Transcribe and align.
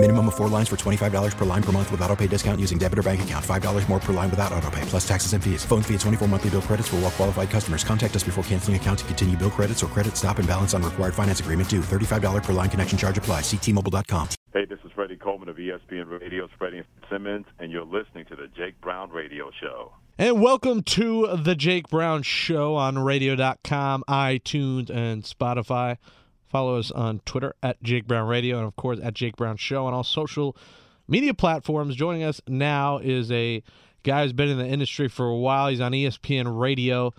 Minimum 0.00 0.28
of 0.28 0.36
four 0.36 0.46
lines 0.48 0.68
for 0.68 0.76
$25 0.76 1.36
per 1.36 1.44
line 1.44 1.62
per 1.62 1.72
month 1.72 1.90
with 1.90 2.00
auto 2.02 2.14
pay 2.14 2.28
discount 2.28 2.60
using 2.60 2.78
debit 2.78 3.00
or 3.00 3.02
bank 3.02 3.20
account. 3.22 3.44
$5 3.44 3.88
more 3.88 3.98
per 3.98 4.12
line 4.12 4.30
without 4.30 4.52
auto 4.52 4.70
pay, 4.70 4.82
plus 4.82 5.06
taxes 5.06 5.32
and 5.32 5.42
fees. 5.42 5.64
Phone 5.64 5.82
fee 5.82 5.94
at 5.94 6.00
24 6.00 6.28
monthly 6.28 6.50
bill 6.50 6.62
credits 6.62 6.86
for 6.86 6.96
all 6.96 7.02
well 7.02 7.10
qualified 7.10 7.50
customers. 7.50 7.82
Contact 7.82 8.14
us 8.14 8.22
before 8.22 8.44
canceling 8.44 8.76
account 8.76 9.00
to 9.00 9.04
continue 9.06 9.36
bill 9.36 9.50
credits 9.50 9.82
or 9.82 9.88
credit 9.88 10.16
stop 10.16 10.38
and 10.38 10.46
balance 10.46 10.72
on 10.72 10.84
required 10.84 11.14
finance 11.14 11.40
agreement 11.40 11.68
due. 11.68 11.80
$35 11.80 12.44
per 12.44 12.52
line 12.52 12.70
connection 12.70 12.96
charge 12.96 13.18
apply. 13.18 13.40
Ctmobile.com. 13.40 14.28
Hey, 14.52 14.66
this 14.66 14.78
is 14.84 14.92
Freddie 14.92 15.16
Coleman 15.16 15.48
of 15.48 15.56
ESPN 15.56 16.08
Radio's 16.08 16.50
Freddie 16.56 16.84
Simmons, 17.10 17.46
and 17.58 17.72
you're 17.72 17.84
listening 17.84 18.24
to 18.26 18.36
the 18.36 18.46
Jake 18.56 18.80
Brown 18.80 19.10
Radio 19.10 19.50
Show. 19.60 19.94
And 20.16 20.40
welcome 20.40 20.84
to 20.84 21.36
the 21.36 21.56
Jake 21.56 21.88
Brown 21.88 22.22
Show 22.22 22.76
on 22.76 23.00
radio.com, 23.00 24.04
iTunes, 24.08 24.90
and 24.90 25.24
Spotify. 25.24 25.96
Follow 26.48 26.78
us 26.78 26.90
on 26.90 27.20
Twitter 27.20 27.54
at 27.62 27.82
Jake 27.82 28.06
Brown 28.06 28.26
Radio 28.26 28.58
and, 28.58 28.66
of 28.66 28.76
course, 28.76 28.98
at 29.02 29.14
Jake 29.14 29.36
Brown 29.36 29.56
Show 29.56 29.86
on 29.86 29.94
all 29.94 30.04
social 30.04 30.56
media 31.06 31.34
platforms. 31.34 31.94
Joining 31.94 32.22
us 32.22 32.40
now 32.48 32.98
is 32.98 33.30
a 33.30 33.62
guy 34.02 34.22
who's 34.22 34.32
been 34.32 34.48
in 34.48 34.58
the 34.58 34.66
industry 34.66 35.08
for 35.08 35.26
a 35.26 35.36
while. 35.36 35.68
He's 35.68 35.80
on 35.80 35.92
ESPN 35.92 36.58
Radio. 36.58 37.12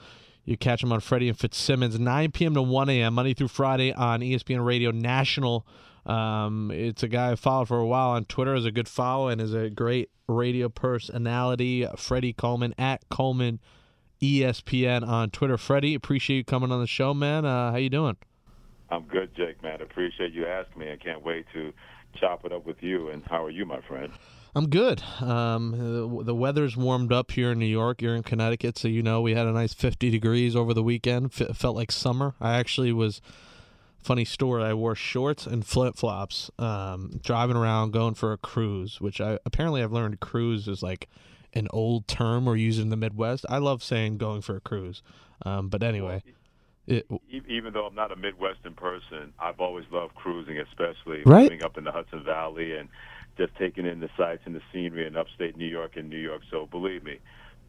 You 0.45 0.57
catch 0.57 0.81
him 0.81 0.91
on 0.91 0.99
Freddie 0.99 1.29
and 1.29 1.37
Fitzsimmons, 1.37 1.99
9 1.99 2.31
p.m. 2.31 2.55
to 2.55 2.61
1 2.61 2.89
a.m., 2.89 3.13
Monday 3.13 3.35
through 3.35 3.49
Friday 3.49 3.93
on 3.93 4.21
ESPN 4.21 4.65
Radio 4.65 4.89
National. 4.89 5.67
Um, 6.07 6.71
it's 6.73 7.03
a 7.03 7.07
guy 7.07 7.31
I 7.31 7.35
followed 7.35 7.67
for 7.67 7.77
a 7.77 7.85
while 7.85 8.09
on 8.09 8.25
Twitter, 8.25 8.55
is 8.55 8.65
a 8.65 8.71
good 8.71 8.87
follow, 8.87 9.27
and 9.27 9.39
is 9.39 9.53
a 9.53 9.69
great 9.69 10.09
radio 10.27 10.67
personality. 10.69 11.85
Freddie 11.97 12.33
Coleman 12.33 12.73
at 12.79 13.07
Coleman 13.09 13.59
ESPN 14.21 15.07
on 15.07 15.29
Twitter. 15.29 15.57
Freddie, 15.57 15.93
appreciate 15.93 16.37
you 16.37 16.43
coming 16.43 16.71
on 16.71 16.81
the 16.81 16.87
show, 16.87 17.13
man. 17.13 17.45
Uh, 17.45 17.71
how 17.71 17.77
you 17.77 17.89
doing? 17.89 18.17
I'm 18.91 19.03
good, 19.03 19.35
Jake, 19.35 19.61
man. 19.61 19.81
Appreciate 19.81 20.33
you 20.33 20.45
asking 20.45 20.79
me. 20.79 20.91
I 20.91 20.97
can't 20.97 21.23
wait 21.23 21.45
to 21.53 21.73
chop 22.19 22.45
it 22.45 22.51
up 22.51 22.65
with 22.65 22.81
you. 22.81 23.09
And 23.09 23.23
how 23.25 23.43
are 23.43 23.49
you, 23.49 23.65
my 23.65 23.81
friend? 23.81 24.11
I'm 24.55 24.69
good. 24.69 25.03
Um, 25.21 25.71
the, 25.71 26.23
the, 26.23 26.35
weather's 26.35 26.75
warmed 26.75 27.13
up 27.13 27.31
here 27.31 27.51
in 27.51 27.59
New 27.59 27.67
York. 27.67 28.01
You're 28.01 28.15
in 28.15 28.23
Connecticut, 28.23 28.79
so 28.79 28.87
you 28.87 29.03
know 29.03 29.21
we 29.21 29.35
had 29.35 29.45
a 29.45 29.51
nice 29.51 29.73
50 29.73 30.09
degrees 30.09 30.55
over 30.55 30.73
the 30.73 30.81
weekend. 30.81 31.31
F- 31.39 31.55
felt 31.55 31.75
like 31.75 31.91
summer. 31.91 32.35
I 32.41 32.57
actually 32.57 32.91
was. 32.91 33.21
Funny 34.01 34.23
story. 34.23 34.63
I 34.63 34.73
wore 34.73 34.95
shorts 34.95 35.45
and 35.45 35.65
flip 35.65 35.97
flops, 35.97 36.49
um, 36.57 37.19
driving 37.21 37.57
around, 37.57 37.91
going 37.91 38.13
for 38.13 38.31
a 38.31 38.37
cruise. 38.37 39.01
Which 39.01 39.19
I 39.19 39.39
apparently 39.45 39.83
I've 39.83 39.91
learned 39.91 40.21
cruise 40.21 40.69
is 40.69 40.81
like 40.81 41.09
an 41.53 41.67
old 41.71 42.07
term 42.07 42.45
we're 42.45 42.55
using 42.55 42.83
in 42.83 42.89
the 42.91 42.95
Midwest. 42.95 43.45
I 43.49 43.57
love 43.57 43.83
saying 43.83 44.17
going 44.17 44.41
for 44.41 44.55
a 44.55 44.61
cruise, 44.61 45.03
um, 45.45 45.67
but 45.67 45.83
anyway. 45.83 46.23
It, 46.89 47.07
even 47.47 47.73
though 47.73 47.85
I'm 47.85 47.95
not 47.95 48.11
a 48.11 48.15
Midwestern 48.15 48.73
person, 48.73 49.33
I've 49.39 49.59
always 49.59 49.85
loved 49.91 50.15
cruising, 50.15 50.57
especially 50.59 51.21
right? 51.25 51.43
living 51.43 51.63
up 51.63 51.77
in 51.77 51.83
the 51.83 51.91
Hudson 51.91 52.23
Valley 52.23 52.75
and 52.75 52.89
just 53.37 53.55
taking 53.57 53.85
in 53.85 53.99
the 53.99 54.09
sights 54.17 54.41
and 54.45 54.55
the 54.55 54.61
scenery 54.73 55.07
in 55.07 55.15
upstate 55.15 55.55
New 55.55 55.67
York 55.67 55.95
and 55.95 56.09
New 56.09 56.17
York. 56.17 56.41
So 56.51 56.65
believe 56.65 57.03
me, 57.03 57.19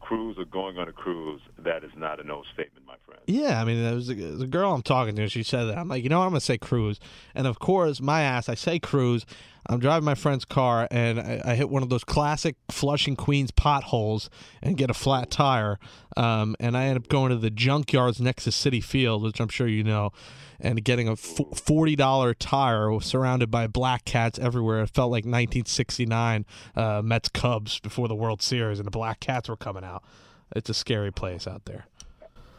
cruise 0.01 0.37
or 0.37 0.45
going 0.45 0.77
on 0.77 0.89
a 0.89 0.91
cruise, 0.91 1.41
that 1.59 1.83
is 1.83 1.91
not 1.95 2.19
an 2.19 2.29
old 2.29 2.45
statement, 2.53 2.85
my 2.85 2.95
friend. 3.05 3.21
Yeah, 3.27 3.61
I 3.61 3.65
mean, 3.65 3.81
there 3.81 3.95
was 3.95 4.09
a, 4.09 4.15
there 4.15 4.31
was 4.31 4.41
a 4.41 4.47
girl 4.47 4.73
I'm 4.73 4.81
talking 4.81 5.15
to. 5.15 5.29
She 5.29 5.43
said 5.43 5.65
that. 5.65 5.77
I'm 5.77 5.87
like, 5.87 6.03
you 6.03 6.09
know 6.09 6.19
what? 6.19 6.25
I'm 6.25 6.31
going 6.31 6.39
to 6.39 6.45
say 6.45 6.57
cruise. 6.57 6.99
And 7.35 7.47
of 7.47 7.59
course, 7.59 8.01
my 8.01 8.21
ass, 8.21 8.49
I 8.49 8.55
say 8.55 8.79
cruise. 8.79 9.25
I'm 9.67 9.79
driving 9.79 10.05
my 10.05 10.15
friend's 10.15 10.45
car 10.45 10.87
and 10.91 11.19
I, 11.19 11.41
I, 11.45 11.55
hit 11.55 11.69
one 11.69 11.83
of 11.83 11.89
those 11.89 12.03
classic 12.03 12.55
Flushing 12.69 13.15
Queens 13.15 13.51
potholes 13.51 14.29
and 14.61 14.75
get 14.75 14.89
a 14.89 14.93
flat 14.93 15.29
tire. 15.29 15.79
Um, 16.17 16.55
and 16.59 16.75
I 16.75 16.85
end 16.85 16.97
up 16.97 17.07
going 17.07 17.29
to 17.29 17.37
the 17.37 17.51
junkyards 17.51 18.19
next 18.19 18.45
to 18.45 18.49
Citi 18.49 18.83
Field, 18.83 19.23
which 19.23 19.39
I'm 19.39 19.49
sure 19.49 19.67
you 19.67 19.83
know, 19.83 20.11
and 20.59 20.83
getting 20.83 21.07
a 21.07 21.13
$40 21.13 22.35
tire 22.39 22.99
surrounded 23.01 23.49
by 23.51 23.67
black 23.67 24.05
cats 24.05 24.39
everywhere. 24.39 24.83
It 24.83 24.89
felt 24.89 25.11
like 25.11 25.25
1969 25.25 26.45
uh, 26.75 27.01
Mets 27.03 27.29
Cubs 27.29 27.79
before 27.79 28.07
the 28.07 28.15
World 28.15 28.41
Series 28.41 28.79
and 28.79 28.87
the 28.87 28.91
black 28.91 29.19
cats 29.19 29.49
were 29.49 29.57
coming 29.57 29.83
out. 29.83 30.03
It's 30.55 30.69
a 30.69 30.73
scary 30.73 31.11
place 31.11 31.47
out 31.47 31.65
there. 31.65 31.85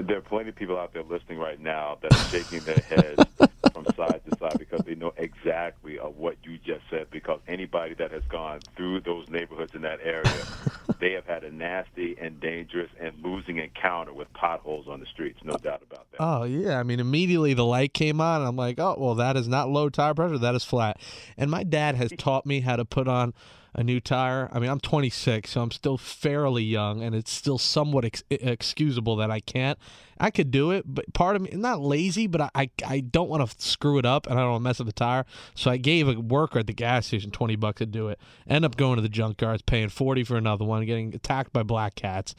There 0.07 0.19
are 0.19 0.23
plenty 0.23 0.49
of 0.49 0.57
people 0.57 0.79
out 0.79 0.93
there 0.93 1.03
listening 1.03 1.39
right 1.39 1.61
now 1.61 1.99
that 2.03 2.13
are 2.13 2.29
shaking 2.29 2.61
their 2.61 2.81
heads 2.81 3.23
from 3.73 3.85
side 3.97 4.21
to 4.29 4.37
side 4.39 4.59
because 4.59 4.81
they 4.85 4.95
know 4.95 5.13
exactly 5.17 5.99
of 5.99 6.17
what 6.17 6.37
you 6.43 6.59
just 6.59 6.83
said. 6.91 7.09
Because 7.11 7.41
anybody 7.47 7.95
that 7.95 8.11
has 8.11 8.23
gone 8.29 8.61
through 8.77 9.01
those 9.01 9.29
neighborhoods 9.29 9.75
in 9.75 9.83
that 9.83 10.01
area, 10.03 10.47
they 10.99 11.13
have 11.13 11.27
had 11.27 11.45
a 11.45 11.53
nasty 11.53 12.17
and 12.21 12.41
dangerous 12.41 12.91
and 13.01 13.15
losing 13.23 13.59
encounter 13.59 14.13
with 14.13 14.33
potholes 14.33 14.89
on 14.89 15.01
the 15.01 15.07
streets. 15.07 15.39
No 15.45 15.55
doubt 15.55 15.83
about 15.83 16.11
that. 16.11 16.19
Oh 16.21 16.45
yeah, 16.45 16.79
I 16.79 16.83
mean 16.83 17.01
immediately 17.01 17.55
the 17.55 17.65
light 17.65 17.95
came 17.95 18.21
on. 18.21 18.41
And 18.41 18.49
I'm 18.49 18.57
like, 18.57 18.79
oh 18.79 18.97
well, 18.99 19.15
that 19.17 19.37
is 19.37 19.49
not 19.49 19.71
low 19.71 19.89
tire 19.89 20.15
pressure. 20.15 20.39
That 20.39 20.55
is 20.55 20.65
flat. 20.65 21.01
And 21.37 21.51
my 21.51 21.63
dad 21.63 21.95
has 21.95 22.13
taught 22.19 22.45
me 22.45 22.61
how 22.61 22.77
to 22.77 22.85
put 22.85 23.09
on 23.09 23.35
a 23.75 23.83
new 23.83 24.01
tire. 24.01 24.49
I 24.53 24.59
mean, 24.59 24.71
I'm 24.71 24.81
26, 24.81 25.51
so 25.51 25.63
I'm 25.63 25.71
still 25.71 25.97
fairly 25.97 26.63
young, 26.63 27.03
and 27.03 27.15
it's 27.15 27.33
still 27.33 27.59
somewhat 27.59 28.05
ex- 28.05 28.23
excusable 28.31 29.17
that 29.17 29.31
I 29.31 29.41
can't. 29.41 29.79
I 30.21 30.31
could 30.31 30.51
do 30.51 30.71
it, 30.71 30.85
but 30.87 31.13
part 31.15 31.37
of 31.37 31.43
me, 31.43 31.51
not 31.53 31.81
lazy, 31.81 32.27
but 32.27 32.43
I, 32.43 32.51
I, 32.55 32.71
I 32.87 33.01
don't 33.01 33.29
want 33.29 33.49
to 33.49 33.57
screw 33.61 33.99
it 33.99 34.07
up, 34.07 34.27
and 34.27 34.39
I 34.39 34.43
don't 34.43 34.53
want 34.53 34.61
to 34.61 34.65
mess 34.65 34.81
up 34.81 34.87
the 34.87 34.93
tire. 34.93 35.25
So 35.55 35.71
I 35.71 35.79
gave 35.79 36.07
a 36.07 36.21
worker 36.21 36.61
at 36.61 36.67
the 36.67 36.75
gas 36.75 37.07
station 37.07 37.31
20 37.31 37.57
bucks 37.57 37.79
to 37.79 37.87
do 37.87 38.09
it. 38.09 38.21
End 38.47 38.65
up 38.65 38.77
going 38.77 38.97
to 38.97 39.03
the 39.03 39.09
junkyards, 39.09 39.65
paying 39.65 39.89
40 39.89 40.25
for 40.25 40.37
another 40.37 40.65
one, 40.65 40.85
getting 40.85 41.15
attacked 41.15 41.53
by 41.53 41.63
black 41.63 41.95
cats. 41.95 42.35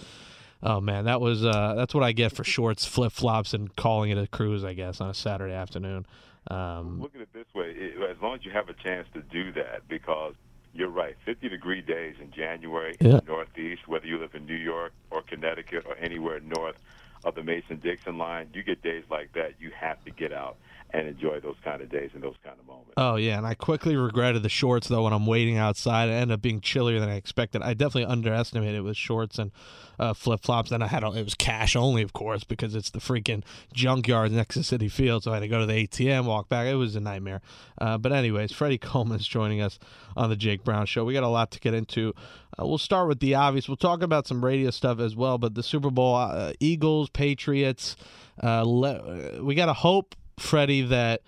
Oh 0.66 0.80
man, 0.80 1.04
that 1.06 1.20
was 1.20 1.44
uh, 1.44 1.74
that's 1.76 1.94
what 1.94 2.06
I 2.06 2.14
get 2.14 2.32
for 2.32 2.46
shorts, 2.46 2.86
flip 2.86 3.12
flops, 3.12 3.54
and 3.54 3.76
calling 3.76 4.12
it 4.12 4.18
a 4.18 4.28
cruise. 4.28 4.64
I 4.64 4.74
guess 4.74 5.02
on 5.02 5.10
a 5.10 5.14
Saturday 5.14 5.54
afternoon. 5.54 6.06
Um, 6.50 7.02
Look 7.02 7.16
at 7.16 7.22
it 7.22 7.34
this 7.34 7.48
way: 7.54 7.76
as 8.10 8.16
long 8.22 8.36
as 8.36 8.46
you 8.46 8.52
have 8.52 8.70
a 8.70 8.74
chance 8.74 9.06
to 9.14 9.22
do 9.24 9.52
that, 9.54 9.86
because 9.90 10.36
you're 10.74 10.90
right. 10.90 11.16
50 11.26 11.50
degree 11.50 11.82
days 11.82 12.16
in 12.20 12.32
January 12.32 12.96
yeah. 13.00 13.08
in 13.08 13.16
the 13.18 13.24
Northeast, 13.28 13.88
whether 13.88 14.08
you 14.08 14.18
live 14.18 14.34
in 14.34 14.46
New 14.46 14.56
York 14.56 14.92
or 15.12 15.22
Connecticut 15.22 15.86
or 15.86 15.96
anywhere 15.98 16.40
north 16.40 16.76
of 17.24 17.36
the 17.36 17.44
Mason 17.44 17.78
Dixon 17.78 18.18
line, 18.18 18.50
you 18.54 18.64
get 18.64 18.82
days 18.82 19.04
like 19.10 19.34
that. 19.34 19.54
You 19.60 19.72
have 19.80 20.04
to 20.06 20.12
get 20.12 20.34
out 20.34 20.58
and 20.94 21.08
enjoy 21.08 21.40
those 21.40 21.56
kind 21.64 21.82
of 21.82 21.90
days 21.90 22.12
and 22.14 22.22
those 22.24 22.36
kind 22.44 22.56
of 22.60 22.68
moments. 22.68 22.94
Oh 22.98 23.16
yeah, 23.16 23.38
and 23.38 23.48
I 23.48 23.56
quickly 23.56 23.96
regretted 23.96 24.44
the 24.44 24.50
shorts 24.50 24.88
though 24.88 25.04
when 25.04 25.14
I'm 25.14 25.26
waiting 25.26 25.58
outside. 25.58 26.10
It 26.10 26.14
ended 26.14 26.36
up 26.36 26.42
being 26.42 26.62
chillier 26.62 27.00
than 27.00 27.10
I 27.10 27.16
expected. 27.16 27.62
I 27.64 27.74
definitely 27.74 28.06
underestimated 28.06 28.76
it 28.76 28.82
with 28.82 28.96
shorts 28.96 29.40
and 29.40 29.52
uh, 30.00 30.14
flip 30.14 30.42
flops. 30.42 30.70
Then 30.70 30.82
I 30.82 30.88
had 30.88 31.04
it 31.04 31.24
was 31.24 31.34
cash 31.34 31.76
only, 31.76 32.02
of 32.02 32.14
course, 32.14 32.44
because 32.44 32.76
it's 32.76 32.92
the 32.92 33.00
freaking 33.00 33.44
junkyard 33.74 34.32
next 34.32 34.56
to 34.56 34.60
Citi 34.62 34.92
Field. 34.92 35.24
So 35.24 35.32
I 35.32 35.36
had 35.36 35.40
to 35.42 35.48
go 35.48 35.60
to 35.60 35.66
the 35.66 35.88
ATM, 35.88 36.26
walk 36.26 36.48
back. 36.50 36.68
It 36.68 36.76
was 36.76 36.96
a 36.96 37.00
nightmare. 37.00 37.42
Uh, 37.80 37.98
but 37.98 38.12
anyways, 38.12 38.52
Freddie 38.52 38.78
Coleman's 38.78 39.28
joining 39.28 39.62
us 39.62 39.80
on 40.16 40.30
the 40.30 40.36
Jake 40.36 40.64
Brown 40.64 40.86
Show. 40.86 41.04
We 41.04 41.14
got 41.14 41.24
a 41.24 41.28
lot 41.28 41.52
to 41.52 41.60
get 41.60 41.74
into. 41.74 42.14
Uh, 42.60 42.68
we'll 42.68 42.78
start 42.78 43.08
with 43.08 43.20
the 43.20 43.34
obvious. 43.36 43.68
We'll 43.68 43.78
talk 43.78 44.04
about 44.04 44.28
some 44.28 44.46
radio 44.46 44.70
stuff 44.70 45.00
as 45.00 45.16
well. 45.16 45.38
But 45.38 45.56
the 45.56 45.64
Super 45.64 45.90
Bowl, 45.90 46.16
uh, 46.16 46.54
Eagles, 46.60 47.10
Patriots. 47.10 47.96
Uh, 48.42 48.64
le- 48.66 49.44
we 49.44 49.56
got 49.56 49.68
to 49.68 49.74
hope, 49.74 50.16
Freddie, 50.38 50.82
that. 50.84 51.22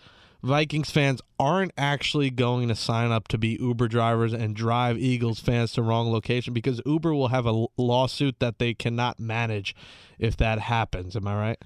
Vikings 0.45 0.91
fans 0.91 1.23
aren't 1.39 1.71
actually 1.75 2.29
going 2.29 2.67
to 2.67 2.75
sign 2.75 3.09
up 3.09 3.27
to 3.29 3.37
be 3.39 3.57
Uber 3.59 3.87
drivers 3.87 4.31
and 4.31 4.55
drive 4.55 4.95
Eagles 4.95 5.39
fans 5.39 5.71
to 5.71 5.81
wrong 5.81 6.11
location 6.11 6.53
because 6.53 6.79
Uber 6.85 7.15
will 7.15 7.29
have 7.29 7.47
a 7.47 7.65
lawsuit 7.77 8.39
that 8.39 8.59
they 8.59 8.75
cannot 8.75 9.19
manage 9.19 9.75
if 10.19 10.37
that 10.37 10.59
happens. 10.59 11.15
Am 11.15 11.27
I 11.27 11.35
right? 11.35 11.57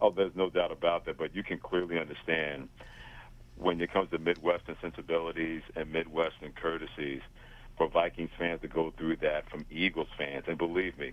Oh, 0.00 0.10
there's 0.10 0.34
no 0.34 0.50
doubt 0.50 0.72
about 0.72 1.04
that. 1.04 1.16
But 1.16 1.36
you 1.36 1.44
can 1.44 1.58
clearly 1.58 1.96
understand 1.96 2.68
when 3.56 3.80
it 3.80 3.92
comes 3.92 4.10
to 4.10 4.18
Midwestern 4.18 4.76
sensibilities 4.80 5.62
and 5.76 5.92
Midwestern 5.92 6.50
courtesies 6.52 7.20
for 7.78 7.88
Vikings 7.88 8.30
fans 8.36 8.60
to 8.62 8.68
go 8.68 8.92
through 8.98 9.16
that 9.18 9.48
from 9.48 9.64
Eagles 9.70 10.08
fans. 10.18 10.46
And 10.48 10.58
believe 10.58 10.98
me, 10.98 11.12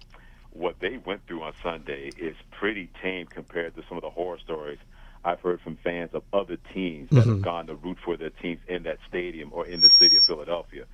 what 0.49 0.79
they 0.79 0.97
went 0.97 1.27
through 1.27 1.43
on 1.43 1.53
Sunday 1.61 2.09
is 2.17 2.35
pretty 2.49 2.89
tame 3.03 3.27
compared 3.27 3.75
to 3.75 3.83
some 3.87 3.97
of 3.97 4.01
the 4.01 4.09
horror 4.09 4.39
stories 4.39 4.79
I've 5.23 5.39
heard 5.41 5.61
from 5.61 5.77
fans 5.83 6.11
of 6.13 6.23
other 6.33 6.57
teams 6.73 7.09
that 7.09 7.21
Mm-hmm. 7.21 7.29
have 7.29 7.41
gone 7.41 7.67
to 7.67 7.75
root 7.75 7.97
for 8.03 8.17
their 8.17 8.29
teams 8.31 8.59
in 8.67 8.83
that 8.83 8.97
stadium 9.07 9.49
or 9.53 9.65
in 9.67 9.79
the 9.79 9.89
city 9.99 10.17
of 10.17 10.23
Philadelphia. 10.23 10.85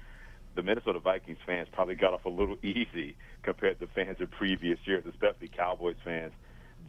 The 0.55 0.63
Minnesota 0.63 0.99
Vikings 0.99 1.37
fans 1.45 1.67
probably 1.71 1.95
got 1.95 2.13
off 2.13 2.25
a 2.25 2.29
little 2.29 2.57
easy 2.63 3.15
compared 3.43 3.79
to 3.79 3.87
fans 3.87 4.19
of 4.19 4.29
previous 4.31 4.79
years, 4.85 5.05
especially 5.07 5.47
Cowboys 5.47 5.95
fans, 6.03 6.33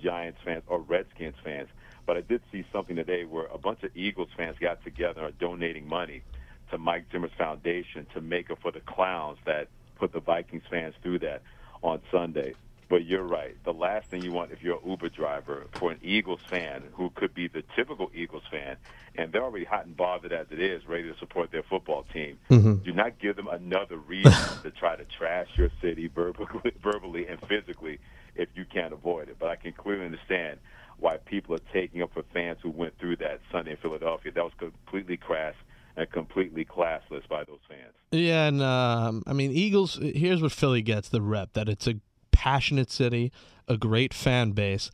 Giants 0.03 0.39
fans, 0.45 0.63
or 0.67 0.81
Redskins 0.81 1.37
fans. 1.45 1.69
But 2.07 2.17
I 2.17 2.23
did 2.23 2.41
see 2.51 2.65
something 2.73 2.97
today 2.97 3.25
where 3.25 3.47
a 3.47 3.59
bunch 3.59 3.83
of 3.83 3.91
Eagles 3.95 4.29
fans 4.37 4.57
got 4.61 4.83
together 4.83 5.21
and 5.25 5.29
are 5.29 5.39
donating 5.39 5.87
money 5.89 6.23
to 6.71 6.79
Mike 6.79 7.05
Zimmer's 7.13 7.31
foundation 7.39 8.07
to 8.15 8.21
make 8.21 8.51
up 8.51 8.59
for 8.63 8.73
the 8.73 8.81
clowns 8.81 9.39
that 9.47 9.69
put 9.97 10.13
the 10.13 10.21
Vikings 10.21 10.63
fans 10.71 10.95
through 11.03 11.19
that 11.21 11.43
on 11.83 12.01
Sunday. 12.11 12.55
But 12.89 13.05
you're 13.05 13.23
right. 13.23 13.55
The 13.65 13.73
last 13.73 14.09
thing 14.09 14.23
you 14.23 14.33
want 14.33 14.51
if 14.51 14.63
you're 14.63 14.77
an 14.77 14.89
Uber 14.89 15.11
driver 15.11 15.67
for 15.73 15.91
an 15.91 15.99
Eagles 16.03 16.41
fan 16.49 16.85
who 16.95 17.11
could 17.11 17.35
be 17.35 17.47
the 17.47 17.63
typical 17.77 18.11
Eagles 18.15 18.45
fan, 18.51 18.77
and 19.15 19.31
they're 19.31 19.43
already 19.43 19.67
hot 19.67 19.85
and 19.85 19.95
bothered 19.95 20.33
as 20.33 20.47
it 20.51 20.59
is, 20.59 20.87
ready 20.89 21.03
to 21.05 21.19
support 21.19 21.51
their 21.51 21.63
football 21.63 22.07
team. 22.15 22.39
Mm-hmm. 22.51 22.77
Do 22.85 22.93
not 22.93 23.19
give 23.19 23.37
them 23.37 23.49
another 23.49 23.99
reason 23.99 24.33
to 24.63 24.71
try 24.71 24.97
to 24.97 25.05
trash 25.05 25.49
your 25.57 25.71
city 25.83 26.09
verbally, 26.09 26.73
verbally 26.83 27.27
and 27.27 27.39
physically 27.47 27.99
if 28.37 28.49
you 28.55 28.65
can't 28.65 28.95
avoid 28.95 29.29
it. 29.29 29.37
But 29.39 29.51
I 29.51 29.57
can 29.57 29.73
clearly 29.73 30.07
understand 30.07 30.59
why 30.99 31.19
people 31.19 31.55
are 31.55 31.73
taking 31.73 32.03
up 32.03 32.13
for 32.15 32.23
fans 32.33 32.59
who 32.63 32.71
went 32.71 32.99
through 32.99 33.17
that 33.17 33.41
Sunday 33.53 33.73
in 33.73 33.77
Philadelphia. 33.77 34.33
That 34.33 34.45
was 34.45 34.53
completely 34.59 35.19
crass 35.19 35.55
and 35.97 36.11
completely 36.11 36.65
classless 36.65 37.29
by 37.29 37.45
those 37.45 37.59
fans. 37.69 37.93
Yeah, 38.13 38.47
and 38.47 38.63
um, 38.63 39.23
I 39.27 39.33
mean, 39.33 39.51
Eagles. 39.53 39.99
Here's 40.01 40.41
what 40.41 40.53
Philly 40.53 40.81
gets 40.81 41.09
the 41.11 41.21
rep 41.21 41.53
that 41.53 41.69
it's 41.69 41.87
a 41.87 41.95
passionate 42.39 42.89
city, 42.89 43.33
a 43.67 43.77
great 43.77 44.15
fan 44.15 44.53
base, 44.53 44.93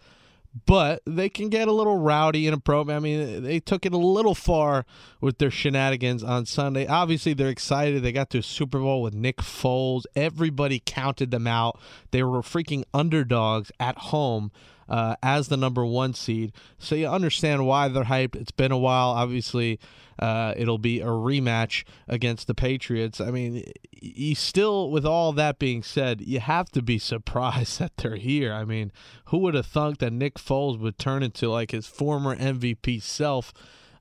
but 0.64 1.02
they 1.04 1.28
can 1.28 1.50
get 1.50 1.68
a 1.68 1.72
little 1.72 1.98
rowdy 1.98 2.46
in 2.46 2.54
a 2.54 2.58
pro. 2.58 2.88
I 2.88 3.00
mean, 3.00 3.42
they 3.42 3.60
took 3.60 3.84
it 3.84 3.92
a 3.92 3.98
little 3.98 4.34
far 4.34 4.86
with 5.20 5.36
their 5.36 5.50
shenanigans 5.50 6.24
on 6.24 6.46
Sunday. 6.46 6.86
Obviously, 6.86 7.34
they're 7.34 7.50
excited. 7.50 8.02
They 8.02 8.12
got 8.12 8.30
to 8.30 8.38
a 8.38 8.42
Super 8.42 8.78
Bowl 8.78 9.02
with 9.02 9.12
Nick 9.12 9.38
Foles. 9.38 10.04
Everybody 10.16 10.82
counted 10.86 11.32
them 11.32 11.46
out. 11.46 11.78
They 12.12 12.22
were 12.22 12.40
freaking 12.40 12.84
underdogs 12.94 13.70
at 13.78 13.98
home 13.98 14.50
uh, 14.88 15.16
as 15.22 15.48
the 15.48 15.56
number 15.56 15.84
one 15.84 16.14
seed. 16.14 16.52
So 16.78 16.94
you 16.94 17.06
understand 17.06 17.66
why 17.66 17.88
they're 17.88 18.04
hyped. 18.04 18.36
It's 18.36 18.50
been 18.50 18.72
a 18.72 18.78
while. 18.78 19.10
Obviously, 19.10 19.78
uh, 20.18 20.54
it'll 20.56 20.78
be 20.78 21.00
a 21.00 21.06
rematch 21.06 21.84
against 22.08 22.46
the 22.46 22.54
Patriots. 22.54 23.20
I 23.20 23.30
mean, 23.30 23.64
you 23.92 24.34
still, 24.34 24.90
with 24.90 25.04
all 25.04 25.32
that 25.32 25.58
being 25.58 25.82
said, 25.82 26.20
you 26.20 26.40
have 26.40 26.70
to 26.70 26.82
be 26.82 26.98
surprised 26.98 27.78
that 27.78 27.96
they're 27.96 28.16
here. 28.16 28.52
I 28.52 28.64
mean, 28.64 28.92
who 29.26 29.38
would 29.38 29.54
have 29.54 29.66
thunk 29.66 29.98
that 29.98 30.12
Nick 30.12 30.34
Foles 30.34 30.78
would 30.78 30.98
turn 30.98 31.22
into 31.22 31.48
like 31.48 31.70
his 31.70 31.86
former 31.86 32.36
MVP 32.36 33.02
self 33.02 33.52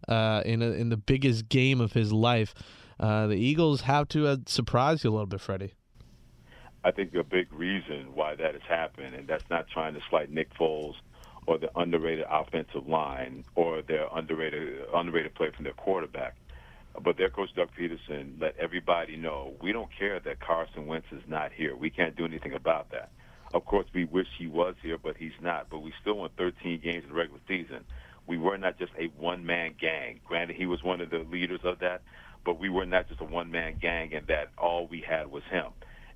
uh, 0.07 0.41
in 0.45 0.61
a, 0.61 0.71
in 0.71 0.89
the 0.89 0.97
biggest 0.97 1.49
game 1.49 1.81
of 1.81 1.93
his 1.93 2.11
life? 2.11 2.53
Uh, 2.99 3.27
the 3.27 3.35
Eagles 3.35 3.81
have 3.81 4.07
to 4.09 4.27
uh, 4.27 4.37
surprise 4.45 5.03
you 5.03 5.09
a 5.09 5.11
little 5.11 5.25
bit, 5.25 5.41
Freddie. 5.41 5.73
I 6.83 6.91
think 6.91 7.13
a 7.15 7.23
big 7.23 7.51
reason 7.53 8.13
why 8.13 8.35
that 8.35 8.53
has 8.53 8.63
happened, 8.67 9.15
and 9.15 9.27
that's 9.27 9.49
not 9.49 9.67
trying 9.69 9.93
to 9.93 10.01
slight 10.09 10.29
Nick 10.29 10.53
Foles 10.55 10.95
or 11.45 11.57
the 11.57 11.69
underrated 11.77 12.25
offensive 12.29 12.87
line 12.87 13.45
or 13.55 13.81
their 13.81 14.07
underrated 14.13 14.85
underrated 14.93 15.33
play 15.35 15.51
from 15.51 15.63
their 15.63 15.73
quarterback. 15.73 16.35
But 17.01 17.17
their 17.17 17.29
coach 17.29 17.49
Doug 17.55 17.69
Pederson 17.77 18.39
let 18.39 18.55
everybody 18.57 19.15
know 19.17 19.53
we 19.61 19.71
don't 19.71 19.89
care 19.97 20.19
that 20.19 20.39
Carson 20.39 20.85
Wentz 20.85 21.07
is 21.11 21.23
not 21.27 21.51
here. 21.51 21.75
We 21.75 21.89
can't 21.89 22.15
do 22.15 22.25
anything 22.25 22.53
about 22.53 22.91
that. 22.91 23.11
Of 23.53 23.65
course, 23.65 23.87
we 23.93 24.05
wish 24.05 24.27
he 24.37 24.47
was 24.47 24.75
here, 24.81 24.97
but 24.97 25.17
he's 25.17 25.31
not. 25.41 25.69
But 25.69 25.79
we 25.79 25.93
still 26.01 26.15
won 26.15 26.29
13 26.37 26.81
games 26.81 27.03
in 27.03 27.09
the 27.09 27.15
regular 27.15 27.39
season. 27.47 27.85
We 28.27 28.37
were 28.37 28.57
not 28.57 28.77
just 28.77 28.91
a 28.97 29.07
one-man 29.19 29.75
gang. 29.79 30.19
Granted, 30.25 30.55
he 30.55 30.65
was 30.65 30.83
one 30.83 31.01
of 31.01 31.09
the 31.09 31.19
leaders 31.19 31.61
of 31.63 31.79
that, 31.79 32.01
but 32.45 32.59
we 32.59 32.69
were 32.69 32.85
not 32.85 33.09
just 33.09 33.21
a 33.21 33.25
one-man 33.25 33.77
gang, 33.81 34.13
and 34.13 34.27
that 34.27 34.49
all 34.57 34.87
we 34.87 35.01
had 35.01 35.31
was 35.31 35.43
him. 35.51 35.71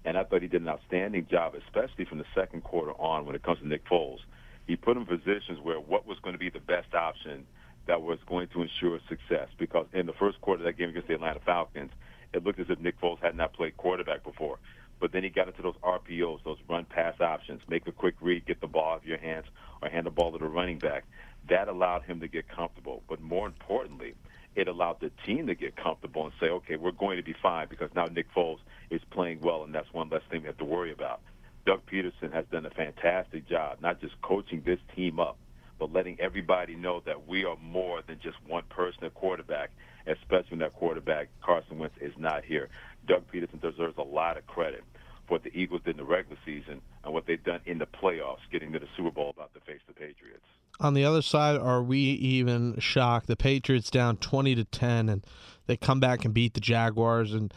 And 0.08 0.18
I 0.18 0.24
thought 0.24 0.42
he 0.42 0.48
did 0.48 0.62
an 0.62 0.70
outstanding 0.70 1.28
job, 1.30 1.54
especially 1.54 2.06
from 2.06 2.18
the 2.18 2.26
second 2.34 2.64
quarter 2.64 2.94
on 2.94 3.26
when 3.26 3.36
it 3.36 3.44
comes 3.44 3.60
to 3.60 3.68
Nick 3.68 3.86
Foles 3.86 4.20
he 4.68 4.76
put 4.76 4.98
him 4.98 5.08
in 5.10 5.20
positions 5.20 5.60
where 5.64 5.80
what 5.80 6.06
was 6.06 6.20
going 6.20 6.34
to 6.34 6.40
be 6.40 6.50
the 6.50 6.60
best 6.60 6.94
option 6.94 7.46
that 7.88 8.02
was 8.02 8.20
going 8.28 8.50
to 8.50 8.62
ensure 8.62 9.00
success. 9.08 9.48
Because 9.58 9.88
in 9.94 10.06
the 10.06 10.14
first 10.14 10.40
quarter 10.42 10.62
of 10.62 10.66
that 10.66 10.78
game 10.78 10.90
against 10.90 11.08
the 11.08 11.16
Atlanta 11.16 11.40
Falcons, 11.40 11.92
it 12.34 12.44
looked 12.44 12.60
as 12.60 12.68
if 12.70 12.80
Nick 12.80 13.00
Foles 13.00 13.20
had 13.22 13.36
not 13.36 13.54
played 13.54 13.78
quarterback 13.78 14.24
before. 14.24 14.60
But 15.00 15.14
then 15.14 15.24
he 15.24 15.30
got 15.30 15.48
into 15.48 15.62
those 15.62 15.76
RPOs, 15.84 16.44
those 16.44 16.58
run 16.70 16.84
pass 16.84 17.22
options, 17.22 17.62
make 17.70 17.88
a 17.88 17.92
quick 17.94 18.16
read, 18.20 18.46
get 18.46 18.60
the 18.60 18.68
ball 18.68 18.94
out 18.94 18.98
of 18.98 19.06
your 19.06 19.20
hands, 19.20 19.46
or 19.82 19.90
hand 19.90 20.06
the 20.06 20.12
ball 20.12 20.34
to 20.34 20.38
the 20.38 20.46
running 20.46 20.80
back. 20.80 21.06
That 21.50 21.70
allowed 21.70 22.04
him 22.04 22.20
to 22.20 22.28
get 22.28 22.50
comfortable. 22.50 23.04
But 23.08 23.22
more 23.22 23.46
importantly, 23.46 24.16
it 24.56 24.68
allowed 24.68 25.00
the 25.00 25.12
team 25.26 25.48
to 25.48 25.56
get 25.56 25.78
comfortable 25.78 26.26
and 26.26 26.34
say, 26.42 26.48
okay, 26.48 26.76
we're 26.76 26.92
going 26.92 27.18
to 27.18 27.24
be 27.24 27.36
fine 27.42 27.68
because 27.70 27.90
now 27.96 28.06
Nick 28.06 28.34
Foles 28.34 28.60
is 28.90 29.02
playing 29.12 29.40
well, 29.42 29.64
and 29.64 29.74
that's 29.74 29.92
one 29.94 30.10
less 30.10 30.22
thing 30.30 30.42
we 30.42 30.48
have 30.48 30.58
to 30.58 30.66
worry 30.66 30.92
about. 30.92 31.22
Doug 31.66 31.82
Pederson 31.86 32.32
has 32.32 32.46
done 32.52 32.66
a 32.66 32.70
fantastic 32.70 33.48
job, 33.48 33.80
not 33.82 34.00
just 34.00 34.20
coaching 34.22 34.64
this 34.66 34.80
team 34.96 35.20
up, 35.20 35.38
but 35.80 35.92
letting 35.92 36.20
everybody 36.20 36.76
know 36.76 37.02
that 37.06 37.28
we 37.28 37.46
are 37.46 37.58
more 37.62 38.02
than 38.08 38.20
just 38.22 38.38
one 38.48 38.64
person 38.70 39.04
at 39.04 39.14
quarterback, 39.14 39.72
especially 40.08 40.52
when 40.52 40.60
that 40.60 40.74
quarterback, 40.74 41.28
Carson 41.44 41.78
Wentz, 41.78 41.96
is 42.00 42.14
not 42.18 42.46
here. 42.46 42.70
Doug 43.08 43.24
Pederson 43.32 43.62
deserves 43.62 43.98
a 43.98 44.04
lot 44.04 44.38
of 44.38 44.48
credit 44.48 44.84
for 45.28 45.36
what 45.36 45.44
the 45.44 45.56
Eagles 45.58 45.82
did 45.84 45.92
in 45.92 45.98
the 45.98 46.10
regular 46.10 46.38
season 46.46 46.82
and 47.04 47.14
what 47.14 47.26
they've 47.26 47.44
done 47.44 47.60
in 47.66 47.78
the 47.78 47.86
playoffs, 47.86 48.40
getting 48.52 48.72
to 48.72 48.80
the 48.80 48.88
Super 48.96 49.12
Bowl 49.12 49.30
about 49.30 49.54
to 49.54 49.60
face 49.62 49.82
the 49.88 49.94
Patriots. 49.94 50.46
On 50.80 50.94
the 50.94 51.04
other 51.04 51.22
side, 51.22 51.60
are 51.60 51.82
we 51.82 51.98
even 52.00 52.80
shocked? 52.80 53.28
The 53.28 53.36
Patriots 53.36 53.90
down 53.90 54.18
20 54.18 54.56
to 54.56 54.64
10, 54.64 55.10
and 55.10 55.26
they 55.66 55.76
come 55.76 56.00
back 56.00 56.24
and 56.24 56.34
beat 56.34 56.54
the 56.54 56.60
Jaguars. 56.60 57.34
And 57.34 57.54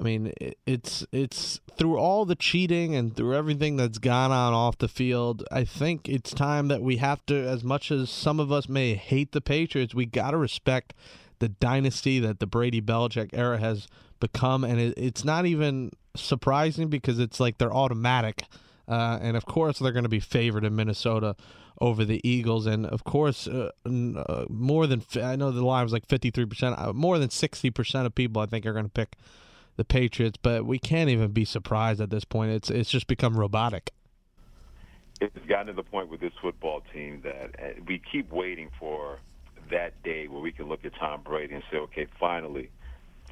I 0.00 0.02
mean, 0.02 0.32
it's 0.66 1.04
it's 1.12 1.60
through 1.76 1.98
all 1.98 2.24
the 2.24 2.34
cheating 2.34 2.94
and 2.94 3.14
through 3.14 3.34
everything 3.34 3.76
that's 3.76 3.98
gone 3.98 4.32
on 4.32 4.54
off 4.54 4.78
the 4.78 4.88
field. 4.88 5.44
I 5.52 5.64
think 5.64 6.08
it's 6.08 6.32
time 6.32 6.68
that 6.68 6.80
we 6.80 6.96
have 6.96 7.24
to, 7.26 7.36
as 7.36 7.62
much 7.62 7.90
as 7.90 8.08
some 8.08 8.40
of 8.40 8.50
us 8.50 8.66
may 8.68 8.94
hate 8.94 9.32
the 9.32 9.42
Patriots, 9.42 9.94
we 9.94 10.06
got 10.06 10.30
to 10.30 10.38
respect 10.38 10.94
the 11.38 11.50
dynasty 11.50 12.18
that 12.18 12.40
the 12.40 12.46
Brady 12.46 12.80
Belichick 12.80 13.30
era 13.34 13.58
has 13.58 13.88
become, 14.20 14.64
and 14.64 14.80
it, 14.80 14.94
it's 14.96 15.24
not 15.24 15.44
even 15.44 15.90
surprising 16.16 16.88
because 16.88 17.18
it's 17.18 17.38
like 17.38 17.58
they're 17.58 17.72
automatic. 17.72 18.44
Uh, 18.88 19.18
and 19.20 19.36
of 19.36 19.44
course, 19.44 19.78
they're 19.78 19.92
going 19.92 20.04
to 20.04 20.08
be 20.08 20.20
favored 20.20 20.64
in 20.64 20.74
Minnesota 20.74 21.36
over 21.80 22.04
the 22.04 22.20
Eagles. 22.26 22.66
And 22.66 22.86
of 22.86 23.04
course, 23.04 23.46
uh, 23.46 23.70
uh, 23.86 24.44
more 24.48 24.86
than 24.86 25.02
I 25.22 25.36
know 25.36 25.50
the 25.50 25.64
line 25.64 25.84
was 25.84 25.92
like 25.92 26.08
53%, 26.08 26.78
uh, 26.78 26.92
more 26.92 27.18
than 27.18 27.28
60% 27.28 28.06
of 28.06 28.14
people 28.14 28.42
I 28.42 28.46
think 28.46 28.66
are 28.66 28.72
going 28.72 28.86
to 28.86 28.90
pick 28.90 29.16
the 29.76 29.84
Patriots, 29.84 30.38
but 30.40 30.66
we 30.66 30.78
can't 30.78 31.10
even 31.10 31.30
be 31.32 31.44
surprised 31.44 32.00
at 32.00 32.10
this 32.10 32.24
point. 32.24 32.50
It's 32.52 32.70
it's 32.70 32.90
just 32.90 33.06
become 33.06 33.36
robotic. 33.38 33.92
It's 35.20 35.46
gotten 35.46 35.68
to 35.68 35.72
the 35.74 35.82
point 35.82 36.08
with 36.08 36.20
this 36.20 36.32
football 36.40 36.82
team 36.92 37.20
that 37.24 37.54
uh, 37.58 37.80
we 37.86 38.00
keep 38.10 38.32
waiting 38.32 38.70
for 38.78 39.18
that 39.70 40.02
day 40.02 40.28
where 40.28 40.40
we 40.40 40.50
can 40.50 40.68
look 40.68 40.84
at 40.84 40.94
Tom 40.94 41.22
Brady 41.22 41.54
and 41.54 41.62
say, 41.70 41.76
okay, 41.76 42.06
finally, 42.18 42.70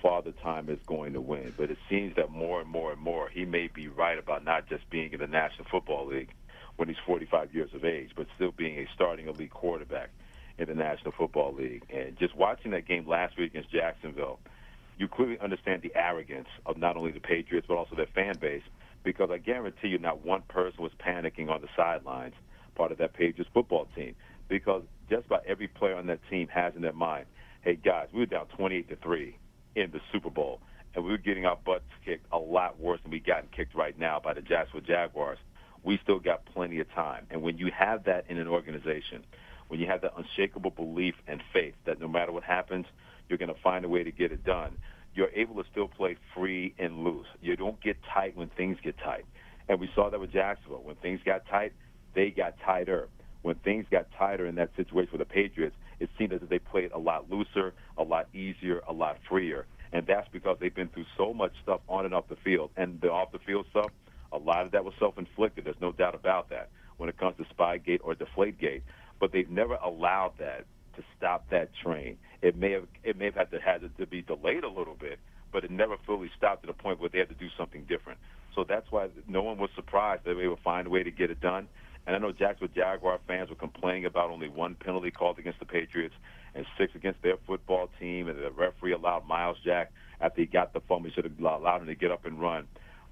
Father 0.02 0.32
Time 0.42 0.68
is 0.68 0.78
going 0.86 1.14
to 1.14 1.20
win. 1.20 1.54
But 1.56 1.70
it 1.70 1.78
seems 1.88 2.14
that 2.16 2.30
more 2.30 2.60
and 2.60 2.68
more 2.68 2.92
and 2.92 3.00
more 3.00 3.28
he 3.30 3.46
may 3.46 3.68
be 3.68 3.88
right 3.88 4.18
about 4.18 4.44
not 4.44 4.68
just 4.68 4.88
being 4.90 5.12
in 5.12 5.20
the 5.20 5.26
National 5.26 5.64
Football 5.70 6.06
League 6.06 6.30
when 6.76 6.88
he's 6.88 6.98
45 7.06 7.54
years 7.54 7.70
of 7.74 7.84
age, 7.84 8.10
but 8.14 8.26
still 8.36 8.52
being 8.52 8.78
a 8.78 8.86
starting 8.94 9.26
elite 9.26 9.50
quarterback 9.50 10.10
in 10.58 10.68
the 10.68 10.74
National 10.74 11.12
Football 11.12 11.54
League. 11.54 11.84
And 11.90 12.18
just 12.18 12.36
watching 12.36 12.70
that 12.72 12.86
game 12.86 13.08
last 13.08 13.36
week 13.38 13.52
against 13.52 13.70
Jacksonville– 13.70 14.40
you 14.98 15.08
clearly 15.08 15.38
understand 15.40 15.82
the 15.82 15.92
arrogance 15.94 16.48
of 16.66 16.76
not 16.76 16.96
only 16.96 17.12
the 17.12 17.20
Patriots 17.20 17.66
but 17.68 17.76
also 17.76 17.94
their 17.96 18.08
fan 18.14 18.36
base. 18.40 18.62
Because 19.04 19.30
I 19.32 19.38
guarantee 19.38 19.88
you, 19.88 19.98
not 19.98 20.24
one 20.24 20.42
person 20.48 20.82
was 20.82 20.92
panicking 20.98 21.48
on 21.48 21.60
the 21.62 21.68
sidelines, 21.76 22.34
part 22.74 22.92
of 22.92 22.98
that 22.98 23.14
Patriots 23.14 23.50
football 23.54 23.86
team. 23.94 24.16
Because 24.48 24.82
just 25.08 25.26
about 25.26 25.44
every 25.46 25.68
player 25.68 25.96
on 25.96 26.06
that 26.08 26.18
team 26.28 26.48
has 26.48 26.74
in 26.74 26.82
their 26.82 26.92
mind, 26.92 27.26
hey 27.62 27.76
guys, 27.76 28.08
we 28.12 28.20
were 28.20 28.26
down 28.26 28.46
28 28.56 28.88
to 28.88 28.96
three 28.96 29.36
in 29.76 29.90
the 29.92 30.00
Super 30.12 30.30
Bowl, 30.30 30.60
and 30.94 31.04
we 31.04 31.10
were 31.10 31.18
getting 31.18 31.46
our 31.46 31.56
butts 31.64 31.84
kicked 32.04 32.26
a 32.32 32.38
lot 32.38 32.80
worse 32.80 33.00
than 33.02 33.12
we 33.12 33.20
gotten 33.20 33.48
kicked 33.56 33.74
right 33.74 33.96
now 33.98 34.20
by 34.22 34.34
the 34.34 34.40
Jacksonville 34.40 34.86
Jaguars. 34.86 35.38
We 35.84 36.00
still 36.02 36.18
got 36.18 36.44
plenty 36.46 36.80
of 36.80 36.92
time, 36.92 37.26
and 37.30 37.40
when 37.42 37.56
you 37.56 37.70
have 37.76 38.04
that 38.04 38.24
in 38.28 38.38
an 38.38 38.48
organization, 38.48 39.24
when 39.68 39.78
you 39.78 39.86
have 39.86 40.00
that 40.00 40.12
unshakable 40.16 40.70
belief 40.72 41.14
and 41.28 41.40
faith 41.52 41.74
that 41.84 42.00
no 42.00 42.08
matter 42.08 42.32
what 42.32 42.42
happens, 42.42 42.86
you're 43.28 43.38
going 43.38 43.54
to 43.54 43.60
find 43.62 43.84
a 43.84 43.88
way 43.88 44.02
to 44.02 44.10
get 44.10 44.32
it 44.32 44.44
done. 44.44 44.76
You're 45.14 45.30
able 45.34 45.62
to 45.62 45.68
still 45.70 45.88
play 45.88 46.16
free 46.34 46.74
and 46.78 47.04
loose. 47.04 47.26
You 47.40 47.56
don't 47.56 47.80
get 47.82 47.96
tight 48.14 48.36
when 48.36 48.48
things 48.50 48.78
get 48.82 48.96
tight. 48.98 49.24
And 49.68 49.80
we 49.80 49.90
saw 49.94 50.10
that 50.10 50.20
with 50.20 50.32
Jacksonville. 50.32 50.82
When 50.82 50.96
things 50.96 51.20
got 51.24 51.46
tight, 51.46 51.72
they 52.14 52.30
got 52.30 52.54
tighter. 52.64 53.08
When 53.42 53.56
things 53.56 53.86
got 53.90 54.06
tighter 54.16 54.46
in 54.46 54.54
that 54.56 54.70
situation 54.76 55.12
with 55.12 55.20
the 55.20 55.32
Patriots, 55.32 55.76
it 56.00 56.08
seemed 56.18 56.32
as 56.32 56.42
if 56.42 56.48
they 56.48 56.58
played 56.58 56.92
a 56.92 56.98
lot 56.98 57.30
looser, 57.30 57.74
a 57.96 58.02
lot 58.02 58.28
easier, 58.34 58.80
a 58.88 58.92
lot 58.92 59.18
freer. 59.28 59.66
And 59.92 60.06
that's 60.06 60.28
because 60.32 60.58
they've 60.60 60.74
been 60.74 60.88
through 60.88 61.06
so 61.16 61.32
much 61.32 61.52
stuff 61.62 61.80
on 61.88 62.04
and 62.04 62.14
off 62.14 62.28
the 62.28 62.36
field. 62.36 62.70
And 62.76 63.00
the 63.00 63.10
off 63.10 63.32
the 63.32 63.38
field 63.38 63.66
stuff, 63.70 63.90
a 64.32 64.38
lot 64.38 64.66
of 64.66 64.72
that 64.72 64.84
was 64.84 64.94
self 64.98 65.18
inflicted. 65.18 65.64
There's 65.64 65.80
no 65.80 65.92
doubt 65.92 66.14
about 66.14 66.50
that 66.50 66.68
when 66.98 67.08
it 67.08 67.16
comes 67.18 67.36
to 67.38 67.44
Spygate 67.54 68.00
or 68.02 68.14
Deflategate. 68.14 68.82
But 69.18 69.32
they've 69.32 69.50
never 69.50 69.74
allowed 69.74 70.34
that 70.38 70.66
to 70.96 71.04
stop 71.16 71.48
that 71.50 71.70
train. 71.82 72.18
It 72.42 72.56
may 72.56 72.72
have 72.72 72.86
it 73.02 73.16
may 73.18 73.26
have 73.26 73.34
had 73.34 73.50
to 73.50 73.60
had 73.60 73.82
to 73.98 74.06
be 74.06 74.22
delayed 74.22 74.64
a 74.64 74.68
little 74.68 74.94
bit, 74.94 75.18
but 75.52 75.64
it 75.64 75.70
never 75.70 75.96
fully 76.06 76.30
stopped 76.36 76.62
to 76.62 76.66
the 76.66 76.72
point 76.72 77.00
where 77.00 77.08
they 77.08 77.18
had 77.18 77.28
to 77.28 77.34
do 77.34 77.48
something 77.56 77.84
different. 77.88 78.18
So 78.54 78.64
that's 78.64 78.90
why 78.90 79.08
no 79.26 79.42
one 79.42 79.58
was 79.58 79.70
surprised 79.74 80.24
that 80.24 80.34
they 80.34 80.46
would 80.46 80.60
find 80.60 80.86
a 80.86 80.90
way 80.90 81.02
to 81.02 81.10
get 81.10 81.30
it 81.30 81.40
done. 81.40 81.68
And 82.06 82.16
I 82.16 82.18
know 82.18 82.32
Jacksonville 82.32 82.74
Jaguar 82.74 83.20
fans 83.26 83.50
were 83.50 83.56
complaining 83.56 84.06
about 84.06 84.30
only 84.30 84.48
one 84.48 84.74
penalty 84.74 85.10
called 85.10 85.38
against 85.38 85.58
the 85.58 85.66
Patriots 85.66 86.14
and 86.54 86.64
six 86.78 86.94
against 86.94 87.20
their 87.22 87.36
football 87.46 87.90
team, 88.00 88.28
and 88.28 88.38
the 88.38 88.50
referee 88.50 88.92
allowed 88.92 89.26
Myles 89.26 89.58
Jack 89.64 89.92
after 90.20 90.40
he 90.40 90.46
got 90.46 90.72
the 90.72 90.80
fumble. 90.80 91.08
He 91.08 91.14
should 91.14 91.24
have 91.24 91.38
allowed 91.38 91.82
him 91.82 91.86
to 91.86 91.94
get 91.94 92.10
up 92.10 92.24
and 92.24 92.40
run. 92.40 92.66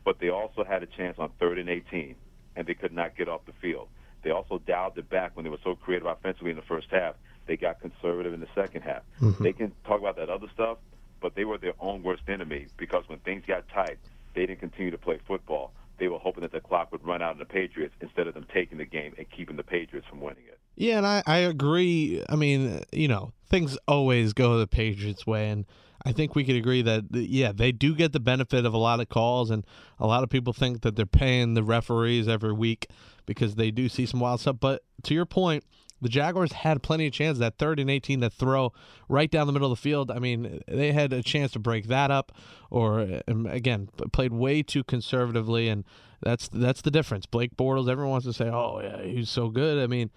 But 0.04 0.18
they 0.21 0.30
also 0.30 0.64
had 0.64 0.83
a 0.83 0.87
chance 0.87 1.18
on 1.18 1.30
third 1.38 1.59
and 1.59 1.68
18 1.68 2.14
and 2.56 2.66
they 2.66 2.75
could 2.75 2.92
not 2.92 3.16
get 3.16 3.28
off 3.28 3.42
the 3.47 3.52
field. 3.61 3.88
They 4.25 4.30
also 4.30 4.61
dialed 4.66 4.99
it 4.99 5.09
back 5.09 5.37
when 5.37 5.45
they 5.45 5.50
were 5.50 5.59
so 5.62 5.76
creative 5.76 6.06
offensively 6.06 6.50
in 6.50 6.56
the 6.56 6.62
first 6.62 6.88
half. 6.90 7.14
They 7.47 7.57
got 7.57 7.81
conservative 7.81 8.33
in 8.33 8.41
the 8.41 8.49
second 8.55 8.83
half. 8.83 9.03
Mm-hmm. 9.21 9.43
They 9.43 9.53
can 9.53 9.73
talk 9.85 10.00
about 10.00 10.17
that 10.17 10.31
other 10.31 10.49
stuff, 10.55 10.79
but 11.21 11.35
they 11.35 11.45
were 11.45 11.59
their 11.59 11.75
own 11.81 12.03
worst 12.03 12.23
enemy 12.29 12.67
because 12.76 13.05
when 13.09 13.19
things 13.21 13.45
got 13.47 13.69
tight, 13.69 13.99
they 14.35 14.47
didn't 14.47 14.61
continue 14.61 14.91
to 14.91 14.99
play 14.99 15.19
football. 15.26 15.73
They 15.99 16.09
were 16.09 16.19
hoping 16.19 16.43
that 16.43 16.53
the 16.53 16.61
clock 16.61 16.93
would 16.93 17.05
run 17.05 17.23
out 17.23 17.33
on 17.33 17.38
the 17.38 17.47
Patriots 17.47 17.95
instead 18.00 18.26
of 18.26 18.35
them 18.35 18.47
taking 18.53 18.79
the 18.79 18.85
game 18.85 19.15
and 19.17 19.26
keeping 19.31 19.57
the 19.57 19.62
Patriots 19.62 20.07
from 20.09 20.21
winning 20.21 20.45
it. 20.47 20.59
Yeah, 20.76 20.99
and 20.99 21.07
I, 21.07 21.23
I 21.26 21.38
agree. 21.38 22.23
I 22.29 22.37
mean, 22.37 22.83
you 22.93 23.09
know, 23.09 23.33
things 23.49 23.79
always 23.88 24.35
go 24.35 24.59
the 24.59 24.67
Patriots' 24.67 25.26
way, 25.26 25.49
and 25.49 25.65
I 26.05 26.12
think 26.12 26.35
we 26.35 26.45
could 26.45 26.57
agree 26.57 26.83
that 26.83 27.05
yeah, 27.12 27.53
they 27.53 27.73
do 27.73 27.95
get 27.95 28.12
the 28.12 28.21
benefit 28.21 28.67
of 28.67 28.75
a 28.75 28.79
lot 28.79 29.00
of 29.00 29.09
calls, 29.09 29.50
and 29.50 29.65
a 29.99 30.07
lot 30.07 30.23
of 30.23 30.29
people 30.29 30.53
think 30.53 30.83
that 30.83 30.95
they're 30.95 31.07
paying 31.07 31.55
the 31.55 31.62
referees 31.62 32.29
every 32.29 32.53
week 32.53 32.88
because 33.25 33.55
they 33.55 33.71
do 33.71 33.88
see 33.88 34.05
some 34.05 34.21
wild 34.21 34.41
stuff. 34.41 34.57
But 34.61 34.85
to 35.05 35.15
your 35.15 35.26
point, 35.26 35.65
the 36.00 36.09
Jaguars 36.09 36.53
had 36.53 36.83
plenty 36.83 37.07
of 37.07 37.12
chances. 37.12 37.38
That 37.38 37.59
third 37.59 37.81
and 37.81 37.91
18 37.91 38.21
that 38.21 38.33
throw 38.33 38.73
right 39.09 39.31
down 39.31 39.47
the 39.47 39.53
middle 39.53 39.71
of 39.71 39.79
the 39.79 39.83
field. 39.83 40.11
I 40.11 40.19
mean, 40.19 40.61
they 40.69 40.93
had 40.93 41.12
a 41.12 41.23
chance 41.23 41.53
to 41.53 41.59
break 41.59 41.87
that 41.88 42.11
up, 42.11 42.33
or 42.71 43.21
um, 43.29 43.47
again, 43.47 43.88
played 44.12 44.33
way 44.33 44.62
too 44.62 44.85
conservatively, 44.85 45.69
and 45.69 45.85
that's 46.23 46.49
that's 46.49 46.83
the 46.83 46.91
difference. 46.91 47.26
Blake 47.26 47.57
Bortles, 47.57 47.91
everyone 47.91 48.11
wants 48.11 48.26
to 48.26 48.33
say, 48.33 48.49
"Oh 48.49 48.81
yeah, 48.83 49.03
he's 49.03 49.31
so 49.31 49.49
good." 49.49 49.83
I 49.83 49.87
mean, 49.87 50.11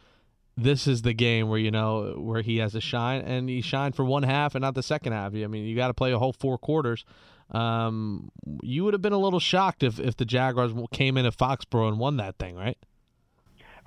this 0.57 0.88
is 0.88 1.01
the 1.03 1.13
game 1.13 1.48
where 1.50 1.59
you 1.59 1.71
know 1.71 2.15
where 2.17 2.41
he 2.41 2.57
has 2.57 2.74
to 2.74 2.81
shine, 2.81 3.21
and 3.21 3.50
he 3.50 3.62
shined 3.62 3.95
for 3.95 4.03
one 4.03 4.24
half 4.24 4.55
and 4.55 4.62
not 4.62 4.75
the 4.75 4.83
second 4.83 5.13
half. 5.13 5.33
I 5.33 5.48
mean, 5.48 5.65
you 5.65 5.75
got 5.75 5.88
to 5.88 5.93
play 5.93 6.12
a 6.12 6.19
whole 6.19 6.33
four 6.33 6.57
quarters. 6.57 7.05
Um, 7.51 8.31
you 8.62 8.83
would 8.83 8.93
have 8.93 9.01
been 9.01 9.13
a 9.13 9.17
little 9.17 9.39
shocked 9.39 9.81
if 9.81 10.00
if 10.00 10.17
the 10.17 10.25
Jaguars 10.25 10.74
came 10.91 11.17
in 11.17 11.25
at 11.25 11.36
Foxborough 11.38 11.88
and 11.88 12.00
won 12.00 12.17
that 12.17 12.38
thing, 12.38 12.55
right? 12.55 12.77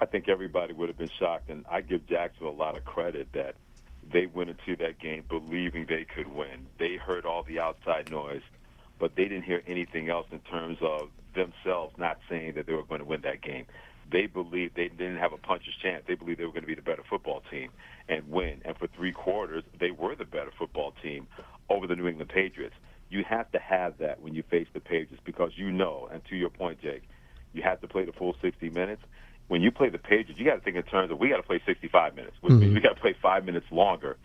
I 0.02 0.04
think 0.04 0.28
everybody 0.28 0.73
would 0.73 0.88
have 0.88 0.99
been 0.99 1.12
shocked, 1.21 1.49
and 1.49 1.64
I 1.71 1.80
give 1.80 2.09
Jacksonville 2.09 2.50
a 2.50 2.59
lot 2.59 2.76
of 2.76 2.85
credit 2.85 3.28
that 3.35 3.54
they 4.12 4.26
went 4.26 4.50
into 4.50 4.75
that 4.82 4.99
game 4.99 5.23
believing 5.28 5.87
they 5.88 6.04
could 6.04 6.26
win. 6.26 6.66
They 6.76 6.97
heard 6.97 7.25
all 7.25 7.44
the 7.44 7.61
outside 7.61 8.11
noise, 8.11 8.42
but 8.99 9.14
they 9.14 9.23
didn't 9.28 9.44
hear 9.44 9.62
anything 9.64 10.11
else 10.11 10.26
in 10.32 10.40
terms 10.40 10.78
of 10.80 11.11
themselves 11.37 11.94
not 11.99 12.18
saying 12.28 12.54
that 12.54 12.66
they 12.66 12.73
were 12.73 12.82
going 12.82 12.99
to 12.99 13.04
win 13.04 13.21
that 13.21 13.42
game. 13.42 13.64
They 14.11 14.26
believed 14.26 14.75
they 14.75 14.88
didn't 14.88 15.18
have 15.18 15.32
a 15.32 15.37
puncher's 15.37 15.76
chance. 15.80 16.02
They 16.09 16.16
believed 16.16 16.40
they 16.40 16.47
were 16.47 16.50
going 16.50 16.62
to 16.62 16.66
be 16.66 16.75
the 16.75 16.82
better 16.82 17.04
football 17.09 17.44
team 17.49 17.71
and 18.09 18.28
win. 18.28 18.61
And 18.64 18.76
for 18.76 18.88
three 18.88 19.12
quarters, 19.12 19.62
they 19.78 19.92
were 19.92 20.16
the 20.16 20.25
better 20.25 20.50
football 20.59 20.94
team 21.00 21.28
over 21.71 21.87
the 21.87 21.94
New 21.94 22.09
England 22.09 22.32
Patriots. 22.35 22.75
You 23.09 23.23
have 23.23 23.52
to 23.52 23.61
have 23.61 23.99
that 23.99 24.21
when 24.21 24.35
you 24.35 24.42
face 24.42 24.66
the 24.75 24.80
Patriots 24.80 25.23
because 25.25 25.52
you 25.54 25.71
know, 25.71 26.09
and 26.12 26.25
to 26.25 26.35
your 26.35 26.50
point, 26.50 26.80
Jake, 26.82 27.04
you 27.52 27.62
have 27.62 27.80
to 27.82 27.87
play 27.87 28.04
the 28.04 28.12
full 28.12 28.35
60 28.42 28.68
minutes 28.71 29.02
when 29.52 29.61
you 29.61 29.71
play 29.71 29.90
the 29.90 29.99
Patriots, 29.99 30.38
you 30.38 30.47
got 30.47 30.54
to 30.54 30.61
think 30.62 30.78
in 30.78 30.82
terms 30.85 31.11
of 31.11 31.18
we 31.18 31.28
got 31.28 31.37
to 31.37 31.42
play 31.42 31.61
65 31.66 32.16
minutes, 32.16 32.35
which 32.40 32.52
mm-hmm. 32.52 32.61
means 32.61 32.75
we 32.75 32.80
got 32.80 32.94
to 32.94 33.00
play 33.02 33.14
five 33.21 33.44
minutes 33.44 33.66
longer 33.71 34.16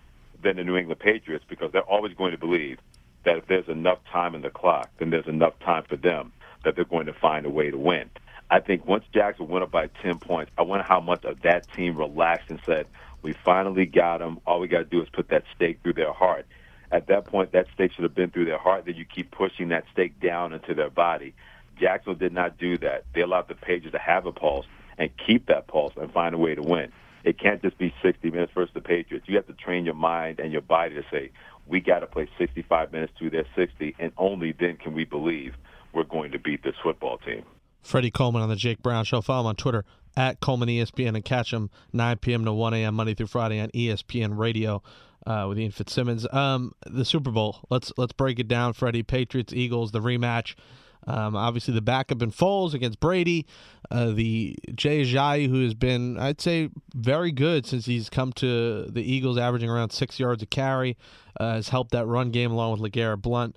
than 0.41 0.55
the 0.55 0.63
New 0.63 0.77
England 0.77 1.01
Patriots 1.01 1.43
because 1.49 1.69
they're 1.73 1.81
always 1.81 2.13
going 2.13 2.31
to 2.31 2.37
believe 2.37 2.79
that 3.25 3.35
if 3.35 3.45
there's 3.47 3.67
enough 3.67 3.99
time 4.09 4.35
in 4.35 4.41
the 4.41 4.49
clock, 4.49 4.89
then 4.99 5.09
there's 5.09 5.27
enough 5.27 5.59
time 5.59 5.83
for 5.83 5.97
them 5.97 6.31
that 6.63 6.77
they're 6.77 6.85
going 6.85 7.07
to 7.07 7.13
find 7.13 7.45
a 7.45 7.49
way 7.49 7.69
to 7.69 7.77
win. 7.77 8.09
I 8.49 8.61
think 8.61 8.87
once 8.87 9.03
Jackson 9.13 9.49
went 9.49 9.63
up 9.63 9.69
by 9.71 9.87
10 10.01 10.19
points, 10.19 10.49
I 10.57 10.61
wonder 10.61 10.85
how 10.87 11.01
much 11.01 11.25
of 11.25 11.41
that 11.41 11.69
team 11.73 11.97
relaxed 11.97 12.49
and 12.49 12.61
said, 12.65 12.87
we 13.21 13.33
finally 13.33 13.85
got 13.85 14.19
them. 14.19 14.39
All 14.47 14.61
we 14.61 14.69
got 14.69 14.77
to 14.77 14.85
do 14.85 15.01
is 15.01 15.09
put 15.09 15.27
that 15.27 15.43
stake 15.53 15.79
through 15.83 15.95
their 15.95 16.13
heart. 16.13 16.45
At 16.89 17.07
that 17.07 17.25
point, 17.25 17.51
that 17.51 17.67
stake 17.73 17.91
should 17.91 18.03
have 18.03 18.15
been 18.15 18.29
through 18.29 18.45
their 18.45 18.59
heart. 18.59 18.85
Then 18.85 18.95
you 18.95 19.03
keep 19.03 19.31
pushing 19.31 19.67
that 19.69 19.83
stake 19.91 20.21
down 20.21 20.53
into 20.53 20.73
their 20.73 20.89
body. 20.89 21.33
Jacksonville 21.77 22.15
did 22.17 22.31
not 22.31 22.57
do 22.57 22.77
that. 22.77 23.03
They 23.13 23.19
allowed 23.19 23.49
the 23.49 23.55
Pages 23.55 23.91
to 23.91 23.99
have 23.99 24.25
a 24.25 24.31
pulse 24.31 24.65
and 24.97 25.09
keep 25.25 25.47
that 25.47 25.67
pulse 25.67 25.93
and 25.95 26.11
find 26.11 26.33
a 26.33 26.37
way 26.37 26.55
to 26.55 26.61
win. 26.61 26.91
It 27.23 27.39
can't 27.39 27.61
just 27.61 27.77
be 27.77 27.93
60 28.01 28.31
minutes 28.31 28.53
versus 28.53 28.73
the 28.73 28.81
Patriots. 28.81 29.27
You 29.27 29.35
have 29.35 29.47
to 29.47 29.53
train 29.53 29.85
your 29.85 29.95
mind 29.95 30.39
and 30.39 30.51
your 30.51 30.61
body 30.61 30.95
to 30.95 31.03
say, 31.11 31.31
we 31.65 31.81
got 31.81 31.99
to 31.99 32.07
play 32.07 32.29
65 32.37 32.91
minutes 32.93 33.11
to 33.19 33.29
their 33.29 33.45
60, 33.55 33.95
and 33.99 34.13
only 34.17 34.53
then 34.57 34.77
can 34.77 34.93
we 34.93 35.03
believe 35.03 35.53
we're 35.93 36.03
going 36.03 36.31
to 36.31 36.39
beat 36.39 36.63
this 36.63 36.75
football 36.81 37.17
team. 37.17 37.43
Freddie 37.81 38.11
Coleman 38.11 38.41
on 38.41 38.49
the 38.49 38.55
Jake 38.55 38.81
Brown 38.81 39.05
Show. 39.05 39.21
Follow 39.21 39.41
him 39.41 39.47
on 39.47 39.55
Twitter 39.55 39.85
at 40.15 40.39
Coleman 40.39 40.69
ESPN 40.69 41.15
and 41.15 41.23
catch 41.23 41.51
him 41.53 41.69
9 41.93 42.17
p.m. 42.17 42.45
to 42.45 42.53
1 42.53 42.73
a.m. 42.73 42.95
Monday 42.95 43.13
through 43.13 43.27
Friday 43.27 43.59
on 43.59 43.69
ESPN 43.69 44.37
Radio 44.37 44.81
uh, 45.25 45.45
with 45.47 45.59
Ian 45.59 45.71
Fitzsimmons. 45.71 46.25
Um, 46.33 46.73
the 46.85 47.05
Super 47.05 47.31
Bowl. 47.31 47.59
Let's 47.69 47.91
let's 47.97 48.13
break 48.13 48.39
it 48.39 48.47
down. 48.47 48.73
Freddie, 48.73 49.03
Patriots, 49.03 49.53
Eagles, 49.53 49.91
the 49.91 49.99
rematch. 49.99 50.55
Um, 51.07 51.35
obviously, 51.35 51.73
the 51.73 51.81
backup 51.81 52.21
in 52.21 52.31
Foles 52.31 52.73
against 52.73 52.99
Brady. 52.99 53.45
Uh, 53.89 54.11
the 54.11 54.57
Jay 54.75 55.03
Ajayi, 55.03 55.47
who 55.47 55.63
has 55.63 55.73
been, 55.73 56.19
I'd 56.19 56.41
say, 56.41 56.69
very 56.93 57.31
good 57.31 57.65
since 57.65 57.85
he's 57.85 58.09
come 58.09 58.33
to 58.33 58.85
the 58.85 59.01
Eagles, 59.01 59.37
averaging 59.37 59.69
around 59.69 59.91
six 59.91 60.19
yards 60.19 60.43
a 60.43 60.45
carry, 60.45 60.97
uh, 61.39 61.53
has 61.53 61.69
helped 61.69 61.91
that 61.91 62.05
run 62.05 62.31
game 62.31 62.51
along 62.51 62.73
with 62.79 62.91
LeGarrette 62.91 63.21
Blunt. 63.21 63.55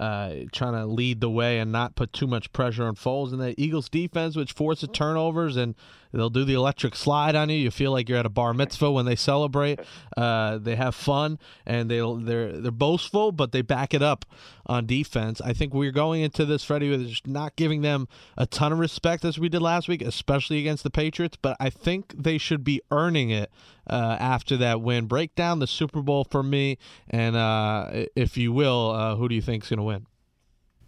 Uh, 0.00 0.46
trying 0.52 0.72
to 0.72 0.86
lead 0.86 1.20
the 1.20 1.28
way 1.28 1.58
and 1.58 1.70
not 1.70 1.94
put 1.96 2.14
too 2.14 2.26
much 2.26 2.50
pressure 2.54 2.84
on 2.84 2.94
Foles. 2.94 3.30
And 3.30 3.40
the 3.42 3.54
Eagles 3.60 3.90
defense, 3.90 4.36
which 4.36 4.52
forces 4.52 4.88
turnovers 4.90 5.58
and 5.58 5.74
They'll 6.12 6.30
do 6.30 6.44
the 6.44 6.54
electric 6.54 6.94
slide 6.94 7.34
on 7.34 7.48
you. 7.48 7.56
You 7.56 7.70
feel 7.70 7.92
like 7.92 8.08
you're 8.08 8.18
at 8.18 8.26
a 8.26 8.30
bar 8.30 8.54
mitzvah 8.54 8.90
when 8.90 9.06
they 9.06 9.16
celebrate. 9.16 9.80
Uh, 10.16 10.58
they 10.58 10.76
have 10.76 10.94
fun 10.94 11.38
and 11.66 11.90
they 11.90 11.98
they're 11.98 12.52
they're 12.52 12.70
boastful, 12.70 13.32
but 13.32 13.52
they 13.52 13.62
back 13.62 13.94
it 13.94 14.02
up 14.02 14.24
on 14.66 14.86
defense. 14.86 15.40
I 15.40 15.52
think 15.52 15.74
we're 15.74 15.90
going 15.92 16.22
into 16.22 16.44
this, 16.44 16.64
Freddie, 16.64 16.90
with 16.90 17.08
just 17.08 17.26
not 17.26 17.56
giving 17.56 17.82
them 17.82 18.08
a 18.36 18.46
ton 18.46 18.72
of 18.72 18.78
respect 18.78 19.24
as 19.24 19.38
we 19.38 19.48
did 19.48 19.62
last 19.62 19.88
week, 19.88 20.02
especially 20.02 20.58
against 20.60 20.84
the 20.84 20.90
Patriots. 20.90 21.36
But 21.40 21.56
I 21.58 21.70
think 21.70 22.14
they 22.16 22.38
should 22.38 22.64
be 22.64 22.80
earning 22.90 23.30
it 23.30 23.50
uh, 23.88 24.16
after 24.20 24.56
that 24.58 24.80
win. 24.80 25.06
Break 25.06 25.34
down 25.34 25.58
the 25.58 25.66
Super 25.66 26.02
Bowl 26.02 26.24
for 26.24 26.42
me, 26.42 26.78
and 27.08 27.36
uh, 27.36 28.06
if 28.14 28.36
you 28.36 28.52
will, 28.52 28.90
uh, 28.90 29.16
who 29.16 29.28
do 29.28 29.34
you 29.34 29.42
think 29.42 29.64
is 29.64 29.70
going 29.70 29.78
to 29.78 29.84
win? 29.84 30.06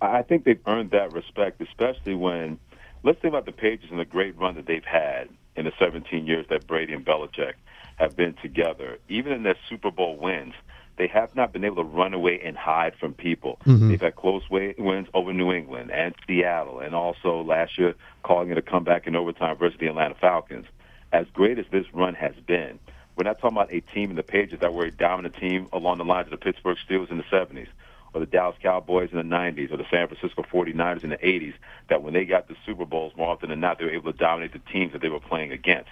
I 0.00 0.22
think 0.22 0.44
they've 0.44 0.60
earned 0.66 0.90
that 0.90 1.12
respect, 1.12 1.62
especially 1.62 2.14
when 2.14 2.58
let's 3.04 3.20
think 3.20 3.32
about 3.32 3.46
the 3.46 3.52
Patriots 3.52 3.86
and 3.90 4.00
the 4.00 4.04
great 4.04 4.36
run 4.36 4.56
that 4.56 4.66
they've 4.66 4.84
had 4.84 5.28
in 5.54 5.66
the 5.66 5.72
17 5.78 6.26
years 6.26 6.46
that 6.48 6.66
Brady 6.66 6.94
and 6.94 7.04
Belichick 7.04 7.52
have 7.96 8.16
been 8.16 8.34
together. 8.42 8.98
Even 9.08 9.32
in 9.32 9.44
their 9.44 9.56
Super 9.68 9.90
Bowl 9.90 10.16
wins, 10.16 10.54
they 10.96 11.06
have 11.08 11.34
not 11.36 11.52
been 11.52 11.64
able 11.64 11.76
to 11.76 11.84
run 11.84 12.14
away 12.14 12.40
and 12.42 12.56
hide 12.56 12.94
from 12.98 13.14
people. 13.14 13.58
Mm-hmm. 13.66 13.90
They've 13.90 14.00
had 14.00 14.16
close 14.16 14.42
wins 14.50 15.08
over 15.12 15.32
New 15.32 15.52
England 15.52 15.90
and 15.92 16.14
Seattle, 16.26 16.80
and 16.80 16.94
also 16.94 17.42
last 17.42 17.78
year 17.78 17.94
calling 18.22 18.50
it 18.50 18.58
a 18.58 18.62
comeback 18.62 19.06
in 19.06 19.14
overtime 19.14 19.56
versus 19.58 19.78
the 19.78 19.86
Atlanta 19.86 20.14
Falcons. 20.14 20.66
As 21.12 21.26
great 21.32 21.58
as 21.58 21.66
this 21.70 21.86
run 21.92 22.14
has 22.14 22.34
been, 22.46 22.78
we're 23.16 23.24
not 23.24 23.38
talking 23.38 23.56
about 23.56 23.72
a 23.72 23.80
team 23.80 24.10
in 24.10 24.16
the 24.16 24.24
Patriots 24.24 24.62
that 24.62 24.72
were 24.72 24.86
a 24.86 24.90
dominant 24.90 25.36
team 25.36 25.68
along 25.72 25.98
the 25.98 26.04
lines 26.04 26.26
of 26.26 26.32
the 26.32 26.36
Pittsburgh 26.44 26.78
Steelers 26.88 27.10
in 27.10 27.18
the 27.18 27.24
70s 27.24 27.68
or 28.14 28.20
the 28.20 28.26
Dallas 28.26 28.56
Cowboys 28.62 29.10
in 29.12 29.18
the 29.18 29.24
90s 29.24 29.72
or 29.72 29.76
the 29.76 29.84
San 29.90 30.06
Francisco 30.08 30.44
49ers 30.50 31.04
in 31.04 31.10
the 31.10 31.18
80s 31.18 31.54
that 31.90 32.02
when 32.02 32.14
they 32.14 32.24
got 32.24 32.48
the 32.48 32.54
Super 32.64 32.86
Bowls, 32.86 33.12
more 33.16 33.28
often 33.30 33.50
than 33.50 33.60
not, 33.60 33.78
they 33.78 33.84
were 33.84 33.90
able 33.90 34.12
to 34.12 34.18
dominate 34.18 34.52
the 34.52 34.60
teams 34.72 34.92
that 34.92 35.02
they 35.02 35.08
were 35.08 35.20
playing 35.20 35.52
against. 35.52 35.90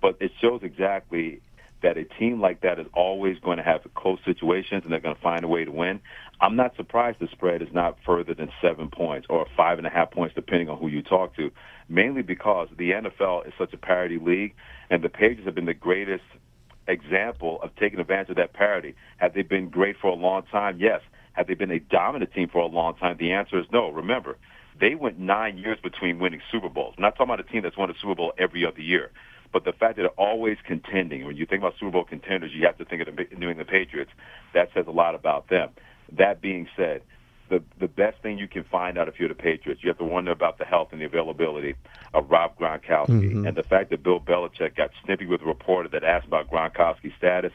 But 0.00 0.16
it 0.20 0.32
shows 0.40 0.60
exactly 0.62 1.40
that 1.82 1.96
a 1.96 2.04
team 2.04 2.40
like 2.40 2.60
that 2.60 2.78
is 2.78 2.86
always 2.94 3.38
going 3.40 3.56
to 3.56 3.62
have 3.62 3.82
close 3.94 4.18
situations 4.24 4.82
and 4.84 4.92
they're 4.92 5.00
going 5.00 5.16
to 5.16 5.20
find 5.20 5.44
a 5.44 5.48
way 5.48 5.64
to 5.64 5.72
win. 5.72 6.00
I'm 6.40 6.56
not 6.56 6.76
surprised 6.76 7.18
the 7.18 7.28
spread 7.28 7.62
is 7.62 7.72
not 7.72 7.96
further 8.04 8.34
than 8.34 8.50
seven 8.60 8.88
points 8.88 9.26
or 9.30 9.46
five 9.56 9.78
and 9.78 9.86
a 9.86 9.90
half 9.90 10.10
points, 10.10 10.34
depending 10.34 10.68
on 10.68 10.78
who 10.78 10.88
you 10.88 11.02
talk 11.02 11.34
to, 11.36 11.50
mainly 11.88 12.22
because 12.22 12.68
the 12.76 12.90
NFL 12.92 13.46
is 13.46 13.52
such 13.58 13.72
a 13.72 13.76
parity 13.76 14.18
league 14.18 14.54
and 14.90 15.02
the 15.02 15.08
Pages 15.08 15.44
have 15.44 15.54
been 15.54 15.66
the 15.66 15.74
greatest 15.74 16.24
example 16.88 17.60
of 17.62 17.74
taking 17.76 18.00
advantage 18.00 18.30
of 18.30 18.36
that 18.36 18.52
parity. 18.52 18.94
Have 19.18 19.34
they 19.34 19.42
been 19.42 19.68
great 19.68 19.96
for 20.00 20.08
a 20.08 20.14
long 20.14 20.42
time? 20.50 20.78
Yes. 20.80 21.00
Have 21.34 21.46
they 21.46 21.54
been 21.54 21.70
a 21.70 21.80
dominant 21.80 22.32
team 22.32 22.48
for 22.48 22.58
a 22.58 22.66
long 22.66 22.94
time? 22.94 23.16
The 23.18 23.32
answer 23.32 23.58
is 23.58 23.66
no. 23.72 23.88
Remember, 23.90 24.36
they 24.78 24.94
went 24.94 25.18
nine 25.18 25.58
years 25.58 25.78
between 25.82 26.18
winning 26.18 26.42
Super 26.50 26.68
Bowls. 26.68 26.94
I'm 26.96 27.02
not 27.02 27.16
talking 27.16 27.32
about 27.32 27.40
a 27.40 27.50
team 27.50 27.62
that's 27.62 27.76
won 27.76 27.90
a 27.90 27.94
Super 28.00 28.14
Bowl 28.14 28.32
every 28.38 28.66
other 28.66 28.80
year, 28.80 29.10
but 29.52 29.64
the 29.64 29.72
fact 29.72 29.96
that 29.96 30.02
they're 30.02 30.08
always 30.10 30.58
contending. 30.66 31.26
When 31.26 31.36
you 31.36 31.46
think 31.46 31.62
about 31.62 31.74
Super 31.78 31.92
Bowl 31.92 32.04
contenders, 32.04 32.52
you 32.54 32.66
have 32.66 32.78
to 32.78 32.84
think 32.84 33.06
of 33.06 33.14
the 33.14 33.36
New 33.36 33.48
England 33.48 33.68
Patriots. 33.68 34.10
That 34.54 34.70
says 34.74 34.86
a 34.86 34.92
lot 34.92 35.14
about 35.14 35.48
them. 35.48 35.70
That 36.12 36.40
being 36.40 36.68
said, 36.76 37.02
the 37.48 37.62
the 37.78 37.88
best 37.88 38.20
thing 38.22 38.38
you 38.38 38.48
can 38.48 38.64
find 38.64 38.98
out 38.98 39.08
if 39.08 39.20
you're 39.20 39.28
the 39.28 39.34
Patriots, 39.34 39.82
you 39.82 39.88
have 39.88 39.98
to 39.98 40.04
wonder 40.04 40.30
about 40.30 40.58
the 40.58 40.64
health 40.64 40.88
and 40.92 41.00
the 41.00 41.04
availability 41.04 41.74
of 42.14 42.30
Rob 42.30 42.58
Gronkowski, 42.58 43.08
mm-hmm. 43.08 43.46
and 43.46 43.56
the 43.56 43.62
fact 43.62 43.90
that 43.90 44.02
Bill 44.02 44.20
Belichick 44.20 44.76
got 44.76 44.90
snippy 45.04 45.26
with 45.26 45.42
a 45.42 45.44
reporter 45.44 45.88
that 45.90 46.02
asked 46.02 46.26
about 46.26 46.50
Gronkowski's 46.50 47.12
status 47.18 47.52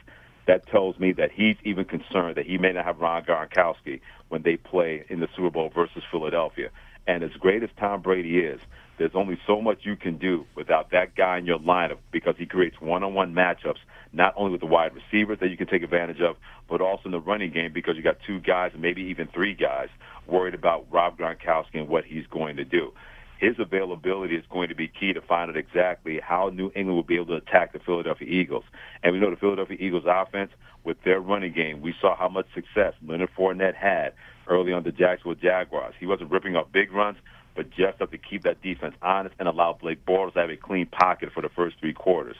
that 0.48 0.66
tells 0.66 0.98
me 0.98 1.12
that 1.12 1.30
he's 1.30 1.56
even 1.62 1.84
concerned 1.84 2.36
that 2.36 2.46
he 2.46 2.56
may 2.56 2.72
not 2.72 2.86
have 2.86 2.98
Rob 2.98 3.26
Gronkowski 3.26 4.00
when 4.30 4.42
they 4.42 4.56
play 4.56 5.04
in 5.10 5.20
the 5.20 5.28
Super 5.36 5.50
Bowl 5.50 5.70
versus 5.72 6.02
Philadelphia. 6.10 6.70
And 7.06 7.22
as 7.22 7.30
great 7.38 7.62
as 7.62 7.68
Tom 7.78 8.00
Brady 8.00 8.38
is, 8.38 8.58
there's 8.98 9.14
only 9.14 9.38
so 9.46 9.60
much 9.60 9.80
you 9.82 9.94
can 9.94 10.16
do 10.16 10.46
without 10.56 10.90
that 10.90 11.14
guy 11.14 11.38
in 11.38 11.44
your 11.44 11.58
lineup 11.58 11.98
because 12.10 12.34
he 12.38 12.46
creates 12.46 12.80
one-on-one 12.80 13.34
matchups, 13.34 13.78
not 14.12 14.32
only 14.36 14.50
with 14.50 14.60
the 14.60 14.66
wide 14.66 14.92
receivers 14.94 15.38
that 15.40 15.50
you 15.50 15.56
can 15.58 15.66
take 15.68 15.82
advantage 15.82 16.20
of, 16.20 16.36
but 16.68 16.80
also 16.80 17.02
in 17.04 17.10
the 17.12 17.20
running 17.20 17.52
game 17.52 17.72
because 17.72 17.96
you 17.96 18.02
got 18.02 18.16
two 18.26 18.40
guys 18.40 18.72
maybe 18.76 19.02
even 19.02 19.28
three 19.28 19.54
guys 19.54 19.88
worried 20.26 20.54
about 20.54 20.86
Rob 20.90 21.18
Gronkowski 21.18 21.74
and 21.74 21.88
what 21.88 22.04
he's 22.04 22.26
going 22.26 22.56
to 22.56 22.64
do. 22.64 22.92
His 23.38 23.58
availability 23.58 24.34
is 24.34 24.44
going 24.50 24.68
to 24.68 24.74
be 24.74 24.88
key 24.88 25.12
to 25.12 25.20
find 25.20 25.48
out 25.48 25.56
exactly 25.56 26.20
how 26.20 26.50
New 26.52 26.72
England 26.74 26.96
will 26.96 27.02
be 27.02 27.14
able 27.14 27.26
to 27.26 27.36
attack 27.36 27.72
the 27.72 27.78
Philadelphia 27.78 28.28
Eagles. 28.28 28.64
And 29.02 29.12
we 29.12 29.20
know 29.20 29.30
the 29.30 29.36
Philadelphia 29.36 29.76
Eagles 29.80 30.04
offense 30.06 30.50
with 30.84 31.00
their 31.04 31.20
running 31.20 31.52
game. 31.52 31.80
We 31.80 31.94
saw 32.00 32.16
how 32.16 32.28
much 32.28 32.46
success 32.52 32.94
Leonard 33.06 33.30
Fournette 33.36 33.74
had 33.74 34.12
early 34.48 34.72
on 34.72 34.82
the 34.82 34.92
Jacksonville 34.92 35.40
Jaguars. 35.40 35.94
He 36.00 36.06
wasn't 36.06 36.30
ripping 36.30 36.56
up 36.56 36.72
big 36.72 36.92
runs, 36.92 37.18
but 37.54 37.70
just 37.70 37.98
enough 37.98 38.10
to 38.10 38.18
keep 38.18 38.42
that 38.42 38.60
defense 38.60 38.94
honest 39.02 39.34
and 39.38 39.46
allow 39.46 39.72
Blake 39.72 40.04
Bortles 40.04 40.34
to 40.34 40.40
have 40.40 40.50
a 40.50 40.56
clean 40.56 40.86
pocket 40.86 41.30
for 41.32 41.40
the 41.40 41.48
first 41.48 41.76
three 41.78 41.92
quarters. 41.92 42.36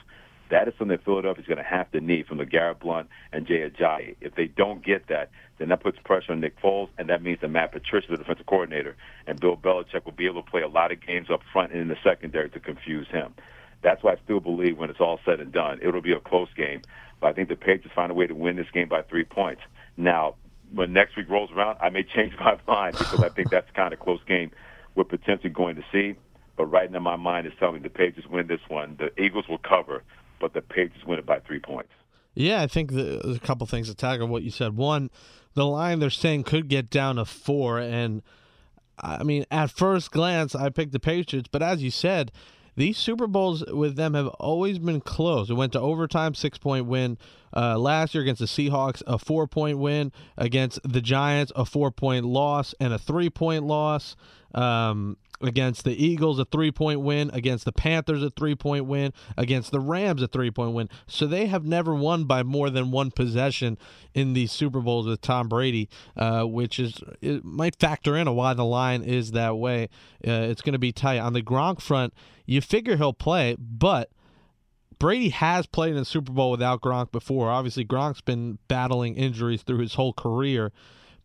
That 0.49 0.67
is 0.67 0.73
something 0.79 0.97
Philadelphia 0.97 1.41
is 1.41 1.47
going 1.47 1.57
to 1.57 1.63
have 1.63 1.91
to 1.91 2.01
need 2.01 2.25
from 2.25 2.39
LeGarrette 2.39 2.79
Blunt 2.79 3.07
and 3.31 3.45
Jay 3.45 3.69
Ajayi. 3.69 4.15
If 4.19 4.35
they 4.35 4.47
don't 4.47 4.83
get 4.83 5.07
that, 5.07 5.29
then 5.59 5.69
that 5.69 5.81
puts 5.81 5.99
pressure 6.03 6.31
on 6.31 6.39
Nick 6.39 6.59
Foles, 6.59 6.89
and 6.97 7.09
that 7.09 7.21
means 7.21 7.39
that 7.41 7.49
Matt 7.49 7.71
Patricia, 7.71 8.07
the 8.09 8.17
defensive 8.17 8.45
coordinator, 8.45 8.95
and 9.27 9.39
Bill 9.39 9.55
Belichick 9.55 10.05
will 10.05 10.13
be 10.13 10.25
able 10.25 10.41
to 10.41 10.49
play 10.49 10.61
a 10.61 10.67
lot 10.67 10.91
of 10.91 11.05
games 11.05 11.29
up 11.29 11.41
front 11.53 11.71
and 11.71 11.81
in 11.81 11.87
the 11.87 11.97
secondary 12.03 12.49
to 12.49 12.59
confuse 12.59 13.07
him. 13.09 13.33
That's 13.81 14.01
why 14.03 14.13
I 14.13 14.17
still 14.23 14.39
believe 14.39 14.77
when 14.77 14.89
it's 14.89 14.99
all 14.99 15.19
said 15.23 15.39
and 15.39 15.51
done, 15.51 15.79
it'll 15.81 16.01
be 16.01 16.13
a 16.13 16.19
close 16.19 16.49
game. 16.55 16.81
But 17.19 17.27
I 17.27 17.33
think 17.33 17.49
the 17.49 17.55
Patriots 17.55 17.91
find 17.93 18.11
a 18.11 18.15
way 18.15 18.27
to 18.27 18.35
win 18.35 18.55
this 18.55 18.69
game 18.73 18.89
by 18.89 19.03
three 19.03 19.23
points. 19.23 19.61
Now, 19.97 20.35
when 20.73 20.93
next 20.93 21.15
week 21.15 21.29
rolls 21.29 21.51
around, 21.51 21.77
I 21.81 21.89
may 21.89 22.03
change 22.15 22.33
my 22.39 22.57
mind 22.67 22.97
because 22.97 23.21
I 23.21 23.29
think 23.29 23.49
that's 23.49 23.67
the 23.67 23.73
kind 23.73 23.93
of 23.93 23.99
close 23.99 24.21
game 24.27 24.51
we're 24.95 25.03
potentially 25.03 25.49
going 25.49 25.75
to 25.75 25.83
see. 25.91 26.15
But 26.57 26.65
right 26.65 26.91
now, 26.91 26.99
my 26.99 27.15
mind 27.15 27.47
is 27.47 27.53
telling 27.57 27.75
me 27.75 27.81
the 27.81 27.89
Patriots 27.89 28.27
win 28.29 28.47
this 28.47 28.59
one. 28.67 28.97
The 28.99 29.17
Eagles 29.21 29.47
will 29.47 29.59
cover, 29.59 30.03
but 30.39 30.53
the 30.53 30.61
Patriots 30.61 31.05
win 31.05 31.19
it 31.19 31.25
by 31.25 31.39
three 31.39 31.59
points. 31.59 31.91
Yeah, 32.35 32.61
I 32.61 32.67
think 32.67 32.91
the, 32.91 33.21
there's 33.23 33.37
a 33.37 33.41
couple 33.41 33.67
things 33.67 33.89
to 33.89 33.95
tackle 33.95 34.27
what 34.27 34.43
you 34.43 34.51
said. 34.51 34.77
One, 34.77 35.09
the 35.55 35.65
line 35.65 35.99
they're 35.99 36.09
saying 36.09 36.43
could 36.43 36.67
get 36.67 36.89
down 36.89 37.15
to 37.15 37.25
four, 37.25 37.79
and 37.79 38.21
I 38.99 39.23
mean, 39.23 39.45
at 39.51 39.71
first 39.71 40.11
glance, 40.11 40.55
I 40.55 40.69
picked 40.69 40.91
the 40.91 40.99
Patriots, 40.99 41.49
but 41.51 41.61
as 41.61 41.81
you 41.81 41.91
said, 41.91 42.31
these 42.75 42.97
Super 42.97 43.27
Bowls 43.27 43.65
with 43.65 43.97
them 43.97 44.13
have 44.13 44.27
always 44.27 44.79
been 44.79 45.01
close. 45.01 45.49
It 45.49 45.55
went 45.55 45.73
to 45.73 45.81
overtime, 45.81 46.33
six 46.33 46.57
point 46.57 46.85
win 46.85 47.17
uh, 47.53 47.77
last 47.77 48.13
year 48.13 48.21
against 48.21 48.39
the 48.39 48.45
Seahawks, 48.45 49.03
a 49.05 49.17
four 49.17 49.47
point 49.47 49.79
win 49.79 50.13
against 50.37 50.79
the 50.89 51.01
Giants, 51.01 51.51
a 51.57 51.65
four 51.65 51.91
point 51.91 52.25
loss, 52.25 52.73
and 52.79 52.93
a 52.93 52.97
three 52.97 53.29
point 53.29 53.65
loss. 53.65 54.15
Um, 54.53 55.17
against 55.41 55.83
the 55.83 56.03
Eagles, 56.03 56.39
a 56.39 56.45
three 56.45 56.71
point 56.71 57.01
win. 57.01 57.29
Against 57.33 57.65
the 57.65 57.71
Panthers, 57.71 58.23
a 58.23 58.29
three 58.29 58.55
point 58.55 58.85
win. 58.85 59.13
Against 59.37 59.71
the 59.71 59.79
Rams, 59.79 60.21
a 60.21 60.27
three 60.27 60.51
point 60.51 60.73
win. 60.73 60.89
So 61.07 61.27
they 61.27 61.47
have 61.47 61.65
never 61.65 61.93
won 61.93 62.25
by 62.25 62.43
more 62.43 62.69
than 62.69 62.91
one 62.91 63.11
possession 63.11 63.77
in 64.13 64.33
the 64.33 64.47
Super 64.47 64.81
Bowls 64.81 65.07
with 65.07 65.21
Tom 65.21 65.47
Brady, 65.47 65.89
uh, 66.17 66.43
which 66.43 66.79
is 66.79 66.99
it 67.21 67.43
might 67.43 67.79
factor 67.79 68.15
in 68.15 68.33
why 68.35 68.53
the 68.53 68.65
line 68.65 69.01
is 69.03 69.31
that 69.31 69.57
way. 69.57 69.89
Uh, 70.27 70.47
it's 70.49 70.61
going 70.61 70.73
to 70.73 70.79
be 70.79 70.91
tight. 70.91 71.19
On 71.19 71.33
the 71.33 71.41
Gronk 71.41 71.81
front, 71.81 72.13
you 72.45 72.61
figure 72.61 72.97
he'll 72.97 73.13
play, 73.13 73.55
but. 73.59 74.09
Brady 74.99 75.29
has 75.29 75.65
played 75.65 75.91
in 75.91 75.95
the 75.95 76.03
Super 76.03 76.33
Bowl 76.33 76.51
without 76.51 76.81
Gronk 76.81 77.13
before. 77.13 77.49
Obviously, 77.49 77.85
Gronk's 77.85 78.19
been 78.19 78.59
battling 78.67 79.15
injuries 79.15 79.61
through 79.63 79.77
his 79.77 79.93
whole 79.93 80.11
career. 80.11 80.73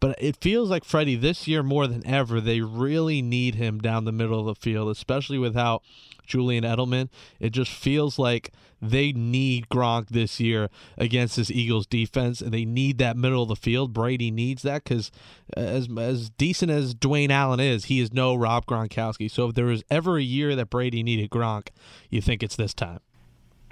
But 0.05 0.17
it 0.19 0.37
feels 0.37 0.69
like 0.69 0.85
Freddie 0.85 1.17
this 1.17 1.49
year 1.49 1.63
more 1.63 1.87
than 1.87 2.07
ever, 2.07 2.39
they 2.39 2.61
really 2.61 3.23
need 3.23 3.55
him 3.55 3.79
down 3.79 4.05
the 4.05 4.13
middle 4.13 4.39
of 4.39 4.45
the 4.45 4.55
field, 4.55 4.91
especially 4.91 5.39
without 5.39 5.83
Julian 6.27 6.63
Edelman. 6.63 7.09
It 7.41 7.55
just 7.55 7.71
feels 7.71 8.19
like 8.19 8.53
they 8.83 9.13
need 9.13 9.71
Gronk 9.71 10.09
this 10.09 10.39
year 10.39 10.69
against 10.99 11.37
this 11.37 11.51
Eagles 11.51 11.87
defense, 11.87 12.43
and 12.43 12.53
they 12.53 12.67
need 12.67 12.99
that 12.99 13.17
middle 13.17 13.45
of 13.45 13.49
the 13.49 13.57
field. 13.57 13.95
Brady 13.95 14.31
needs 14.31 14.61
that 14.61 14.85
because 14.85 15.11
uh, 15.57 15.61
as 15.61 15.89
as 15.97 16.29
decent 16.29 16.71
as 16.71 16.95
Dwayne 16.95 17.31
Allen 17.31 17.59
is, 17.59 17.87
he 17.87 17.99
is 17.99 18.13
no 18.13 18.35
Rob 18.35 18.67
Gronkowski. 18.67 19.31
So 19.31 19.49
if 19.49 19.55
there 19.55 19.65
was 19.65 19.83
ever 19.91 20.19
a 20.19 20.23
year 20.23 20.55
that 20.55 20.69
Brady 20.69 21.03
needed 21.03 21.31
Gronk, 21.31 21.69
you 22.11 22.21
think 22.21 22.43
it's 22.43 22.57
this 22.57 22.75
time 22.75 23.01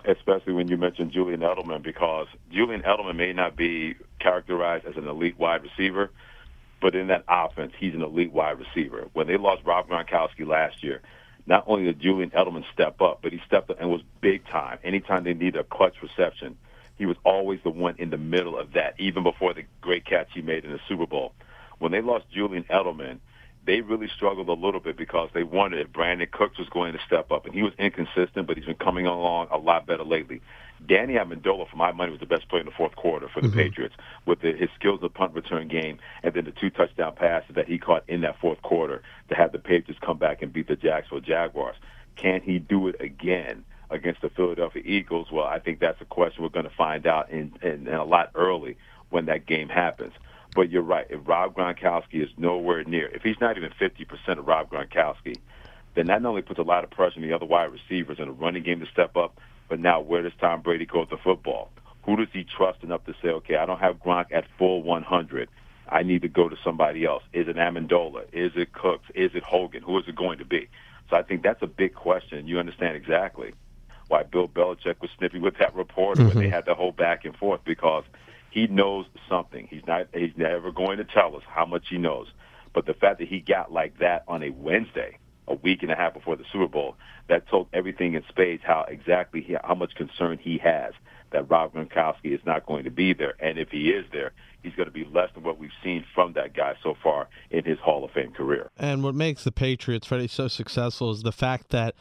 especially 0.04 0.52
when 0.52 0.68
you 0.68 0.76
mentioned 0.76 1.12
Julian 1.12 1.40
Edelman, 1.40 1.82
because 1.82 2.26
Julian 2.50 2.82
Edelman 2.82 3.16
may 3.16 3.32
not 3.32 3.56
be 3.56 3.94
characterized 4.22 4.86
as 4.86 4.96
an 4.96 5.08
elite 5.08 5.38
wide 5.38 5.62
receiver, 5.62 6.10
but 6.80 6.94
in 6.94 7.08
that 7.08 7.24
offense, 7.28 7.72
he's 7.78 7.94
an 7.94 8.02
elite 8.02 8.32
wide 8.32 8.58
receiver. 8.58 9.08
When 9.12 9.26
they 9.26 9.36
lost 9.36 9.62
Rob 9.64 9.88
Gronkowski 9.88 10.46
last 10.46 10.82
year, 10.82 11.00
not 11.46 11.64
only 11.66 11.85
did 11.85 12.00
Julian 12.00 12.30
Edelman 12.30 12.64
step 12.72 13.00
up, 13.00 13.20
but 13.22 13.32
he 13.32 13.40
stepped 13.46 13.70
up 13.70 13.80
and 13.80 13.90
was 13.90 14.02
big 14.20 14.46
time. 14.46 14.78
Anytime 14.85 15.24
they 15.24 15.35
needed 15.35 15.56
a 15.56 15.64
clutch 15.64 15.94
reception, 16.02 16.56
he 16.96 17.06
was 17.06 17.16
always 17.24 17.61
the 17.64 17.70
one 17.70 17.96
in 17.98 18.11
the 18.11 18.18
middle 18.18 18.56
of 18.58 18.72
that, 18.74 18.94
even 18.98 19.22
before 19.22 19.54
the 19.54 19.64
great 19.80 20.04
catch 20.04 20.28
he 20.35 20.42
made 20.42 20.64
in 20.64 20.72
the 20.72 20.80
Super 20.88 21.06
Bowl. 21.06 21.32
When 21.78 21.90
they 21.90 22.00
lost 22.00 22.26
Julian 22.32 22.64
Edelman, 22.64 23.18
they 23.64 23.80
really 23.80 24.08
struggled 24.16 24.48
a 24.48 24.52
little 24.52 24.80
bit 24.80 24.96
because 24.96 25.30
they 25.35 25.42
wondered 25.42 25.80
if 25.80 25.92
Brandin 25.92 26.30
Cooks 26.30 26.58
was 26.58 26.68
going 26.68 26.92
to 26.92 26.98
step 27.06 27.30
up, 27.30 27.46
and 27.46 27.54
he 27.54 27.62
was 27.62 27.72
inconsistent, 27.78 28.46
but 28.46 28.56
he's 28.56 28.66
been 28.66 28.74
coming 28.74 29.06
along 29.06 29.48
a 29.50 29.58
lot 29.58 29.87
better 29.87 30.04
lately. 30.04 30.40
Danny 30.87 31.14
Amendola, 31.14 31.68
for 31.68 31.77
my 31.77 31.92
money, 31.92 32.11
was 32.11 32.21
the 32.21 32.27
best 32.27 32.49
player 32.49 32.61
in 32.61 32.66
the 32.66 32.73
fourth 32.73 32.97
quarter 32.97 33.29
for 33.29 33.40
the 33.40 33.49
mm-hmm. 33.49 33.59
Patriots 33.59 33.95
with 34.27 34.40
the, 34.40 34.53
his 34.53 34.68
skills 34.79 35.01
in 35.01 35.05
the 35.05 35.11
punt 35.11 35.35
return 35.35 35.68
game 35.68 35.99
and 36.23 36.35
then 36.35 36.45
the 36.45 36.51
two 36.51 36.71
touchdown 36.71 37.14
passes 37.14 37.55
that 37.55 37.68
he 37.68 37.79
caught 37.79 38.05
in 38.09 38.23
that 38.23 38.38
fourth 38.40 38.61
quarter 38.62 39.03
to 39.29 39.35
have 39.35 39.53
the 39.53 39.59
Patriots 39.59 40.01
come 40.05 40.18
back 40.18 40.42
and 40.42 40.53
beat 40.53 40.68
the 40.68 40.77
Jacksonville 40.77 41.21
Jaguars. 41.21 41.77
Can 42.16 42.40
he 42.42 42.59
do 42.59 42.88
it 42.88 42.97
again 43.01 43.64
against 43.90 44.23
the 44.23 44.31
Philadelphia 44.31 44.83
Eagles? 44.85 45.29
Well, 45.31 45.47
I 45.47 45.59
think 45.59 45.81
that's 45.81 46.01
a 46.01 46.07
question 46.07 46.42
we're 46.42 46.51
going 46.51 46.68
to 46.68 46.77
find 46.77 47.07
out 47.07 47.31
in, 47.31 47.53
in, 47.62 47.87
in 47.87 47.95
a 47.95 48.05
lot 48.05 48.31
early 48.35 48.77
when 49.11 49.27
that 49.27 49.47
game 49.47 49.68
happens. 49.68 50.12
But 50.55 50.71
you're 50.71 50.83
right. 50.83 51.07
If 51.09 51.21
Rob 51.27 51.55
Gronkowski 51.55 52.23
is 52.23 52.29
nowhere 52.37 52.85
near, 52.85 53.09
if 53.09 53.23
he's 53.23 53.40
not 53.40 53.57
even 53.57 53.71
50% 53.81 54.38
of 54.38 54.47
Rob 54.47 54.71
Gronkowski, 54.71 55.37
then 55.95 56.07
that 56.07 56.23
not 56.23 56.29
only 56.29 56.42
puts 56.42 56.59
a 56.59 56.62
lot 56.62 56.85
of 56.85 56.90
pressure 56.90 57.21
on 57.21 57.23
the 57.23 57.33
other 57.33 57.47
wide 57.47 57.73
receivers 57.73 58.18
in 58.18 58.27
the 58.27 58.33
running 58.33 58.62
game 58.62 58.81
to 58.81 58.87
step 58.87 59.16
up, 59.16 59.38
but 59.72 59.80
now 59.80 60.02
where 60.02 60.20
does 60.20 60.35
Tom 60.38 60.61
Brady 60.61 60.85
go 60.85 61.00
with 61.00 61.08
the 61.08 61.16
football? 61.16 61.70
Who 62.04 62.16
does 62.16 62.28
he 62.30 62.44
trust 62.44 62.82
enough 62.82 63.06
to 63.06 63.14
say, 63.22 63.28
okay, 63.28 63.56
I 63.56 63.64
don't 63.64 63.78
have 63.78 64.02
Gronk 64.02 64.26
at 64.30 64.44
full 64.58 64.82
100. 64.82 65.48
I 65.88 66.02
need 66.02 66.20
to 66.20 66.28
go 66.28 66.50
to 66.50 66.56
somebody 66.62 67.06
else. 67.06 67.22
Is 67.32 67.48
it 67.48 67.56
Amendola? 67.56 68.24
Is 68.35 68.52
it 68.54 68.74
Cooks? 68.74 69.06
Is 69.14 69.30
it 69.35 69.42
Hogan? 69.42 69.82
Who 69.82 69.96
is 69.96 70.04
it 70.06 70.14
going 70.14 70.40
to 70.40 70.44
be? 70.44 70.68
So 71.08 71.16
I 71.16 71.22
think 71.22 71.42
that's 71.42 71.62
a 71.62 71.66
big 71.66 71.94
question. 71.94 72.46
You 72.46 72.58
understand 72.58 72.96
exactly 72.96 73.54
why 74.08 74.24
Bill 74.24 74.46
Belichick 74.46 75.00
was 75.00 75.08
snippy 75.16 75.38
with 75.38 75.56
that 75.56 75.74
reporter 75.74 76.20
mm-hmm. 76.20 76.38
when 76.38 76.44
they 76.44 76.50
had 76.54 76.66
the 76.66 76.74
whole 76.74 76.92
back 76.92 77.24
and 77.24 77.35
forth 77.35 77.62
because– 77.64 78.04
he 78.52 78.66
knows 78.66 79.06
something. 79.30 79.66
He's 79.70 79.87
not 79.87 80.08
he's 80.12 80.37
never 80.37 80.70
going 80.70 80.98
to 80.98 81.04
tell 81.04 81.35
us 81.35 81.42
how 81.48 81.64
much 81.64 81.87
he 81.88 81.96
knows. 81.96 82.28
But 82.74 82.85
the 82.85 82.92
fact 82.92 83.18
that 83.18 83.28
he 83.28 83.40
got 83.40 83.72
like 83.72 83.98
that 83.98 84.24
on 84.28 84.42
a 84.42 84.50
Wednesday, 84.50 85.16
a 85.48 85.55
week 85.55 85.83
and 85.83 85.90
a 85.90 85.96
half 85.96 86.14
before 86.14 86.37
the 86.37 86.44
Super 86.52 86.68
Bowl, 86.68 86.96
that 87.28 87.48
told 87.48 87.68
everything 87.72 88.14
in 88.14 88.22
spades 88.28 88.62
how 88.64 88.85
exactly 88.88 89.40
he, 89.40 89.57
how 89.62 89.74
much 89.74 89.94
concern 89.94 90.38
he 90.38 90.59
has 90.59 90.92
that 91.33 91.50
Rob 91.50 91.74
Gronkowski 91.74 92.35
is 92.35 92.40
not 92.44 92.66
going 92.66 92.85
to 92.85 92.90
be 92.90 93.12
there, 93.14 93.35
and 93.40 93.59
if 93.59 93.70
he 93.70 93.88
is 93.88 94.05
there, 94.12 94.33
he's 94.62 94.74
going 94.74 94.87
to 94.87 94.92
be 94.92 95.05
less 95.05 95.31
than 95.35 95.42
what 95.42 95.59
we've 95.59 95.70
seen 95.83 96.05
from 96.14 96.35
that 96.35 96.55
guy 96.55 96.74
so 96.83 96.94
far 97.02 97.28
in 97.50 97.64
his 97.64 97.78
Hall 97.78 98.05
of 98.05 98.11
Fame 98.12 98.33
career. 98.33 98.70
And 98.78 99.02
what 99.02 99.14
makes 99.14 99.42
the 99.42 99.52
Patriots, 99.52 100.07
Freddie, 100.07 100.28
so 100.28 100.46
successful 100.48 101.11
is 101.11 101.22
the 101.22 101.33
fact 101.33 101.70
that, 101.70 101.94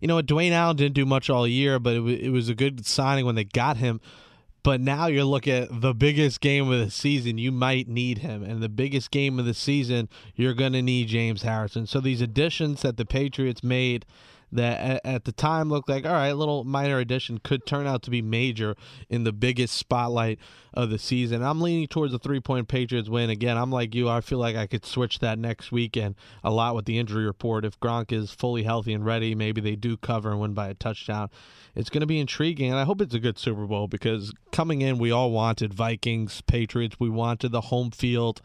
you 0.00 0.08
know, 0.08 0.20
Dwayne 0.22 0.52
Allen 0.52 0.76
didn't 0.76 0.94
do 0.94 1.04
much 1.04 1.28
all 1.28 1.46
year, 1.46 1.78
but 1.78 1.94
it, 1.94 2.24
it 2.24 2.30
was 2.30 2.48
a 2.48 2.54
good 2.54 2.86
signing 2.86 3.26
when 3.26 3.34
they 3.34 3.44
got 3.44 3.76
him. 3.76 4.00
But 4.62 4.80
now 4.80 5.06
you're 5.06 5.24
looking 5.24 5.54
at 5.54 5.80
the 5.80 5.94
biggest 5.94 6.40
game 6.40 6.70
of 6.70 6.78
the 6.78 6.90
season. 6.90 7.38
You 7.38 7.50
might 7.50 7.88
need 7.88 8.18
him. 8.18 8.42
And 8.42 8.62
the 8.62 8.68
biggest 8.68 9.10
game 9.10 9.38
of 9.38 9.46
the 9.46 9.54
season, 9.54 10.08
you're 10.34 10.54
going 10.54 10.74
to 10.74 10.82
need 10.82 11.08
James 11.08 11.42
Harrison. 11.42 11.86
So 11.86 12.00
these 12.00 12.20
additions 12.20 12.82
that 12.82 12.96
the 12.96 13.06
Patriots 13.06 13.62
made 13.64 14.04
that 14.52 15.00
at 15.04 15.24
the 15.24 15.32
time 15.32 15.68
looked 15.68 15.88
like 15.88 16.04
all 16.04 16.12
right, 16.12 16.32
little 16.32 16.64
minor 16.64 16.98
addition 16.98 17.38
could 17.38 17.66
turn 17.66 17.86
out 17.86 18.02
to 18.02 18.10
be 18.10 18.22
major 18.22 18.74
in 19.08 19.24
the 19.24 19.32
biggest 19.32 19.76
spotlight 19.76 20.38
of 20.72 20.90
the 20.90 20.98
season. 20.98 21.42
I'm 21.42 21.60
leaning 21.60 21.88
towards 21.88 22.12
the 22.12 22.18
three 22.18 22.40
point 22.40 22.68
Patriots 22.68 23.08
win. 23.08 23.30
Again, 23.30 23.56
I'm 23.56 23.70
like 23.70 23.94
you. 23.94 24.08
I 24.08 24.20
feel 24.20 24.38
like 24.38 24.56
I 24.56 24.66
could 24.66 24.84
switch 24.84 25.18
that 25.20 25.38
next 25.38 25.72
weekend 25.72 26.14
a 26.44 26.50
lot 26.50 26.74
with 26.74 26.84
the 26.84 26.98
injury 26.98 27.24
report. 27.24 27.64
If 27.64 27.78
Gronk 27.80 28.12
is 28.12 28.30
fully 28.32 28.62
healthy 28.62 28.92
and 28.92 29.04
ready, 29.04 29.34
maybe 29.34 29.60
they 29.60 29.76
do 29.76 29.96
cover 29.96 30.30
and 30.30 30.40
win 30.40 30.54
by 30.54 30.68
a 30.68 30.74
touchdown. 30.74 31.30
It's 31.74 31.90
going 31.90 32.00
to 32.00 32.06
be 32.06 32.20
intriguing, 32.20 32.70
and 32.70 32.78
I 32.78 32.84
hope 32.84 33.00
it's 33.00 33.14
a 33.14 33.20
good 33.20 33.38
Super 33.38 33.66
Bowl 33.66 33.86
because 33.86 34.32
coming 34.50 34.80
in, 34.82 34.98
we 34.98 35.10
all 35.10 35.30
wanted 35.30 35.72
Vikings, 35.72 36.40
Patriots. 36.42 36.96
We 36.98 37.10
wanted 37.10 37.52
the 37.52 37.62
home 37.62 37.90
field 37.90 38.40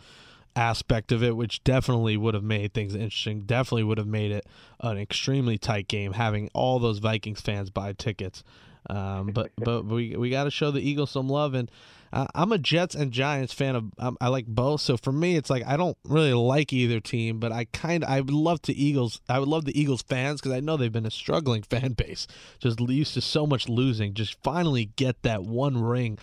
aspect 0.55 1.11
of 1.11 1.23
it, 1.23 1.35
which 1.35 1.63
definitely 1.63 2.17
would 2.17 2.33
have 2.33 2.43
made 2.43 2.73
things 2.73 2.95
interesting. 2.95 3.41
Definitely 3.41 3.83
would 3.83 3.97
have 3.97 4.07
made 4.07 4.31
it 4.31 4.45
an 4.79 4.97
extremely 4.97 5.57
tight 5.57 5.87
game, 5.87 6.13
having 6.13 6.49
all 6.53 6.79
those 6.79 6.99
Vikings 6.99 7.41
fans 7.41 7.69
buy 7.69 7.93
tickets. 7.93 8.43
Um, 8.89 9.27
but 9.27 9.51
but 9.57 9.85
we 9.85 10.15
we 10.15 10.29
got 10.29 10.43
to 10.43 10.51
show 10.51 10.71
the 10.71 10.81
Eagles 10.81 11.11
some 11.11 11.27
love, 11.27 11.53
and 11.53 11.69
uh, 12.15 12.28
I'm 12.34 12.54
a 12.54 12.58
Jets 12.58 12.95
and 12.95 13.12
Giants 13.12 13.51
fan 13.51 13.75
of. 13.75 13.91
Um, 13.99 14.17
I 14.21 14.30
like 14.30 14.47
both, 14.47 14.80
so 14.80 14.95
for 14.95 15.12
me, 15.12 15.36
it's 15.36 15.49
like 15.49 15.65
I 15.67 15.75
don't 15.75 15.97
really 16.06 16.34
like 16.34 16.71
either 16.71 17.01
team, 17.01 17.41
but 17.41 17.51
I 17.51 17.65
kind 17.65 18.06
I 18.06 18.21
would 18.21 18.32
love 18.32 18.62
to 18.63 18.73
Eagles. 18.73 19.19
I 19.28 19.38
would 19.38 19.49
love 19.49 19.65
the 19.65 19.78
Eagles 19.78 20.01
fans 20.01 20.39
because 20.39 20.56
I 20.56 20.62
know 20.62 20.78
they've 20.78 20.91
been 20.91 21.06
a 21.06 21.12
struggling 21.12 21.63
fan 21.69 21.91
base, 21.91 22.25
just 22.60 22.80
used 22.80 23.15
to 23.15 23.21
so 23.21 23.45
much 23.45 23.67
losing. 23.67 24.13
Just 24.13 24.41
finally 24.41 24.86
get 24.95 25.23
that 25.23 25.43
one 25.43 25.78
ring 25.78 26.17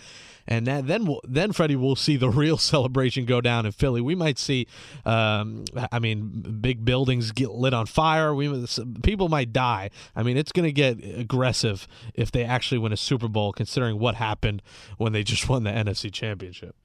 and 0.47 0.67
that, 0.67 0.87
then 0.87 1.05
we'll, 1.05 1.21
then 1.23 1.51
Freddie 1.53 1.75
will 1.75 1.95
see 1.95 2.17
the 2.17 2.29
real 2.43 2.57
celebration 2.57 3.25
go 3.25 3.41
down 3.41 3.65
in 3.65 3.71
Philly. 3.71 4.01
We 4.01 4.15
might 4.15 4.37
see, 4.37 4.67
um, 5.05 5.65
I 5.91 5.99
mean, 5.99 6.57
big 6.61 6.83
buildings 6.83 7.31
get 7.31 7.51
lit 7.51 7.73
on 7.73 7.85
fire. 7.85 8.33
We 8.33 8.65
people 9.01 9.29
might 9.29 9.53
die. 9.53 9.89
I 10.15 10.23
mean, 10.23 10.37
it's 10.37 10.51
going 10.51 10.67
to 10.67 10.73
get 10.73 11.03
aggressive 11.03 11.87
if 12.13 12.31
they 12.31 12.43
actually 12.43 12.79
win 12.79 12.91
a 12.91 12.97
Super 12.97 13.27
Bowl, 13.27 13.53
considering 13.53 13.99
what 13.99 14.15
happened 14.15 14.61
when 14.97 15.13
they 15.13 15.23
just 15.33 15.47
won 15.47 15.63
the 15.63 15.71
NFC 15.83 16.11
Championship. 16.11 16.75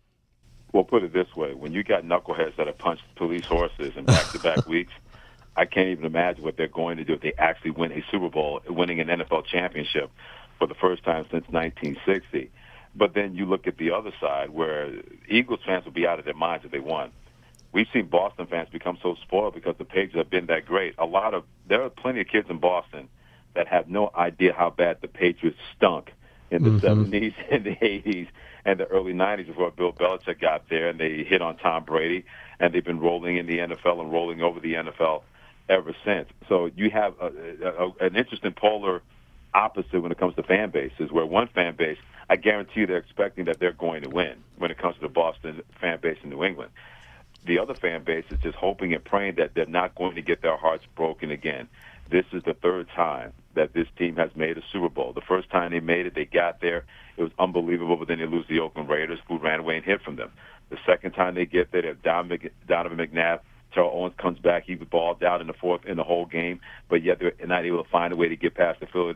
Well, 0.73 0.85
put 0.85 1.03
it 1.03 1.13
this 1.13 1.35
way: 1.37 1.55
when 1.55 1.73
you 1.73 1.83
got 1.83 2.05
knuckleheads 2.05 2.57
that 2.57 2.67
have 2.67 2.79
punched 2.79 3.03
police 3.17 3.45
horses 3.45 3.93
in 3.97 4.05
back-to-back 4.05 4.67
weeks. 4.69 4.93
I 5.57 5.65
can't 5.65 5.89
even 5.89 6.05
imagine 6.05 6.45
what 6.45 6.57
they're 6.57 6.69
going 6.69 6.99
to 6.99 7.05
do 7.05 7.15
if 7.15 7.21
they 7.21 7.33
actually 7.37 7.73
win 7.73 7.91
a 7.91 8.05
Super 8.13 8.29
Bowl, 8.29 8.61
winning 8.69 9.01
an 9.01 9.09
NFL 9.09 9.45
championship 9.47 10.09
for 10.57 10.69
the 10.69 10.75
first 10.75 11.03
time 11.03 11.25
since 11.33 11.45
1960. 11.49 12.49
But 12.95 13.15
then 13.15 13.35
you 13.35 13.45
look 13.45 13.67
at 13.67 13.77
the 13.77 13.91
other 13.91 14.13
side 14.21 14.51
where 14.51 14.93
Eagles 15.29 15.59
fans 15.67 15.85
will 15.85 15.93
be 15.93 16.07
out 16.07 16.21
of 16.21 16.25
their 16.25 16.35
minds 16.35 16.65
if 16.65 16.71
they 16.71 16.79
won. 16.79 17.11
We've 17.73 17.89
seen 17.93 18.07
Boston 18.07 18.47
fans 18.47 18.69
become 18.71 18.99
so 19.03 19.17
spoiled 19.23 19.55
because 19.55 19.77
the 19.79 19.85
Patriots 19.85 20.15
have 20.15 20.31
been 20.31 20.47
that 20.47 20.65
great. 20.65 20.95
A 20.97 21.05
lot 21.05 21.35
of 21.35 21.45
there 21.67 21.83
are 21.83 21.91
plenty 21.91 22.21
of 22.21 22.29
kids 22.29 22.49
in 22.49 22.59
Boston 22.59 23.09
that 23.55 23.67
have 23.67 23.89
no 23.89 24.11
idea 24.15 24.53
how 24.53 24.71
bad 24.71 24.99
the 25.01 25.09
Patriots 25.09 25.59
stunk 25.77 26.13
in 26.51 26.63
the 26.63 26.71
mm-hmm. 26.71 27.13
70s 27.13 27.35
and 27.51 27.65
the 27.65 27.77
80s 27.77 28.29
and 28.65 28.79
the 28.79 28.87
early 28.87 29.13
90s 29.13 29.47
before 29.47 29.71
Bill 29.71 29.93
Belichick 29.93 30.41
got 30.41 30.69
there 30.69 30.89
and 30.89 30.99
they 30.99 31.25
hit 31.25 31.43
on 31.43 31.57
Tom 31.57 31.85
Brady 31.85 32.25
and 32.61 32.75
they've 32.75 32.85
been 32.85 33.01
rolling 33.01 33.37
in 33.37 33.47
the 33.47 33.59
NFL 33.59 34.01
and 34.01 34.13
rolling 34.13 34.43
over 34.43 34.61
the 34.61 34.75
NFL 34.75 35.23
ever 35.69 35.95
since. 36.05 36.29
So 36.49 36.71
you 36.77 36.91
have 36.91 37.15
a, 37.21 37.27
a, 37.27 38.07
an 38.07 38.17
interesting 38.17 38.53
polar 38.53 39.03
opposite 39.55 40.01
when 40.01 40.13
it 40.13 40.19
comes 40.19 40.35
to 40.37 40.43
fan 40.43 40.71
bases, 40.71 41.11
where 41.11 41.27
one 41.27 41.49
fan 41.49 41.75
base, 41.77 41.99
I 42.29 42.37
guarantee 42.37 42.81
you 42.81 42.87
they're 42.87 42.99
expecting 42.99 43.47
that 43.47 43.59
they're 43.59 43.73
going 43.73 44.03
to 44.03 44.11
win 44.11 44.37
when 44.57 44.71
it 44.71 44.79
comes 44.79 44.97
to 44.97 45.01
the 45.01 45.09
Boston 45.09 45.63
fan 45.81 45.99
base 46.01 46.19
in 46.23 46.31
New 46.31 46.45
England. 46.45 46.71
The 47.47 47.59
other 47.59 47.75
fan 47.75 48.05
base 48.05 48.25
is 48.31 48.39
just 48.43 48.57
hoping 48.57 48.93
and 48.95 49.03
praying 49.03 49.37
that 49.37 49.55
they're 49.55 49.67
not 49.67 49.95
going 49.95 50.17
to 50.17 50.23
get 50.23 50.43
their 50.43 50.57
hearts 50.57 50.85
broken 50.97 51.31
again. 51.31 51.69
This 52.11 52.25
is 52.33 52.43
the 52.45 52.55
third 52.55 52.89
time 52.95 53.33
that 53.55 53.75
this 53.75 53.87
team 53.99 54.17
has 54.17 54.31
made 54.35 54.57
a 54.57 54.63
Super 54.73 54.89
Bowl. 54.89 55.13
The 55.13 55.21
first 55.21 55.51
time 55.51 55.73
they 55.73 55.81
made 55.81 56.07
it, 56.07 56.15
they 56.15 56.25
got 56.25 56.61
there. 56.61 56.85
It 57.17 57.23
was 57.23 57.33
unbelievable, 57.39 57.97
but 57.97 58.09
then 58.09 58.19
they 58.19 58.27
lose 58.27 58.47
the 58.49 58.61
Oakland 58.61 58.89
Raiders, 58.89 59.19
who 59.29 59.39
ran 59.39 59.61
away 59.61 59.77
and 59.77 59.85
hid 59.85 60.01
from 60.03 60.17
them. 60.17 60.31
The 60.71 60.79
second 60.87 61.13
time 61.13 61.35
they 61.35 61.47
get 61.47 61.73
there, 61.73 61.83
they 61.83 61.89
have 61.89 62.03
Donovan 62.03 62.99
McNabb 62.99 63.41
Terrell 63.73 63.91
Owens 63.93 64.15
comes 64.21 64.39
back. 64.39 64.65
He 64.67 64.75
was 64.75 64.89
balled 64.89 65.23
out 65.23 65.41
in 65.41 65.47
the 65.47 65.53
fourth 65.53 65.85
in 65.87 65.97
the 65.97 66.05
whole 66.05 66.27
game, 66.27 66.61
but 66.89 67.03
yet 67.03 67.19
they're 67.21 67.35
not 67.47 67.65
able 67.65 67.83
to 67.83 67.91
find 67.91 68.13
a 68.13 68.17
way 68.17 68.29
to 68.29 68.37
get 68.37 68.55
past 68.55 68.81
the 68.81 68.87
Philly, 68.87 69.15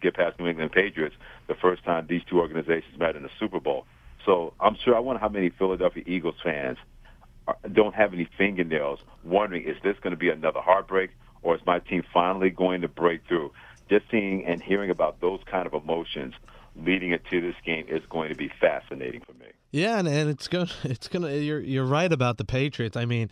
get 0.00 0.14
past 0.14 0.38
New 0.38 0.46
England 0.46 0.72
Patriots. 0.72 1.14
The 1.48 1.54
first 1.54 1.84
time 1.84 2.06
these 2.08 2.22
two 2.28 2.40
organizations 2.40 2.98
met 2.98 3.16
in 3.16 3.22
the 3.22 3.30
Super 3.40 3.60
Bowl. 3.60 3.86
So 4.24 4.52
I'm 4.60 4.76
sure 4.84 4.94
I 4.94 5.00
wonder 5.00 5.20
how 5.20 5.28
many 5.28 5.50
Philadelphia 5.50 6.02
Eagles 6.06 6.34
fans 6.42 6.78
don't 7.72 7.94
have 7.94 8.12
any 8.12 8.28
fingernails, 8.36 8.98
wondering 9.24 9.64
is 9.64 9.76
this 9.82 9.96
going 10.02 10.10
to 10.10 10.18
be 10.18 10.30
another 10.30 10.60
heartbreak, 10.60 11.10
or 11.46 11.54
is 11.54 11.62
my 11.64 11.78
team 11.78 12.02
finally 12.12 12.50
going 12.50 12.80
to 12.80 12.88
break 12.88 13.20
through? 13.28 13.52
Just 13.88 14.04
seeing 14.10 14.44
and 14.46 14.60
hearing 14.60 14.90
about 14.90 15.20
those 15.20 15.38
kind 15.48 15.64
of 15.64 15.74
emotions 15.74 16.34
leading 16.74 17.12
into 17.12 17.40
this 17.40 17.54
game 17.64 17.86
is 17.88 18.02
going 18.10 18.30
to 18.30 18.34
be 18.34 18.50
fascinating 18.60 19.20
for 19.20 19.32
me. 19.34 19.46
Yeah, 19.70 20.00
and, 20.00 20.08
and 20.08 20.28
it's 20.28 20.48
going 20.48 20.68
it's 20.82 21.06
going 21.06 21.22
to 21.22 21.38
you're 21.38 21.60
you're 21.60 21.84
right 21.84 22.12
about 22.12 22.38
the 22.38 22.44
Patriots. 22.44 22.96
I 22.96 23.04
mean, 23.04 23.30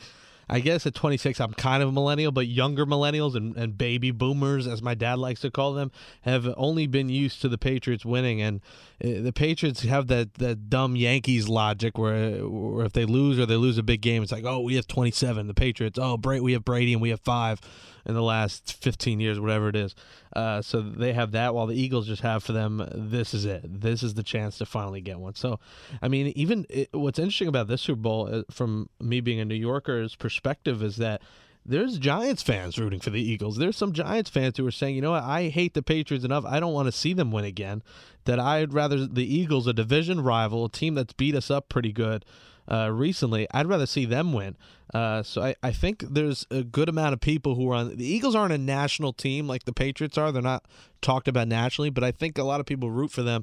I 0.48 0.60
guess 0.60 0.86
at 0.86 0.94
26, 0.94 1.40
I'm 1.40 1.54
kind 1.54 1.82
of 1.82 1.88
a 1.88 1.92
millennial, 1.92 2.32
but 2.32 2.46
younger 2.46 2.86
millennials 2.86 3.34
and, 3.34 3.56
and 3.56 3.76
baby 3.78 4.10
boomers, 4.10 4.66
as 4.66 4.82
my 4.82 4.94
dad 4.94 5.18
likes 5.18 5.40
to 5.40 5.50
call 5.50 5.72
them, 5.72 5.90
have 6.22 6.52
only 6.56 6.86
been 6.86 7.08
used 7.08 7.40
to 7.42 7.48
the 7.48 7.58
Patriots 7.58 8.04
winning. 8.04 8.40
And 8.40 8.60
uh, 9.02 9.22
the 9.22 9.32
Patriots 9.32 9.82
have 9.82 10.06
that, 10.08 10.34
that 10.34 10.68
dumb 10.68 10.96
Yankees 10.96 11.48
logic 11.48 11.98
where, 11.98 12.46
where 12.46 12.86
if 12.86 12.92
they 12.92 13.04
lose 13.04 13.38
or 13.38 13.46
they 13.46 13.56
lose 13.56 13.78
a 13.78 13.82
big 13.82 14.00
game, 14.00 14.22
it's 14.22 14.32
like, 14.32 14.44
oh, 14.44 14.60
we 14.60 14.76
have 14.76 14.86
27. 14.86 15.46
The 15.46 15.54
Patriots, 15.54 15.98
oh, 16.00 16.16
we 16.16 16.52
have 16.52 16.64
Brady 16.64 16.92
and 16.92 17.02
we 17.02 17.10
have 17.10 17.20
five 17.20 17.60
in 18.06 18.14
the 18.14 18.22
last 18.22 18.74
15 18.82 19.20
years, 19.20 19.40
whatever 19.40 19.68
it 19.68 19.76
is. 19.76 19.94
Uh, 20.34 20.60
so 20.60 20.82
they 20.82 21.12
have 21.12 21.32
that, 21.32 21.54
while 21.54 21.66
the 21.66 21.80
Eagles 21.80 22.06
just 22.06 22.22
have 22.22 22.42
for 22.42 22.52
them, 22.52 22.86
this 22.92 23.32
is 23.32 23.44
it. 23.44 23.62
This 23.80 24.02
is 24.02 24.14
the 24.14 24.22
chance 24.22 24.58
to 24.58 24.66
finally 24.66 25.00
get 25.00 25.18
one. 25.18 25.34
So, 25.34 25.60
I 26.02 26.08
mean, 26.08 26.28
even 26.34 26.66
it, 26.68 26.88
what's 26.92 27.18
interesting 27.18 27.48
about 27.48 27.68
this 27.68 27.82
Super 27.82 28.00
Bowl, 28.00 28.28
uh, 28.30 28.42
from 28.50 28.88
me 29.00 29.20
being 29.20 29.40
a 29.40 29.44
New 29.44 29.54
Yorker's 29.54 30.16
perspective, 30.16 30.33
is 30.82 30.96
that 30.96 31.22
there's 31.66 31.98
Giants 31.98 32.42
fans 32.42 32.78
rooting 32.78 33.00
for 33.00 33.10
the 33.10 33.22
Eagles. 33.22 33.56
There's 33.56 33.76
some 33.76 33.92
Giants 33.92 34.28
fans 34.28 34.58
who 34.58 34.66
are 34.66 34.70
saying, 34.70 34.96
you 34.96 35.00
know 35.00 35.12
what, 35.12 35.22
I 35.22 35.48
hate 35.48 35.74
the 35.74 35.82
Patriots 35.82 36.24
enough. 36.24 36.44
I 36.44 36.60
don't 36.60 36.74
want 36.74 36.86
to 36.86 36.92
see 36.92 37.14
them 37.14 37.30
win 37.32 37.44
again. 37.44 37.82
That 38.26 38.38
I'd 38.38 38.72
rather 38.72 39.06
the 39.06 39.24
Eagles, 39.24 39.66
a 39.66 39.72
division 39.72 40.20
rival, 40.20 40.66
a 40.66 40.70
team 40.70 40.94
that's 40.94 41.12
beat 41.14 41.34
us 41.34 41.50
up 41.50 41.68
pretty 41.68 41.92
good, 41.92 42.24
uh, 42.68 42.90
recently. 42.90 43.46
I'd 43.52 43.66
rather 43.66 43.86
see 43.86 44.04
them 44.04 44.32
win. 44.32 44.56
Uh, 44.92 45.22
so 45.22 45.42
I, 45.42 45.54
I 45.62 45.72
think 45.72 46.04
there's 46.08 46.46
a 46.50 46.62
good 46.62 46.88
amount 46.88 47.14
of 47.14 47.20
people 47.20 47.54
who 47.54 47.70
are 47.70 47.74
on 47.74 47.96
the 47.96 48.06
Eagles 48.06 48.34
aren't 48.34 48.52
a 48.52 48.58
national 48.58 49.12
team 49.12 49.46
like 49.46 49.64
the 49.64 49.72
Patriots 49.72 50.16
are. 50.16 50.30
They're 50.32 50.42
not 50.42 50.64
talked 51.00 51.28
about 51.28 51.48
nationally, 51.48 51.90
but 51.90 52.04
I 52.04 52.12
think 52.12 52.38
a 52.38 52.44
lot 52.44 52.60
of 52.60 52.66
people 52.66 52.90
root 52.90 53.10
for 53.10 53.22
them 53.22 53.42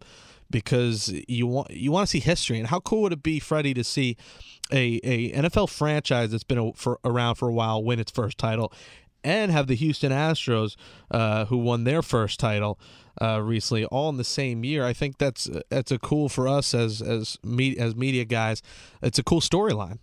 because 0.51 1.13
you 1.27 1.47
want 1.47 1.71
you 1.71 1.91
want 1.91 2.07
to 2.07 2.11
see 2.11 2.19
history. 2.19 2.59
And 2.59 2.67
how 2.67 2.79
cool 2.79 3.03
would 3.03 3.13
it 3.13 3.23
be, 3.23 3.39
Freddie, 3.39 3.73
to 3.73 3.83
see 3.83 4.17
a, 4.71 4.99
a 5.03 5.31
NFL 5.31 5.69
franchise 5.69 6.31
that's 6.31 6.43
been 6.43 6.57
a, 6.57 6.73
for, 6.73 6.99
around 7.03 7.35
for 7.35 7.49
a 7.49 7.53
while 7.53 7.83
win 7.83 7.99
its 7.99 8.11
first 8.11 8.37
title, 8.37 8.71
and 9.23 9.51
have 9.51 9.67
the 9.67 9.75
Houston 9.75 10.11
Astros, 10.11 10.75
uh, 11.09 11.45
who 11.45 11.57
won 11.57 11.83
their 11.83 12.01
first 12.01 12.39
title 12.39 12.79
uh, 13.21 13.41
recently, 13.41 13.85
all 13.85 14.09
in 14.09 14.17
the 14.17 14.23
same 14.23 14.63
year. 14.63 14.85
I 14.85 14.93
think 14.93 15.17
that's 15.17 15.49
that's 15.69 15.91
a 15.91 15.99
cool 15.99 16.29
for 16.29 16.47
us 16.47 16.73
as 16.73 17.01
as 17.01 17.37
me, 17.43 17.77
as 17.77 17.95
media 17.95 18.25
guys. 18.25 18.61
It's 19.01 19.19
a 19.19 19.23
cool 19.23 19.41
storyline. 19.41 19.99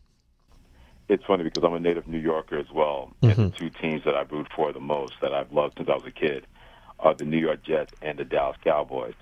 It's 1.09 1.25
funny 1.25 1.43
because 1.43 1.65
I'm 1.65 1.73
a 1.73 1.81
native 1.81 2.07
New 2.07 2.19
Yorker 2.19 2.59
as 2.59 2.71
well, 2.73 3.13
mm-hmm. 3.23 3.41
and 3.41 3.53
the 3.53 3.57
two 3.57 3.71
teams 3.71 4.05
that 4.05 4.15
I 4.15 4.23
root 4.23 4.47
for 4.55 4.73
the 4.73 4.81
most 4.81 5.15
that 5.23 5.33
I've 5.33 5.51
loved 5.53 5.75
since 5.79 5.89
I 5.89 5.95
was 5.95 6.05
a 6.07 6.11
kid 6.11 6.47
are 7.01 7.15
the 7.15 7.25
New 7.25 7.39
York 7.39 7.63
Jets 7.65 7.93
and 8.03 8.19
the 8.19 8.25
Dallas 8.25 8.57
Cowboys. 8.63 9.15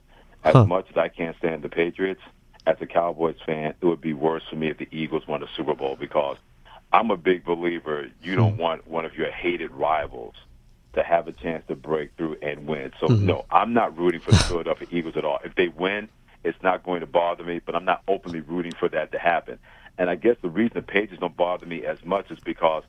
As 0.46 0.54
huh. 0.54 0.64
much 0.64 0.86
as 0.90 0.96
I 0.96 1.08
can't 1.08 1.36
stand 1.38 1.62
the 1.62 1.68
Patriots, 1.68 2.20
as 2.66 2.76
a 2.80 2.86
Cowboys 2.86 3.36
fan, 3.44 3.74
it 3.80 3.84
would 3.84 4.00
be 4.00 4.12
worse 4.12 4.44
for 4.48 4.54
me 4.54 4.68
if 4.68 4.78
the 4.78 4.88
Eagles 4.92 5.26
won 5.26 5.40
the 5.40 5.48
Super 5.56 5.74
Bowl 5.74 5.96
because 5.98 6.36
I'm 6.92 7.10
a 7.10 7.16
big 7.16 7.44
believer 7.44 8.08
you 8.22 8.36
don't 8.36 8.54
hmm. 8.54 8.60
want 8.60 8.86
one 8.86 9.04
of 9.04 9.16
your 9.16 9.30
hated 9.30 9.72
rivals 9.72 10.34
to 10.94 11.02
have 11.02 11.26
a 11.26 11.32
chance 11.32 11.64
to 11.66 11.74
break 11.74 12.16
through 12.16 12.36
and 12.42 12.66
win. 12.66 12.92
So 13.00 13.08
mm-hmm. 13.08 13.26
no, 13.26 13.44
I'm 13.50 13.74
not 13.74 13.98
rooting 13.98 14.20
for 14.20 14.30
the 14.30 14.38
Philadelphia 14.38 14.88
Eagles 14.90 15.16
at 15.16 15.24
all. 15.24 15.38
If 15.44 15.54
they 15.56 15.68
win, 15.68 16.08
it's 16.42 16.60
not 16.62 16.84
going 16.84 17.00
to 17.00 17.06
bother 17.06 17.44
me, 17.44 17.60
but 17.64 17.74
I'm 17.74 17.84
not 17.84 18.02
openly 18.08 18.40
rooting 18.40 18.72
for 18.72 18.88
that 18.90 19.12
to 19.12 19.18
happen. 19.18 19.58
And 19.98 20.08
I 20.08 20.14
guess 20.14 20.36
the 20.42 20.48
reason 20.48 20.72
the 20.74 20.82
Patriots 20.82 21.20
don't 21.20 21.36
bother 21.36 21.66
me 21.66 21.84
as 21.84 21.98
much 22.04 22.30
is 22.30 22.38
because 22.40 22.84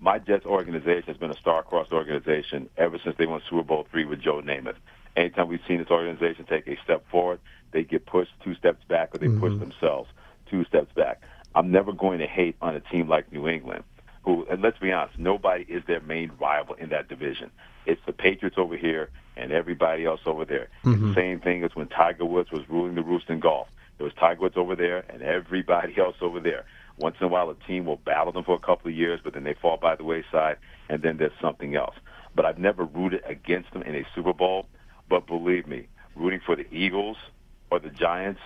my 0.00 0.18
Jets 0.18 0.46
organization 0.46 1.04
has 1.06 1.16
been 1.16 1.30
a 1.30 1.36
star-crossed 1.36 1.92
organization 1.92 2.68
ever 2.76 2.98
since 2.98 3.16
they 3.18 3.26
won 3.26 3.40
Super 3.48 3.62
Bowl 3.62 3.86
three 3.90 4.04
with 4.04 4.20
Joe 4.20 4.40
Namath. 4.40 4.76
Anytime 5.16 5.48
we've 5.48 5.60
seen 5.68 5.78
this 5.78 5.90
organization 5.90 6.44
take 6.46 6.66
a 6.66 6.76
step 6.82 7.08
forward, 7.10 7.40
they 7.72 7.84
get 7.84 8.06
pushed 8.06 8.32
two 8.42 8.54
steps 8.54 8.82
back, 8.88 9.14
or 9.14 9.18
they 9.18 9.26
mm-hmm. 9.26 9.40
push 9.40 9.58
themselves 9.58 10.10
two 10.50 10.64
steps 10.64 10.92
back. 10.94 11.22
I'm 11.54 11.70
never 11.70 11.92
going 11.92 12.18
to 12.18 12.26
hate 12.26 12.56
on 12.60 12.74
a 12.74 12.80
team 12.80 13.08
like 13.08 13.32
New 13.32 13.48
England 13.48 13.84
who, 14.24 14.46
and 14.50 14.62
let's 14.62 14.78
be 14.78 14.90
honest, 14.90 15.18
nobody 15.18 15.64
is 15.68 15.82
their 15.86 16.00
main 16.00 16.32
rival 16.40 16.74
in 16.74 16.88
that 16.90 17.08
division. 17.08 17.50
It's 17.86 18.00
the 18.06 18.12
Patriots 18.12 18.56
over 18.58 18.76
here 18.76 19.10
and 19.36 19.52
everybody 19.52 20.06
else 20.06 20.20
over 20.26 20.44
there. 20.44 20.68
Mm-hmm. 20.84 21.08
the 21.08 21.14
same 21.14 21.40
thing 21.40 21.64
as 21.64 21.74
when 21.74 21.88
Tiger 21.88 22.24
Woods 22.24 22.50
was 22.50 22.62
ruling 22.68 22.94
the 22.94 23.02
roost 23.02 23.28
in 23.28 23.40
golf. 23.40 23.68
There 23.98 24.04
was 24.04 24.14
Tiger 24.14 24.40
Woods 24.40 24.56
over 24.56 24.74
there 24.74 25.04
and 25.10 25.22
everybody 25.22 25.94
else 25.98 26.16
over 26.20 26.40
there. 26.40 26.64
Once 26.98 27.16
in 27.20 27.26
a 27.26 27.28
while, 27.28 27.50
a 27.50 27.54
team 27.66 27.84
will 27.84 27.96
battle 27.96 28.32
them 28.32 28.44
for 28.44 28.54
a 28.54 28.58
couple 28.58 28.88
of 28.88 28.96
years, 28.96 29.20
but 29.22 29.34
then 29.34 29.44
they 29.44 29.54
fall 29.54 29.76
by 29.76 29.96
the 29.96 30.04
wayside, 30.04 30.56
and 30.88 31.02
then 31.02 31.16
there's 31.16 31.32
something 31.40 31.74
else. 31.74 31.96
But 32.36 32.44
I've 32.44 32.58
never 32.58 32.84
rooted 32.84 33.22
against 33.26 33.72
them 33.72 33.82
in 33.82 33.96
a 33.96 34.06
Super 34.14 34.32
Bowl. 34.32 34.66
But 35.08 35.26
believe 35.26 35.66
me, 35.66 35.88
rooting 36.14 36.40
for 36.44 36.56
the 36.56 36.66
Eagles 36.74 37.16
or 37.70 37.78
the 37.78 37.90
Giants 37.90 38.40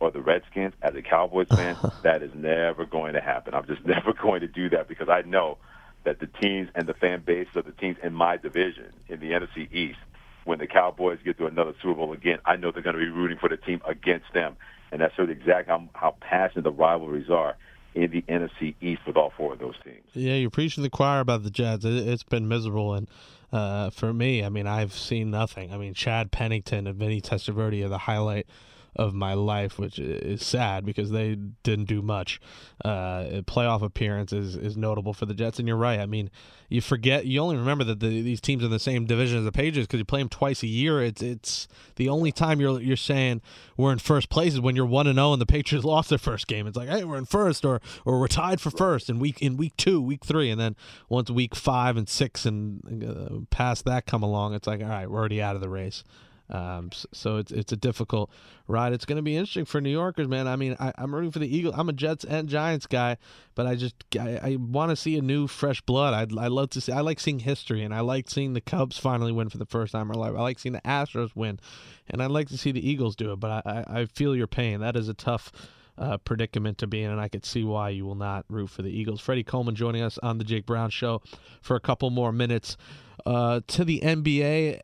or 0.00 0.10
the 0.10 0.20
Redskins 0.20 0.74
as 0.82 0.94
a 0.94 1.02
Cowboys 1.02 1.48
fan, 1.48 1.76
that 2.02 2.22
is 2.22 2.32
never 2.34 2.84
going 2.84 3.14
to 3.14 3.20
happen. 3.20 3.54
I'm 3.54 3.66
just 3.66 3.84
never 3.86 4.12
going 4.12 4.40
to 4.40 4.48
do 4.48 4.68
that 4.70 4.88
because 4.88 5.08
I 5.08 5.22
know 5.22 5.58
that 6.04 6.18
the 6.18 6.26
teams 6.26 6.68
and 6.74 6.86
the 6.86 6.94
fan 6.94 7.22
base 7.24 7.48
of 7.54 7.64
the 7.64 7.72
teams 7.72 7.96
in 8.02 8.12
my 8.12 8.36
division 8.36 8.92
in 9.08 9.20
the 9.20 9.30
NFC 9.30 9.72
East, 9.72 9.98
when 10.44 10.58
the 10.58 10.66
Cowboys 10.66 11.20
get 11.24 11.38
to 11.38 11.46
another 11.46 11.72
Super 11.80 11.94
Bowl 11.94 12.12
again, 12.12 12.38
I 12.44 12.56
know 12.56 12.72
they're 12.72 12.82
going 12.82 12.96
to 12.96 13.00
be 13.00 13.08
rooting 13.08 13.38
for 13.38 13.48
the 13.48 13.56
team 13.56 13.80
against 13.86 14.32
them. 14.34 14.56
And 14.90 15.00
that's 15.00 15.14
sort 15.14 15.30
of 15.30 15.36
exactly 15.36 15.72
how, 15.72 15.88
how 15.94 16.16
passionate 16.20 16.64
the 16.64 16.72
rivalries 16.72 17.30
are 17.30 17.56
in 17.94 18.10
the 18.10 18.22
NFC 18.22 18.74
East 18.80 19.02
with 19.06 19.16
all 19.16 19.32
four 19.36 19.52
of 19.52 19.58
those 19.58 19.74
teams. 19.84 20.02
Yeah, 20.14 20.34
you're 20.34 20.50
preaching 20.50 20.82
the 20.82 20.90
choir 20.90 21.20
about 21.20 21.44
the 21.44 21.50
Jets. 21.50 21.84
It's 21.84 22.22
been 22.22 22.48
miserable, 22.48 22.94
and 22.94 23.08
uh, 23.52 23.90
for 23.90 24.12
me, 24.12 24.42
I 24.44 24.48
mean, 24.48 24.66
I've 24.66 24.94
seen 24.94 25.30
nothing. 25.30 25.72
I 25.72 25.76
mean, 25.76 25.94
Chad 25.94 26.30
Pennington 26.30 26.86
and 26.86 26.96
Vinny 26.96 27.20
Testaverde 27.20 27.84
are 27.84 27.88
the 27.88 27.98
highlight 27.98 28.46
of 28.94 29.14
my 29.14 29.34
life, 29.34 29.78
which 29.78 29.98
is 29.98 30.44
sad 30.44 30.84
because 30.84 31.10
they 31.10 31.34
didn't 31.62 31.86
do 31.86 32.02
much. 32.02 32.40
Uh, 32.84 33.42
playoff 33.46 33.82
appearance 33.82 34.32
is, 34.32 34.54
is 34.54 34.76
notable 34.76 35.14
for 35.14 35.24
the 35.24 35.34
Jets, 35.34 35.58
and 35.58 35.66
you're 35.66 35.76
right. 35.76 35.98
I 35.98 36.06
mean, 36.06 36.30
you 36.68 36.80
forget 36.80 37.26
you 37.26 37.40
only 37.40 37.56
remember 37.56 37.84
that 37.84 38.00
the, 38.00 38.22
these 38.22 38.40
teams 38.40 38.62
are 38.62 38.66
in 38.66 38.72
the 38.72 38.78
same 38.78 39.06
division 39.06 39.38
as 39.38 39.44
the 39.44 39.52
Patriots 39.52 39.86
because 39.86 39.98
you 39.98 40.04
play 40.04 40.20
them 40.20 40.28
twice 40.28 40.62
a 40.62 40.66
year. 40.66 41.02
It's 41.02 41.22
it's 41.22 41.68
the 41.96 42.08
only 42.08 42.32
time 42.32 42.60
you're 42.60 42.80
you're 42.80 42.96
saying 42.96 43.42
we're 43.76 43.92
in 43.92 43.98
first 43.98 44.30
place 44.30 44.54
is 44.54 44.60
when 44.60 44.74
you're 44.74 44.86
one 44.86 45.06
and 45.06 45.16
zero 45.16 45.28
oh 45.28 45.32
and 45.34 45.42
the 45.42 45.46
Patriots 45.46 45.84
lost 45.86 46.08
their 46.08 46.18
first 46.18 46.46
game. 46.46 46.66
It's 46.66 46.76
like 46.76 46.88
hey, 46.88 47.04
we're 47.04 47.18
in 47.18 47.26
first, 47.26 47.64
or 47.64 47.80
or 48.04 48.20
we're 48.20 48.28
tied 48.28 48.60
for 48.60 48.70
first 48.70 49.08
in 49.08 49.18
week 49.18 49.40
in 49.40 49.56
week 49.56 49.76
two, 49.76 50.00
week 50.00 50.24
three, 50.24 50.50
and 50.50 50.60
then 50.60 50.76
once 51.08 51.30
week 51.30 51.54
five 51.54 51.96
and 51.96 52.08
six 52.08 52.46
and 52.46 53.04
uh, 53.04 53.40
past 53.50 53.84
that 53.84 54.06
come 54.06 54.22
along, 54.22 54.54
it's 54.54 54.66
like 54.66 54.82
all 54.82 54.88
right, 54.88 55.10
we're 55.10 55.18
already 55.18 55.42
out 55.42 55.54
of 55.54 55.60
the 55.60 55.68
race. 55.68 56.04
Um, 56.52 56.90
so 57.12 57.38
it's 57.38 57.50
it's 57.50 57.72
a 57.72 57.76
difficult 57.76 58.30
ride. 58.68 58.92
It's 58.92 59.06
going 59.06 59.16
to 59.16 59.22
be 59.22 59.36
interesting 59.36 59.64
for 59.64 59.80
New 59.80 59.90
Yorkers, 59.90 60.28
man. 60.28 60.46
I 60.46 60.56
mean, 60.56 60.76
I, 60.78 60.92
am 60.98 61.14
rooting 61.14 61.30
for 61.30 61.38
the 61.38 61.56
Eagles. 61.56 61.74
I'm 61.76 61.88
a 61.88 61.94
Jets 61.94 62.24
and 62.24 62.46
Giants 62.46 62.86
guy, 62.86 63.16
but 63.54 63.66
I 63.66 63.74
just 63.74 63.94
I, 64.20 64.38
I 64.42 64.56
want 64.60 64.90
to 64.90 64.96
see 64.96 65.16
a 65.16 65.22
new 65.22 65.46
fresh 65.46 65.80
blood. 65.80 66.12
I 66.12 66.44
I 66.44 66.48
love 66.48 66.68
to 66.70 66.80
see. 66.82 66.92
I 66.92 67.00
like 67.00 67.20
seeing 67.20 67.38
history, 67.38 67.82
and 67.82 67.94
I 67.94 68.00
like 68.00 68.28
seeing 68.28 68.52
the 68.52 68.60
Cubs 68.60 68.98
finally 68.98 69.32
win 69.32 69.48
for 69.48 69.56
the 69.56 69.64
first 69.64 69.92
time 69.92 70.10
in 70.10 70.18
life. 70.18 70.34
I 70.36 70.42
like 70.42 70.58
seeing 70.58 70.74
the 70.74 70.82
Astros 70.82 71.34
win, 71.34 71.58
and 72.10 72.22
I'd 72.22 72.30
like 72.30 72.48
to 72.48 72.58
see 72.58 72.70
the 72.70 72.86
Eagles 72.86 73.16
do 73.16 73.32
it. 73.32 73.40
But 73.40 73.64
I 73.66 73.84
I, 73.86 74.00
I 74.00 74.06
feel 74.06 74.36
your 74.36 74.46
pain. 74.46 74.80
That 74.80 74.96
is 74.96 75.08
a 75.08 75.14
tough. 75.14 75.52
Uh, 75.98 76.16
predicament 76.16 76.78
to 76.78 76.86
be 76.86 77.02
in, 77.02 77.10
and 77.10 77.20
I 77.20 77.28
could 77.28 77.44
see 77.44 77.64
why 77.64 77.90
you 77.90 78.06
will 78.06 78.14
not 78.14 78.46
root 78.48 78.70
for 78.70 78.80
the 78.80 78.88
Eagles. 78.88 79.20
Freddie 79.20 79.44
Coleman 79.44 79.74
joining 79.74 80.00
us 80.02 80.16
on 80.22 80.38
the 80.38 80.42
Jake 80.42 80.64
Brown 80.64 80.88
Show 80.88 81.20
for 81.60 81.76
a 81.76 81.80
couple 81.80 82.08
more 82.08 82.32
minutes. 82.32 82.78
Uh, 83.26 83.60
to 83.68 83.84
the 83.84 84.00
NBA, 84.00 84.80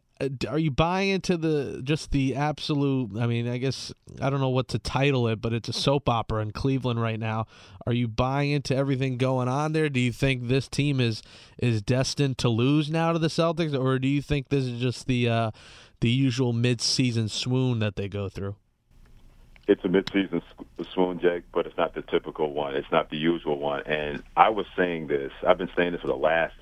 are 0.49 0.59
you 0.59 0.71
buying 0.71 1.11
into 1.11 1.37
the 1.37 1.81
just 1.85 2.11
the 2.11 2.35
absolute 2.35 3.11
i 3.19 3.27
mean 3.27 3.49
i 3.49 3.57
guess 3.57 3.93
i 4.21 4.29
don't 4.29 4.41
know 4.41 4.49
what 4.49 4.69
to 4.69 4.79
title 4.79 5.29
it 5.29 5.41
but 5.41 5.53
it's 5.53 5.69
a 5.69 5.73
soap 5.73 6.09
opera 6.09 6.43
in 6.43 6.51
cleveland 6.51 7.01
right 7.01 7.21
now 7.21 7.47
are 7.87 7.93
you 7.93 8.09
buying 8.09 8.51
into 8.51 8.75
everything 8.75 9.17
going 9.17 9.49
on 9.49 9.73
there 9.73 9.89
do 9.89 10.01
you 10.01 10.13
think 10.13 10.49
this 10.49 10.69
team 10.69 11.01
is 11.01 11.23
is 11.59 11.81
destined 11.83 12.37
to 12.37 12.49
lose 12.49 12.91
now 12.91 13.13
to 13.13 13.19
the 13.19 13.29
celtics 13.29 13.79
or 13.79 13.99
do 13.99 14.09
you 14.09 14.21
think 14.21 14.49
this 14.49 14.65
is 14.65 14.81
just 14.81 15.07
the 15.07 15.29
uh 15.29 15.51
the 16.01 16.11
usual 16.11 16.53
mid-season 16.53 17.29
swoon 17.29 17.79
that 17.79 17.97
they 17.97 18.09
go 18.09 18.29
through 18.29 18.57
it's 19.67 19.85
a 19.85 19.89
mid-season 19.89 20.41
swoon, 20.95 21.21
Jake, 21.21 21.43
but 21.53 21.67
it's 21.67 21.77
not 21.77 21.95
the 21.95 22.01
typical 22.01 22.55
one. 22.55 22.75
It's 22.75 22.91
not 22.91 23.11
the 23.11 23.19
usual 23.19 23.59
one. 23.59 23.83
And 23.85 24.23
I 24.35 24.49
was 24.49 24.65
saying 24.75 25.09
this. 25.09 25.31
I've 25.47 25.59
been 25.59 25.69
saying 25.77 25.93
this 25.93 26.01
for 26.01 26.07
the 26.07 26.17
last 26.17 26.55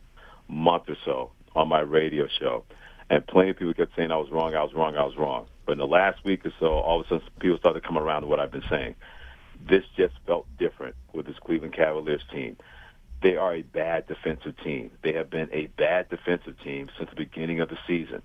month 0.49 0.89
or 0.89 0.97
so 1.05 1.31
on 1.55 1.69
my 1.69 1.79
radio 1.79 2.27
show 2.41 2.65
and 3.09 3.27
plenty 3.27 3.51
of 3.51 3.57
people 3.57 3.75
kept 3.75 3.95
saying 3.97 4.11
I 4.11 4.17
was 4.17 4.31
wrong, 4.31 4.55
I 4.55 4.63
was 4.63 4.75
wrong, 4.75 4.97
I 4.97 5.05
was 5.05 5.17
wrong. 5.17 5.47
But 5.65 5.73
in 5.73 5.79
the 5.79 5.87
last 5.87 6.25
week 6.25 6.45
or 6.45 6.53
so, 6.59 6.67
all 6.67 7.01
of 7.01 7.07
a 7.07 7.09
sudden 7.09 7.29
people 7.41 7.59
started 7.59 7.85
coming 7.85 8.03
around 8.03 8.23
to 8.23 8.29
what 8.29 8.41
I've 8.41 8.51
been 8.51 8.65
saying. 8.69 8.95
This 9.69 9.85
just 9.97 10.15
felt 10.27 10.47
different 10.59 10.97
with 11.13 11.27
this 11.27 11.39
Cleveland 11.39 11.75
Cavaliers 11.75 12.23
team. 12.33 12.57
They 13.23 13.37
are 13.37 13.55
a 13.55 13.63
bad 13.63 14.07
defensive 14.07 14.55
team. 14.63 14.91
They 15.03 15.15
have 15.15 15.31
been 15.31 15.49
a 15.53 15.67
bad 15.67 16.09
defensive 16.11 16.61
team 16.63 16.91
since 16.99 17.11
the 17.11 17.17
beginning 17.17 17.61
of 17.61 17.69
the 17.69 17.79
season. 17.87 18.23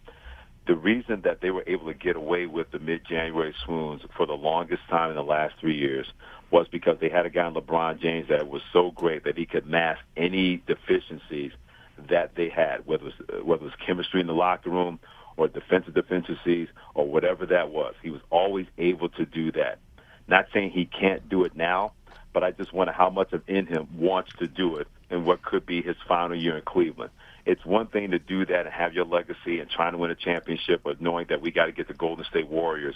The 0.67 0.75
reason 0.75 1.21
that 1.21 1.41
they 1.41 1.49
were 1.49 1.63
able 1.65 1.87
to 1.87 1.93
get 1.93 2.15
away 2.15 2.45
with 2.45 2.71
the 2.71 2.79
mid-January 2.79 3.55
swoons 3.65 4.01
for 4.15 4.25
the 4.25 4.33
longest 4.33 4.83
time 4.89 5.09
in 5.09 5.15
the 5.15 5.23
last 5.23 5.55
three 5.59 5.77
years 5.77 6.11
was 6.51 6.67
because 6.67 6.99
they 6.99 7.09
had 7.09 7.25
a 7.25 7.29
guy 7.29 7.47
in 7.47 7.53
LeBron 7.53 7.99
James 7.99 8.27
that 8.27 8.47
was 8.47 8.61
so 8.73 8.91
great 8.91 9.23
that 9.23 9.37
he 9.37 9.45
could 9.45 9.65
mask 9.65 10.01
any 10.17 10.57
deficiencies– 10.57 11.51
that 12.09 12.35
they 12.35 12.49
had, 12.49 12.85
whether 12.85 13.07
it 13.07 13.13
was, 13.17 13.27
uh, 13.29 13.45
whether 13.45 13.63
it 13.63 13.65
was 13.65 13.73
chemistry 13.85 14.21
in 14.21 14.27
the 14.27 14.33
locker 14.33 14.69
room 14.69 14.99
or 15.37 15.47
defensive 15.47 15.93
deficiencies 15.93 16.67
or 16.93 17.07
whatever 17.07 17.45
that 17.45 17.71
was. 17.71 17.93
He 18.01 18.09
was 18.09 18.21
always 18.29 18.67
able 18.77 19.09
to 19.09 19.25
do 19.25 19.51
that. 19.53 19.79
Not 20.27 20.47
saying 20.53 20.71
he 20.71 20.85
can't 20.85 21.27
do 21.29 21.43
it 21.43 21.55
now, 21.55 21.93
but 22.33 22.43
I 22.43 22.51
just 22.51 22.73
wonder 22.73 22.93
how 22.93 23.09
much 23.09 23.33
of 23.33 23.41
in 23.47 23.65
him 23.65 23.87
wants 23.97 24.31
to 24.39 24.47
do 24.47 24.77
it 24.77 24.87
in 25.09 25.25
what 25.25 25.41
could 25.43 25.65
be 25.65 25.81
his 25.81 25.97
final 26.07 26.35
year 26.37 26.57
in 26.57 26.63
Cleveland. 26.63 27.11
It's 27.45 27.65
one 27.65 27.87
thing 27.87 28.11
to 28.11 28.19
do 28.19 28.45
that 28.45 28.65
and 28.65 28.73
have 28.73 28.93
your 28.93 29.05
legacy 29.05 29.59
and 29.59 29.69
trying 29.69 29.93
to 29.93 29.97
win 29.97 30.11
a 30.11 30.15
championship, 30.15 30.81
but 30.83 31.01
knowing 31.01 31.25
that 31.29 31.41
we 31.41 31.51
got 31.51 31.65
to 31.65 31.71
get 31.71 31.87
the 31.87 31.93
Golden 31.93 32.23
State 32.25 32.47
Warriors. 32.47 32.95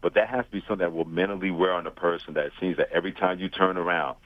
But 0.00 0.14
that 0.14 0.28
has 0.28 0.44
to 0.46 0.50
be 0.50 0.60
something 0.60 0.78
that 0.78 0.92
will 0.92 1.04
mentally 1.04 1.50
wear 1.50 1.72
on 1.72 1.86
a 1.86 1.90
person 1.90 2.34
that 2.34 2.46
it 2.46 2.52
seems 2.60 2.76
that 2.76 2.90
every 2.92 3.12
time 3.12 3.38
you 3.38 3.48
turn 3.48 3.76
around, 3.76 4.16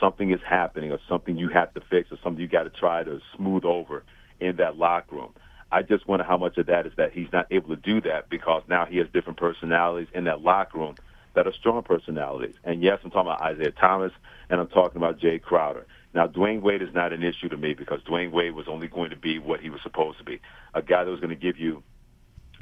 something 0.00 0.30
is 0.30 0.40
happening 0.48 0.92
or 0.92 0.98
something 1.08 1.36
you 1.36 1.48
have 1.48 1.72
to 1.74 1.80
fix 1.80 2.10
or 2.12 2.18
something 2.22 2.40
you 2.40 2.48
got 2.48 2.64
to 2.64 2.70
try 2.70 3.02
to 3.04 3.20
smooth 3.36 3.64
over 3.64 4.04
in 4.40 4.56
that 4.56 4.76
locker 4.76 5.16
room. 5.16 5.32
I 5.70 5.82
just 5.82 6.06
wonder 6.06 6.24
how 6.24 6.36
much 6.36 6.58
of 6.58 6.66
that 6.66 6.86
is 6.86 6.92
that 6.96 7.12
he's 7.12 7.32
not 7.32 7.46
able 7.50 7.70
to 7.70 7.76
do 7.76 8.00
that 8.02 8.28
because 8.28 8.62
now 8.68 8.84
he 8.84 8.98
has 8.98 9.08
different 9.12 9.38
personalities 9.38 10.08
in 10.14 10.24
that 10.24 10.42
locker 10.42 10.78
room 10.78 10.96
that 11.34 11.46
are 11.46 11.52
strong 11.52 11.82
personalities. 11.82 12.54
And 12.64 12.82
yes, 12.82 12.98
I'm 13.04 13.10
talking 13.10 13.30
about 13.32 13.40
Isaiah 13.42 13.70
Thomas 13.72 14.12
and 14.50 14.60
I'm 14.60 14.68
talking 14.68 14.98
about 14.98 15.18
Jae 15.18 15.40
Crowder. 15.40 15.86
Now, 16.14 16.26
Dwyane 16.26 16.60
Wade 16.60 16.82
is 16.82 16.92
not 16.92 17.14
an 17.14 17.22
issue 17.22 17.48
to 17.48 17.56
me 17.56 17.72
because 17.72 18.00
Dwyane 18.02 18.32
Wade 18.32 18.54
was 18.54 18.68
only 18.68 18.86
going 18.86 19.10
to 19.10 19.16
be 19.16 19.38
what 19.38 19.60
he 19.60 19.70
was 19.70 19.80
supposed 19.82 20.18
to 20.18 20.24
be, 20.24 20.40
a 20.74 20.82
guy 20.82 21.04
that 21.04 21.10
was 21.10 21.20
going 21.20 21.30
to 21.30 21.36
give 21.36 21.58
you 21.58 21.82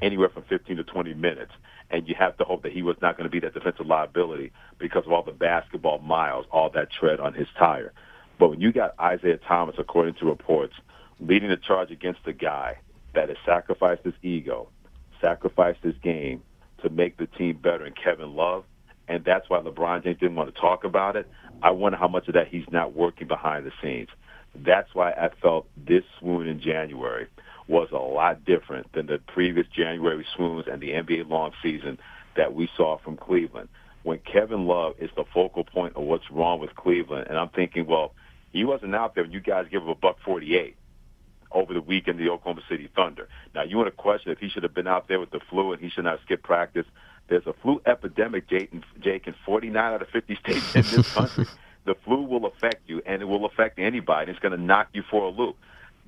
anywhere 0.02 0.28
from 0.28 0.44
15 0.44 0.76
to 0.76 0.84
20 0.84 1.14
minutes 1.14 1.52
and 1.90 2.08
you 2.08 2.14
have 2.18 2.36
to 2.38 2.44
hope 2.44 2.62
that 2.62 2.72
he 2.72 2.82
was 2.82 2.96
not 3.02 3.16
going 3.16 3.28
to 3.28 3.30
be 3.30 3.40
that 3.40 3.54
defensive 3.54 3.86
liability 3.86 4.52
because 4.78 5.04
of 5.06 5.12
all 5.12 5.22
the 5.22 5.32
basketball 5.32 5.98
miles, 5.98 6.46
all 6.50 6.70
that 6.70 6.88
tread 6.92 7.20
on 7.20 7.34
his 7.34 7.48
tire. 7.58 7.92
But 8.38 8.50
when 8.50 8.60
you 8.60 8.72
got 8.72 8.94
Isaiah 8.98 9.38
Thomas, 9.38 9.74
according 9.78 10.14
to 10.14 10.26
reports, 10.26 10.74
leading 11.18 11.50
the 11.50 11.56
charge 11.56 11.90
against 11.90 12.20
a 12.26 12.32
guy 12.32 12.78
that 13.14 13.28
has 13.28 13.38
sacrificed 13.44 14.04
his 14.04 14.14
ego, 14.22 14.68
sacrificed 15.20 15.82
his 15.82 15.94
game 16.02 16.42
to 16.82 16.88
make 16.88 17.16
the 17.18 17.26
team 17.26 17.58
better, 17.60 17.84
and 17.84 17.94
Kevin 17.96 18.34
Love, 18.34 18.64
and 19.08 19.24
that's 19.24 19.50
why 19.50 19.60
LeBron 19.60 20.04
James 20.04 20.18
didn't 20.18 20.36
want 20.36 20.54
to 20.54 20.60
talk 20.60 20.84
about 20.84 21.16
it. 21.16 21.28
I 21.62 21.72
wonder 21.72 21.98
how 21.98 22.08
much 22.08 22.28
of 22.28 22.34
that 22.34 22.48
he's 22.48 22.64
not 22.70 22.94
working 22.94 23.26
behind 23.26 23.66
the 23.66 23.72
scenes. 23.82 24.08
That's 24.54 24.94
why 24.94 25.10
I 25.10 25.28
felt 25.42 25.66
this 25.76 26.04
swoon 26.18 26.46
in 26.46 26.60
January 26.60 27.26
was 27.70 27.88
a 27.92 27.96
lot 27.96 28.44
different 28.44 28.92
than 28.92 29.06
the 29.06 29.18
previous 29.18 29.66
January 29.68 30.26
swoons 30.34 30.66
and 30.70 30.82
the 30.82 30.88
NBA 30.88 31.28
long 31.28 31.52
season 31.62 31.98
that 32.36 32.52
we 32.52 32.68
saw 32.76 32.98
from 32.98 33.16
Cleveland. 33.16 33.68
When 34.02 34.18
Kevin 34.18 34.66
Love 34.66 34.94
is 34.98 35.10
the 35.14 35.24
focal 35.32 35.62
point 35.62 35.94
of 35.94 36.02
what's 36.02 36.28
wrong 36.32 36.58
with 36.58 36.74
Cleveland, 36.74 37.28
and 37.28 37.38
I'm 37.38 37.50
thinking, 37.50 37.86
well, 37.86 38.12
he 38.52 38.64
wasn't 38.64 38.94
out 38.96 39.14
there 39.14 39.22
when 39.22 39.32
you 39.32 39.40
guys 39.40 39.66
give 39.70 39.82
him 39.82 39.88
a 39.88 39.94
buck 39.94 40.16
48 40.24 40.76
over 41.52 41.72
the 41.72 41.80
weekend, 41.80 42.18
the 42.18 42.28
Oklahoma 42.28 42.62
City 42.68 42.88
Thunder. 42.94 43.28
Now, 43.54 43.62
you 43.62 43.76
want 43.76 43.86
to 43.86 43.96
question 43.96 44.32
if 44.32 44.38
he 44.38 44.48
should 44.48 44.64
have 44.64 44.74
been 44.74 44.88
out 44.88 45.06
there 45.06 45.20
with 45.20 45.30
the 45.30 45.40
flu 45.48 45.72
and 45.72 45.80
he 45.80 45.90
should 45.90 46.04
not 46.04 46.18
have 46.18 46.20
skipped 46.24 46.42
practice. 46.42 46.86
There's 47.28 47.46
a 47.46 47.52
flu 47.62 47.80
epidemic, 47.86 48.48
Jake, 48.48 48.72
in 48.72 49.34
49 49.46 49.76
out 49.76 50.02
of 50.02 50.08
50 50.08 50.34
states 50.36 50.74
in 50.74 50.82
this 50.82 51.12
country. 51.12 51.46
the 51.84 51.94
flu 52.04 52.22
will 52.22 52.46
affect 52.46 52.88
you, 52.88 53.00
and 53.06 53.22
it 53.22 53.26
will 53.26 53.44
affect 53.44 53.78
anybody. 53.78 54.32
It's 54.32 54.40
going 54.40 54.56
to 54.56 54.60
knock 54.60 54.88
you 54.92 55.04
for 55.08 55.24
a 55.24 55.28
loop 55.28 55.56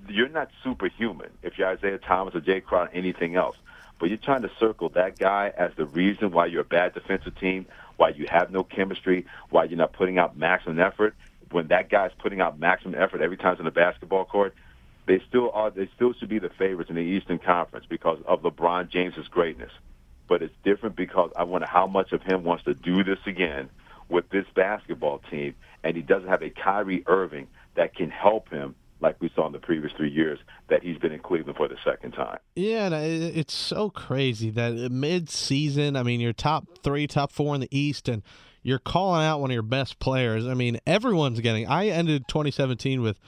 you're 0.09 0.29
not 0.29 0.51
superhuman 0.65 1.31
if 1.43 1.59
you're 1.59 1.69
Isaiah 1.69 1.99
Thomas 1.99 2.35
or 2.35 2.41
Jae 2.41 2.62
Crowder 2.62 2.91
or 2.91 2.95
anything 2.95 3.37
else. 3.37 3.57
But 3.99 4.09
you're 4.09 4.19
trying 4.19 4.43
to 4.43 4.51
circle 4.59 4.88
that 4.91 5.19
guy 5.19 5.53
as 5.57 5.71
the 5.77 5.87
reason 5.87 6.33
why 6.33 6.47
you're 6.47 6.62
a 6.62 6.65
bad 6.65 6.95
defensive 6.95 7.38
team, 7.38 7.67
why 7.97 8.09
you 8.09 8.27
have 8.29 8.51
no 8.51 8.65
chemistry, 8.65 9.27
why 9.51 9.65
you're 9.65 9.79
not 9.79 9.93
putting 9.93 10.19
out 10.19 10.37
maximum 10.37 10.81
effort. 10.81 11.15
When 11.51 11.69
that 11.69 11.88
guy's 11.88 12.11
putting 12.19 12.41
out 12.41 12.59
maximum 12.59 13.01
effort 13.01 13.21
every 13.21 13.37
time 13.37 13.57
on 13.59 13.65
the 13.65 13.71
basketball 13.71 14.25
court, 14.25 14.55
they 15.07 15.21
still 15.29 15.51
are. 15.53 15.71
They 15.71 15.88
still 15.95 16.15
should 16.15 16.29
be 16.29 16.38
the 16.38 16.49
favorites 16.49 16.91
in 16.91 16.97
the 16.97 17.03
Eastern 17.03 17.38
Conference 17.38 17.87
because 17.88 18.19
of 18.27 18.43
LeBron 18.43 18.88
James's 18.88 19.29
greatness. 19.29 19.71
But 20.29 20.43
it's 20.43 20.55
different 20.65 20.97
because 20.97 21.31
I 21.37 21.45
wonder 21.45 21.67
how 21.67 21.87
much 21.87 22.12
of 22.12 22.23
him 22.23 22.45
wants 22.45 22.65
to 22.65 22.75
do 22.75 23.05
this 23.05 23.19
again 23.27 23.69
with 24.09 24.29
this 24.31 24.47
basketball 24.55 25.21
team, 25.31 25.55
and 25.85 25.97
he 25.97 26.03
doesn't 26.03 26.29
have 26.29 26.43
a 26.43 26.51
Kyrie 26.51 27.05
Irving 27.07 27.49
that 27.75 27.95
can 27.95 28.11
help 28.11 28.49
him 28.49 28.75
like 29.03 29.21
we 29.21 29.31
saw 29.35 29.47
in 29.47 29.53
the 29.53 29.59
previous 29.59 29.93
three 29.97 30.11
years 30.11 30.38
that 30.71 30.83
he's 30.83 30.97
been 30.99 31.12
in 31.12 31.21
Cleveland 31.21 31.57
for 31.57 31.69
the 31.69 31.77
second 31.85 32.12
time. 32.12 32.38
Yeah, 32.55 32.88
it's 32.95 33.53
so 33.53 33.91
crazy 33.91 34.51
that 34.51 34.75
mid-season, 34.91 35.97
I 35.97 36.03
mean, 36.03 36.21
you're 36.21 36.33
top 36.33 36.79
three, 36.83 37.07
top 37.07 37.33
four 37.33 37.55
in 37.55 37.61
the 37.61 37.77
East, 37.77 38.09
and 38.09 38.23
you're 38.62 38.79
calling 38.79 39.25
out 39.25 39.41
one 39.41 39.51
of 39.51 39.55
your 39.55 39.62
best 39.62 39.99
players. 39.99 40.47
I 40.47 40.55
mean, 40.55 40.79
everyone's 40.87 41.41
getting. 41.41 41.67
I 41.67 41.88
ended 41.88 42.29
2017 42.29 43.03
with 43.03 43.19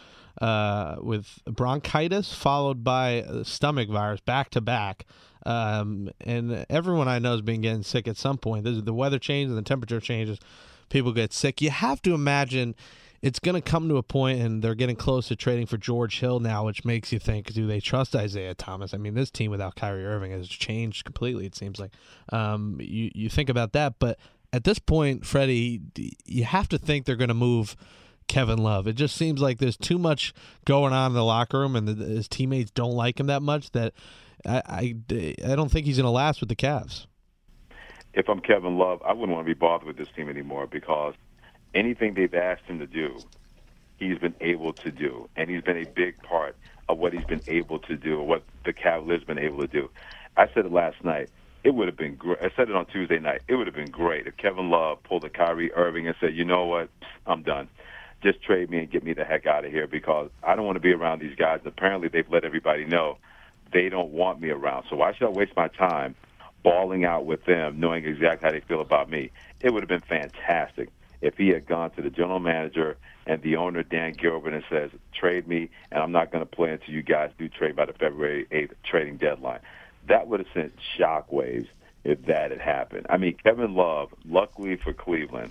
uh, 0.41 0.97
with 1.01 1.41
bronchitis 1.47 2.35
followed 2.35 2.83
by 2.83 3.25
stomach 3.45 3.89
virus 3.89 4.21
back 4.21 4.51
to 4.51 4.61
back. 4.61 5.07
Um, 5.47 6.11
and 6.21 6.67
everyone 6.71 7.07
I 7.07 7.19
know 7.19 7.33
has 7.33 7.43
been 7.43 7.61
getting 7.61 7.83
sick 7.83 8.09
at 8.09 8.17
some 8.17 8.39
point. 8.39 8.65
The 8.65 8.95
weather 8.95 9.19
changes 9.19 9.51
and 9.51 9.59
the 9.59 9.69
temperature 9.69 10.01
changes. 10.01 10.39
People 10.89 11.13
get 11.13 11.33
sick. 11.33 11.61
You 11.61 11.71
have 11.71 12.01
to 12.03 12.15
imagine 12.15 12.75
it's 13.25 13.39
going 13.39 13.55
to 13.55 13.63
come 13.63 13.89
to 13.89 13.97
a 13.97 14.03
point, 14.03 14.39
and 14.43 14.61
they're 14.61 14.75
getting 14.75 14.97
close 14.97 15.29
to 15.29 15.37
trading 15.37 15.65
for 15.65 15.79
George 15.79 16.21
Hill 16.21 16.41
now, 16.41 16.67
which 16.67 16.85
makes 16.85 17.11
you 17.11 17.19
think: 17.19 17.51
Do 17.55 17.67
they 17.67 17.81
trust 17.81 18.15
Isaiah 18.15 18.55
Thomas? 18.55 18.93
I 18.93 18.99
mean, 18.99 19.15
this 19.15 19.31
team 19.31 19.51
without 19.51 19.77
Kyrie 19.77 20.05
Irving 20.05 20.31
has 20.33 20.47
changed 20.47 21.07
completely. 21.07 21.47
It 21.47 21.55
seems 21.55 21.81
like 21.81 21.93
um, 22.31 22.77
you 22.81 23.11
you 23.15 23.31
think 23.31 23.49
about 23.49 23.73
that, 23.73 23.95
but 23.99 24.19
at 24.53 24.65
this 24.65 24.79
point, 24.79 25.25
Freddie, 25.25 25.81
you 26.27 26.45
have 26.45 26.69
to 26.69 26.77
think 26.77 27.07
they're 27.07 27.17
going 27.17 27.29
to 27.29 27.35
move. 27.35 27.77
Kevin 28.27 28.57
Love. 28.57 28.87
It 28.87 28.95
just 28.95 29.17
seems 29.17 29.43
like 29.43 29.59
there's 29.59 29.77
too 29.77 29.99
much 29.99 30.33
going 30.65 30.95
on 30.95 31.11
in 31.11 31.15
the 31.15 31.23
locker 31.23 31.59
room, 31.59 31.77
and 31.77 31.87
the, 31.87 32.07
his 32.07 32.27
teammates 32.27 32.71
don't 32.71 32.95
like 32.95 33.21
him 33.21 33.27
that 33.27 33.43
much. 33.43 33.71
That 33.73 33.93
I 34.47 34.95
I, 35.11 35.35
I 35.45 35.55
don't 35.55 35.71
think 35.71 35.85
he's 35.85 35.99
going 35.99 36.05
to 36.05 36.11
last 36.11 36.41
with 36.41 36.49
the 36.49 36.57
Cavs. 36.57 37.07
if 38.15 38.29
I'm 38.31 38.41
Kevin 38.41 38.79
Love, 38.79 39.03
I 39.03 39.13
wouldn't 39.13 39.33
want 39.33 39.47
to 39.47 39.55
be 39.55 39.59
bothered 39.59 39.87
with 39.87 39.99
this 39.99 40.09
team 40.17 40.31
anymore 40.31 40.67
because 40.67 41.15
anything 41.75 42.15
they've 42.15 42.35
asked 42.35 42.65
him 42.65 42.79
to 42.79 42.87
do, 42.87 43.19
he's 43.99 44.19
been 44.19 44.35
able 44.41 44.73
to 44.73 44.91
do, 44.91 45.29
and 45.37 45.51
he's 45.51 45.63
been 45.63 45.79
a 45.79 45.87
big 45.87 46.21
part 46.23 46.57
of 46.89 46.99
what 46.99 47.13
he's 47.13 47.25
been 47.25 47.43
able 47.49 47.79
to 47.81 47.97
do, 47.97 48.21
what 48.21 48.43
the 48.65 48.73
Cavaliers 48.73 49.25
been 49.25 49.39
able 49.39 49.61
to 49.61 49.67
do. 49.67 49.91
I 50.37 50.47
said 50.53 50.67
it 50.67 50.73
last 50.73 51.03
night. 51.05 51.31
It 51.63 51.75
would 51.75 51.89
have 51.89 51.97
been 51.97 52.17
great. 52.17 52.39
I 52.43 52.51
said 52.55 52.69
it 52.69 52.77
on 52.77 52.85
Tuesday 52.87 53.19
night. 53.19 53.41
It 53.49 53.55
would 53.55 53.67
have 53.67 53.75
been 53.75 53.91
great 53.91 54.27
if 54.27 54.37
Kevin 54.37 54.69
Love 54.69 55.03
pulled 55.03 55.25
a 55.25 55.31
Kyrie 55.31 55.73
Irving 55.73 56.07
and 56.07 56.17
said, 56.21 56.35
"You 56.35 56.45
know 56.45 56.67
what? 56.67 56.91
I'm 57.27 57.43
done. 57.43 57.69
Just 58.23 58.43
trade 58.43 58.69
me 58.71 58.79
and 58.79 58.91
get 58.91 59.03
me 59.03 59.15
the 59.15 59.25
heck 59.25 59.47
out 59.47 59.65
of 59.65 59.71
here 59.71 59.87
because 59.87 60.31
I 60.43 60.57
don't 60.57 60.67
want 60.67 60.77
to 60.77 60.81
be 60.81 60.93
around 60.93 61.21
these 61.21 61.35
guys." 61.37 61.61
And 61.61 61.69
apparently, 61.69 62.09
they've 62.09 62.29
let 62.31 62.45
everybody 62.45 62.85
know 62.85 63.17
they 63.73 63.89
don't 63.89 64.13
want 64.13 64.41
me 64.41 64.51
around. 64.51 64.85
So 64.91 64.97
why 64.97 65.15
should 65.15 65.27
I 65.27 65.31
waste 65.31 65.57
my 65.57 65.69
time 65.69 66.15
balling 66.63 67.05
out 67.07 67.25
with 67.25 67.45
them, 67.47 67.81
knowing 67.81 68.05
exactly 68.05 68.47
how 68.47 68.53
they 68.53 68.61
feel 68.61 68.83
about 68.83 69.09
me? 69.09 69.31
It 69.61 69.73
would 69.73 69.83
have 69.83 69.89
been 69.89 70.01
fantastic 70.01 70.91
if 71.25 71.39
he 71.39 71.49
had 71.49 71.67
gone 71.67 71.91
to 71.93 72.03
the 72.03 72.11
general 72.11 72.39
manager 72.39 72.99
and 73.27 73.41
the 73.41 73.57
owner 73.57 73.83
Dan 73.83 74.13
Gilbert 74.13 74.53
and 74.53 74.63
says, 74.69 74.91
"Trade 75.13 75.49
me, 75.49 75.71
and 75.91 76.03
I'm 76.03 76.13
not 76.13 76.31
going 76.31 76.45
to 76.45 76.51
play 76.51 76.71
until 76.71 76.95
you 76.95 77.03
guys 77.03 77.31
do 77.39 77.49
trade 77.49 77.75
by 77.75 77.87
the 77.87 77.95
February 77.95 78.47
8th 78.51 78.75
trading 78.85 79.17
deadline." 79.17 79.61
That 80.07 80.29
would 80.29 80.41
have 80.41 80.49
sent 80.53 80.75
shockwaves 80.99 81.69
if 82.05 82.27
that 82.27 82.51
had 82.51 82.61
happened. 82.61 83.07
I 83.09 83.17
mean, 83.17 83.37
Kevin 83.43 83.75
Love, 83.75 84.13
luckily 84.29 84.77
for 84.77 84.93
Cleveland, 84.93 85.51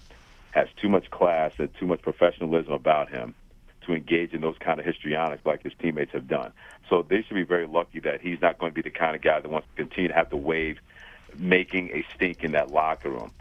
has 0.51 0.67
too 0.79 0.89
much 0.89 1.09
class 1.09 1.53
and 1.57 1.69
too 1.79 1.87
much 1.87 2.03
professionalism 2.03 2.71
about 2.71 3.09
him 3.09 3.33
to 3.81 3.93
engage 3.93 4.33
in 4.33 4.41
those 4.41 4.57
kind 4.59 4.79
of 4.79 4.85
histrionics 4.85 5.43
like 5.43 5.63
his 5.63 5.73
teammates 5.81 6.11
have 6.11 6.27
done. 6.27 6.53
So 6.87 7.01
they 7.01 7.23
should 7.23 7.33
be 7.33 7.43
very 7.43 7.65
lucky 7.65 7.99
that 8.01 8.21
he's 8.21 8.39
not 8.39 8.59
going 8.59 8.71
to 8.71 8.75
be 8.75 8.87
the 8.87 8.95
kind 8.95 9.15
of 9.15 9.23
guy 9.23 9.39
that 9.39 9.49
wants 9.49 9.67
to 9.75 9.83
continue 9.83 10.09
to 10.09 10.13
have 10.13 10.29
to 10.29 10.37
wave 10.37 10.77
making 11.35 11.89
a 11.89 12.05
stink 12.13 12.43
in 12.43 12.51
that 12.51 12.69
locker 12.69 13.09
room. 13.09 13.31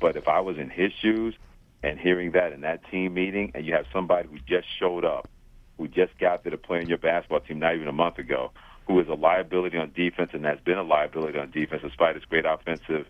But 0.00 0.16
if 0.16 0.26
I 0.26 0.40
was 0.40 0.56
in 0.56 0.70
his 0.70 0.90
shoes, 0.94 1.34
and 1.82 1.98
hearing 1.98 2.32
that 2.32 2.52
in 2.52 2.60
that 2.62 2.80
team 2.90 3.14
meeting, 3.14 3.52
and 3.54 3.66
you 3.66 3.74
have 3.74 3.86
somebody 3.92 4.28
who 4.28 4.38
just 4.46 4.66
showed 4.78 5.04
up, 5.04 5.28
who 5.78 5.88
just 5.88 6.16
got 6.18 6.44
there 6.44 6.50
to 6.50 6.58
play 6.58 6.80
in 6.80 6.88
your 6.88 6.98
basketball 6.98 7.40
team 7.40 7.58
not 7.58 7.74
even 7.74 7.88
a 7.88 7.92
month 7.92 8.18
ago, 8.18 8.52
who 8.86 8.98
is 9.00 9.08
a 9.08 9.14
liability 9.14 9.78
on 9.78 9.92
defense 9.94 10.30
and 10.32 10.44
has 10.44 10.58
been 10.64 10.78
a 10.78 10.82
liability 10.82 11.38
on 11.38 11.50
defense 11.50 11.82
despite 11.82 12.14
his 12.14 12.24
great 12.24 12.44
offensive 12.44 13.06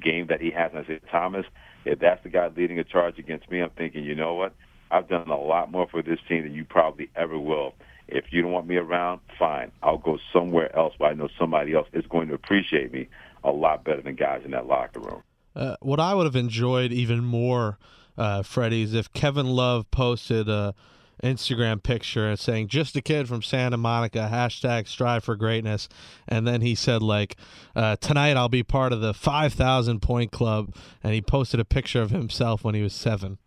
game 0.00 0.26
that 0.28 0.40
he 0.40 0.50
has. 0.50 0.70
And 0.72 0.84
I 0.84 0.86
said, 0.86 1.00
Thomas, 1.10 1.46
if 1.84 1.98
that's 1.98 2.22
the 2.22 2.28
guy 2.28 2.48
leading 2.48 2.78
a 2.78 2.84
charge 2.84 3.18
against 3.18 3.50
me, 3.50 3.60
I'm 3.60 3.70
thinking, 3.70 4.04
you 4.04 4.14
know 4.14 4.34
what? 4.34 4.54
I've 4.90 5.08
done 5.08 5.28
a 5.28 5.36
lot 5.36 5.70
more 5.70 5.88
for 5.88 6.02
this 6.02 6.18
team 6.28 6.44
than 6.44 6.54
you 6.54 6.64
probably 6.64 7.10
ever 7.16 7.38
will. 7.38 7.74
If 8.08 8.26
you 8.30 8.42
don't 8.42 8.52
want 8.52 8.68
me 8.68 8.76
around, 8.76 9.20
fine. 9.36 9.72
I'll 9.82 9.98
go 9.98 10.18
somewhere 10.32 10.74
else 10.76 10.94
where 10.98 11.10
I 11.10 11.14
know 11.14 11.28
somebody 11.38 11.74
else 11.74 11.88
is 11.92 12.06
going 12.06 12.28
to 12.28 12.34
appreciate 12.34 12.92
me 12.92 13.08
a 13.42 13.50
lot 13.50 13.82
better 13.82 14.00
than 14.00 14.14
guys 14.14 14.42
in 14.44 14.52
that 14.52 14.66
locker 14.66 15.00
room. 15.00 15.22
Uh, 15.56 15.74
what 15.80 15.98
I 15.98 16.14
would 16.14 16.26
have 16.26 16.36
enjoyed 16.36 16.92
even 16.92 17.24
more 17.24 17.78
uh, 18.18 18.42
Freddie's 18.42 18.94
if 18.94 19.12
Kevin 19.12 19.46
Love 19.46 19.90
posted 19.90 20.48
a 20.48 20.74
Instagram 21.22 21.82
picture 21.82 22.28
and 22.28 22.38
saying 22.38 22.68
just 22.68 22.94
a 22.94 23.00
kid 23.00 23.26
from 23.26 23.42
Santa 23.42 23.78
Monica 23.78 24.28
hashtag 24.30 24.86
strive 24.86 25.24
for 25.24 25.34
greatness 25.34 25.88
and 26.28 26.46
then 26.46 26.60
he 26.60 26.74
said 26.74 27.02
like 27.02 27.36
uh, 27.74 27.96
tonight 27.96 28.36
I'll 28.36 28.50
be 28.50 28.62
part 28.62 28.92
of 28.92 29.00
the 29.00 29.14
5000 29.14 30.00
point 30.00 30.30
club 30.30 30.74
and 31.02 31.14
he 31.14 31.22
posted 31.22 31.58
a 31.58 31.64
picture 31.64 32.02
of 32.02 32.10
himself 32.10 32.62
when 32.62 32.74
he 32.74 32.82
was 32.82 32.92
seven 32.92 33.38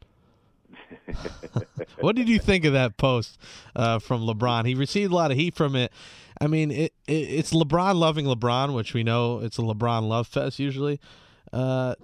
what 1.99 2.15
did 2.15 2.27
you 2.27 2.39
think 2.39 2.65
of 2.65 2.73
that 2.73 2.97
post 2.97 3.37
uh, 3.75 3.99
from 3.99 4.21
LeBron? 4.21 4.65
He 4.65 4.75
received 4.75 5.11
a 5.11 5.15
lot 5.15 5.31
of 5.31 5.37
heat 5.37 5.55
from 5.55 5.75
it. 5.75 5.91
I 6.41 6.47
mean, 6.47 6.71
it, 6.71 6.93
it, 7.07 7.13
it's 7.13 7.53
LeBron 7.53 7.95
loving 7.95 8.25
LeBron, 8.25 8.73
which 8.73 8.93
we 8.93 9.03
know 9.03 9.39
it's 9.39 9.57
a 9.57 9.61
LeBron 9.61 10.07
love 10.07 10.27
fest 10.27 10.59
usually. 10.59 10.99
Uh, 11.51 11.95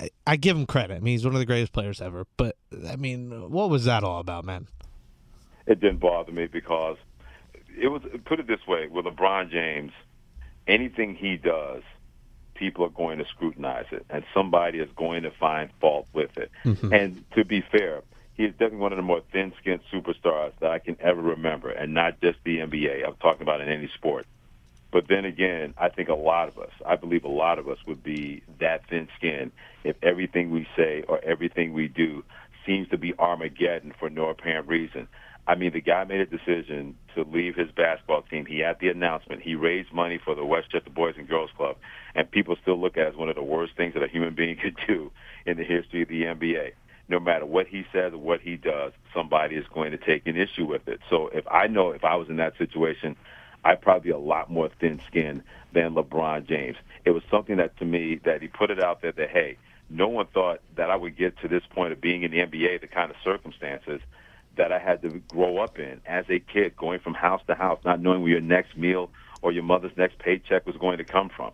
I, 0.00 0.10
I 0.26 0.36
give 0.36 0.56
him 0.56 0.66
credit. 0.66 0.94
I 0.94 1.00
mean, 1.00 1.12
he's 1.12 1.24
one 1.24 1.34
of 1.34 1.40
the 1.40 1.46
greatest 1.46 1.72
players 1.72 2.00
ever. 2.00 2.26
But 2.36 2.56
I 2.88 2.96
mean, 2.96 3.50
what 3.50 3.68
was 3.70 3.84
that 3.84 4.02
all 4.02 4.20
about, 4.20 4.44
man? 4.44 4.66
It 5.66 5.80
didn't 5.80 5.98
bother 6.00 6.32
me 6.32 6.46
because 6.46 6.96
it 7.78 7.88
was. 7.88 8.02
Put 8.24 8.40
it 8.40 8.46
this 8.46 8.66
way: 8.66 8.88
with 8.88 9.04
LeBron 9.04 9.50
James, 9.50 9.92
anything 10.66 11.14
he 11.14 11.36
does, 11.36 11.82
people 12.54 12.84
are 12.84 12.90
going 12.90 13.18
to 13.18 13.26
scrutinize 13.26 13.86
it, 13.92 14.06
and 14.08 14.24
somebody 14.32 14.78
is 14.78 14.88
going 14.96 15.22
to 15.24 15.30
find 15.30 15.70
fault 15.80 16.08
with 16.12 16.36
it. 16.38 16.50
Mm-hmm. 16.64 16.92
And 16.92 17.30
to 17.32 17.44
be 17.44 17.60
fair, 17.60 18.02
he 18.34 18.44
is 18.44 18.52
definitely 18.52 18.78
one 18.78 18.92
of 18.92 18.96
the 18.96 19.02
more 19.02 19.20
thin-skinned 19.32 19.80
superstars 19.92 20.52
that 20.60 20.70
I 20.70 20.78
can 20.78 20.96
ever 21.00 21.20
remember, 21.20 21.70
and 21.70 21.92
not 21.92 22.20
just 22.22 22.38
the 22.44 22.58
NBA. 22.58 23.06
I'm 23.06 23.16
talking 23.16 23.42
about 23.42 23.60
in 23.60 23.68
any 23.68 23.90
sport. 23.94 24.26
But 24.92 25.06
then 25.08 25.24
again, 25.24 25.74
I 25.78 25.88
think 25.88 26.08
a 26.08 26.14
lot 26.14 26.48
of 26.48 26.58
us, 26.58 26.72
I 26.84 26.96
believe 26.96 27.24
a 27.24 27.28
lot 27.28 27.58
of 27.58 27.68
us 27.68 27.78
would 27.86 28.02
be 28.02 28.42
that 28.58 28.88
thin 28.88 29.08
skinned 29.16 29.52
if 29.84 29.96
everything 30.02 30.50
we 30.50 30.66
say 30.76 31.04
or 31.08 31.20
everything 31.24 31.72
we 31.72 31.88
do 31.88 32.24
seems 32.66 32.88
to 32.88 32.98
be 32.98 33.14
Armageddon 33.18 33.94
for 33.98 34.10
no 34.10 34.28
apparent 34.28 34.68
reason. 34.68 35.08
I 35.46 35.54
mean, 35.54 35.72
the 35.72 35.80
guy 35.80 36.04
made 36.04 36.20
a 36.20 36.26
decision 36.26 36.96
to 37.14 37.22
leave 37.22 37.56
his 37.56 37.70
basketball 37.70 38.22
team. 38.22 38.46
He 38.46 38.58
had 38.58 38.78
the 38.78 38.88
announcement. 38.88 39.42
He 39.42 39.54
raised 39.54 39.92
money 39.92 40.18
for 40.22 40.34
the 40.34 40.44
Westchester 40.44 40.90
Boys 40.90 41.14
and 41.16 41.28
Girls 41.28 41.50
Club, 41.56 41.76
and 42.14 42.30
people 42.30 42.56
still 42.60 42.80
look 42.80 42.96
at 42.96 43.06
it 43.06 43.08
as 43.10 43.16
one 43.16 43.28
of 43.28 43.36
the 43.36 43.42
worst 43.42 43.76
things 43.76 43.94
that 43.94 44.02
a 44.02 44.08
human 44.08 44.34
being 44.34 44.56
could 44.62 44.76
do 44.86 45.10
in 45.46 45.56
the 45.56 45.64
history 45.64 46.02
of 46.02 46.08
the 46.08 46.22
NBA. 46.22 46.72
No 47.08 47.18
matter 47.18 47.46
what 47.46 47.66
he 47.66 47.84
says 47.92 48.12
or 48.12 48.18
what 48.18 48.40
he 48.40 48.56
does, 48.56 48.92
somebody 49.12 49.56
is 49.56 49.64
going 49.74 49.90
to 49.90 49.98
take 49.98 50.26
an 50.26 50.36
issue 50.36 50.66
with 50.66 50.86
it. 50.86 51.00
So 51.08 51.28
if 51.28 51.44
I 51.48 51.66
know 51.66 51.90
if 51.90 52.04
I 52.04 52.14
was 52.14 52.28
in 52.28 52.36
that 52.36 52.56
situation, 52.56 53.16
I'd 53.64 53.80
probably 53.80 54.10
be 54.10 54.14
a 54.14 54.18
lot 54.18 54.50
more 54.50 54.70
thin-skinned 54.80 55.42
than 55.72 55.94
LeBron 55.94 56.46
James. 56.46 56.76
It 57.04 57.10
was 57.10 57.22
something 57.30 57.56
that 57.56 57.76
to 57.78 57.84
me 57.84 58.20
that 58.24 58.42
he 58.42 58.48
put 58.48 58.70
it 58.70 58.82
out 58.82 59.02
there 59.02 59.12
that 59.12 59.30
hey, 59.30 59.56
no 59.88 60.08
one 60.08 60.26
thought 60.26 60.60
that 60.76 60.90
I 60.90 60.96
would 60.96 61.16
get 61.16 61.38
to 61.40 61.48
this 61.48 61.62
point 61.70 61.92
of 61.92 62.00
being 62.00 62.22
in 62.22 62.30
the 62.30 62.38
NBA, 62.38 62.80
the 62.80 62.86
kind 62.86 63.10
of 63.10 63.16
circumstances 63.22 64.00
that 64.56 64.72
I 64.72 64.78
had 64.78 65.02
to 65.02 65.20
grow 65.28 65.58
up 65.58 65.78
in 65.78 66.00
as 66.06 66.24
a 66.28 66.38
kid, 66.38 66.76
going 66.76 67.00
from 67.00 67.14
house 67.14 67.42
to 67.48 67.54
house, 67.54 67.80
not 67.84 68.00
knowing 68.00 68.22
where 68.22 68.32
your 68.32 68.40
next 68.40 68.76
meal 68.76 69.10
or 69.42 69.52
your 69.52 69.62
mother's 69.62 69.96
next 69.96 70.18
paycheck 70.18 70.66
was 70.66 70.76
going 70.76 70.98
to 70.98 71.04
come 71.04 71.28
from. 71.28 71.52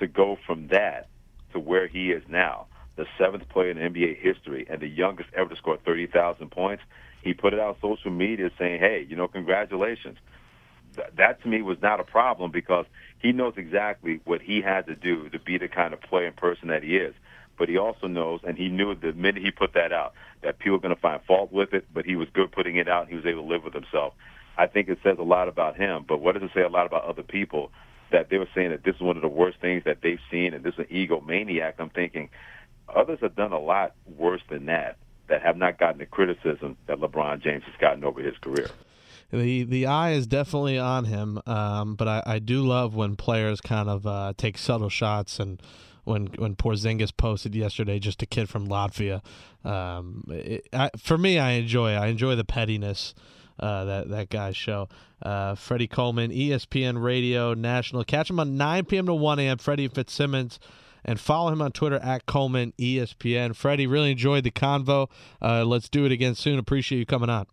To 0.00 0.06
go 0.06 0.38
from 0.46 0.68
that 0.68 1.08
to 1.52 1.58
where 1.58 1.86
he 1.86 2.12
is 2.12 2.22
now, 2.28 2.66
the 2.96 3.06
seventh 3.18 3.48
player 3.48 3.70
in 3.70 3.78
NBA 3.78 4.18
history 4.18 4.66
and 4.68 4.80
the 4.80 4.88
youngest 4.88 5.30
ever 5.34 5.48
to 5.48 5.56
score 5.56 5.76
30,000 5.76 6.50
points, 6.50 6.82
he 7.22 7.34
put 7.34 7.52
it 7.52 7.60
out 7.60 7.76
on 7.82 7.96
social 7.96 8.10
media 8.10 8.50
saying, 8.58 8.80
hey, 8.80 9.06
you 9.08 9.16
know, 9.16 9.28
congratulations 9.28 10.18
that 11.16 11.42
to 11.42 11.48
me 11.48 11.62
was 11.62 11.78
not 11.82 12.00
a 12.00 12.04
problem 12.04 12.50
because 12.50 12.86
he 13.20 13.32
knows 13.32 13.54
exactly 13.56 14.20
what 14.24 14.40
he 14.40 14.60
had 14.60 14.86
to 14.86 14.94
do 14.94 15.28
to 15.30 15.38
be 15.38 15.58
the 15.58 15.68
kind 15.68 15.92
of 15.92 16.00
player 16.00 16.26
and 16.26 16.36
person 16.36 16.68
that 16.68 16.82
he 16.82 16.96
is. 16.96 17.14
But 17.58 17.68
he 17.68 17.76
also 17.76 18.06
knows, 18.06 18.40
and 18.46 18.56
he 18.56 18.68
knew 18.68 18.94
the 18.94 19.12
minute 19.12 19.42
he 19.42 19.50
put 19.50 19.74
that 19.74 19.92
out, 19.92 20.14
that 20.42 20.60
people 20.60 20.76
are 20.76 20.80
going 20.80 20.94
to 20.94 21.00
find 21.00 21.20
fault 21.24 21.52
with 21.52 21.74
it. 21.74 21.86
But 21.92 22.04
he 22.04 22.14
was 22.14 22.28
good 22.32 22.52
putting 22.52 22.76
it 22.76 22.88
out, 22.88 23.02
and 23.02 23.10
he 23.10 23.16
was 23.16 23.26
able 23.26 23.42
to 23.42 23.48
live 23.48 23.64
with 23.64 23.74
himself. 23.74 24.14
I 24.56 24.66
think 24.66 24.88
it 24.88 24.98
says 25.02 25.16
a 25.18 25.24
lot 25.24 25.48
about 25.48 25.76
him. 25.76 26.04
But 26.06 26.20
what 26.20 26.34
does 26.34 26.44
it 26.44 26.50
say 26.54 26.62
a 26.62 26.68
lot 26.68 26.86
about 26.86 27.04
other 27.04 27.24
people? 27.24 27.72
That 28.12 28.30
they 28.30 28.38
were 28.38 28.48
saying 28.54 28.70
that 28.70 28.84
this 28.84 28.94
is 28.94 29.00
one 29.00 29.16
of 29.16 29.22
the 29.22 29.28
worst 29.28 29.60
things 29.60 29.84
that 29.84 29.98
they've 30.02 30.20
seen, 30.30 30.54
and 30.54 30.64
this 30.64 30.74
is 30.74 30.80
an 30.80 30.86
egomaniac. 30.86 31.74
I'm 31.78 31.90
thinking 31.90 32.30
others 32.88 33.18
have 33.20 33.34
done 33.34 33.52
a 33.52 33.58
lot 33.58 33.94
worse 34.16 34.40
than 34.48 34.66
that 34.66 34.96
that 35.28 35.42
have 35.42 35.56
not 35.56 35.78
gotten 35.78 35.98
the 35.98 36.06
criticism 36.06 36.76
that 36.86 36.98
LeBron 36.98 37.42
James 37.42 37.64
has 37.64 37.74
gotten 37.78 38.02
over 38.02 38.22
his 38.22 38.38
career 38.38 38.70
the 39.30 39.64
the 39.64 39.86
eye 39.86 40.12
is 40.12 40.26
definitely 40.26 40.78
on 40.78 41.04
him. 41.04 41.40
Um, 41.46 41.94
but 41.94 42.08
I, 42.08 42.22
I 42.26 42.38
do 42.38 42.62
love 42.62 42.94
when 42.94 43.16
players 43.16 43.60
kind 43.60 43.88
of 43.88 44.06
uh, 44.06 44.32
take 44.36 44.58
subtle 44.58 44.90
shots 44.90 45.38
and. 45.38 45.60
When 46.04 46.28
when 46.38 46.56
Porzingis 46.56 47.14
posted 47.14 47.54
yesterday, 47.54 47.98
just 47.98 48.22
a 48.22 48.26
kid 48.26 48.48
from 48.48 48.66
Latvia. 48.66 49.20
Um, 49.62 50.24
it, 50.28 50.66
I, 50.72 50.88
for 50.96 51.18
me, 51.18 51.38
I 51.38 51.50
enjoy. 51.50 51.92
I 51.92 52.06
enjoy 52.06 52.34
the 52.34 52.44
pettiness 52.44 53.14
uh, 53.60 53.84
that 53.84 54.08
that 54.08 54.30
guys 54.30 54.56
show. 54.56 54.88
Uh, 55.20 55.54
Freddie 55.54 55.86
Coleman, 55.86 56.30
ESPN 56.30 57.02
Radio 57.02 57.54
National. 57.54 58.04
Catch 58.04 58.30
him 58.30 58.40
on 58.40 58.56
9 58.56 58.84
p.m. 58.84 59.06
to 59.06 59.14
1 59.14 59.38
a.m. 59.40 59.58
Freddie 59.58 59.88
Fitzsimmons, 59.88 60.58
and 61.04 61.18
follow 61.18 61.52
him 61.52 61.60
on 61.60 61.72
Twitter 61.72 61.96
at 61.96 62.26
Coleman 62.26 62.72
ESPN. 62.78 63.54
Freddie, 63.54 63.86
really 63.86 64.12
enjoyed 64.12 64.44
the 64.44 64.50
convo. 64.50 65.10
Uh, 65.42 65.64
let's 65.64 65.88
do 65.88 66.04
it 66.04 66.12
again 66.12 66.34
soon. 66.34 66.58
Appreciate 66.58 66.98
you 66.98 67.06
coming 67.06 67.30
on. 67.30 67.46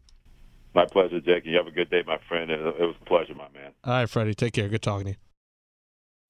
My 0.76 0.86
pleasure, 0.86 1.22
Jake. 1.22 1.46
You 1.46 1.56
have 1.56 1.68
a 1.68 1.72
good 1.72 1.90
day, 1.90 2.04
my 2.06 2.18
friend. 2.28 2.52
It 2.52 2.60
was 2.62 2.96
a 3.02 3.06
pleasure, 3.06 3.34
my 3.34 3.48
man. 3.54 3.72
All 3.86 3.94
right, 3.94 4.10
Freddie. 4.10 4.36
Take 4.36 4.54
care. 4.54 4.68
Good 4.68 4.82
talking 4.82 5.06
to 5.06 5.12
you. 5.12 5.16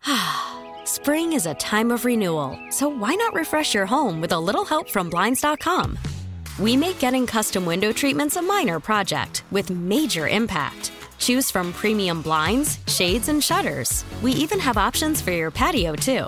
Ah, 0.06 0.72
Spring 0.86 1.34
is 1.34 1.48
a 1.48 1.56
time 1.56 1.92
of 1.92 2.06
renewal, 2.06 2.58
so 2.70 2.88
why 2.88 3.16
not 3.16 3.34
refresh 3.34 3.74
your 3.74 3.88
home 3.88 4.22
with 4.22 4.34
a 4.34 4.40
little 4.40 4.64
help 4.64 4.88
from 4.88 5.10
Blinds.com? 5.10 5.98
We 6.60 6.78
make 6.78 7.00
getting 7.00 7.26
custom 7.26 7.66
window 7.66 7.92
treatments 7.92 8.36
a 8.36 8.42
minor 8.42 8.80
project 8.80 9.44
with 9.50 9.72
major 9.72 10.28
impact. 10.28 10.92
Choose 11.18 11.50
from 11.50 11.74
premium 11.74 12.22
blinds, 12.22 12.78
shades, 12.88 13.30
and 13.30 13.44
shutters. 13.44 14.06
We 14.22 14.32
even 14.34 14.60
have 14.60 14.78
options 14.78 15.22
for 15.22 15.32
your 15.32 15.50
patio, 15.50 15.96
too. 15.96 16.28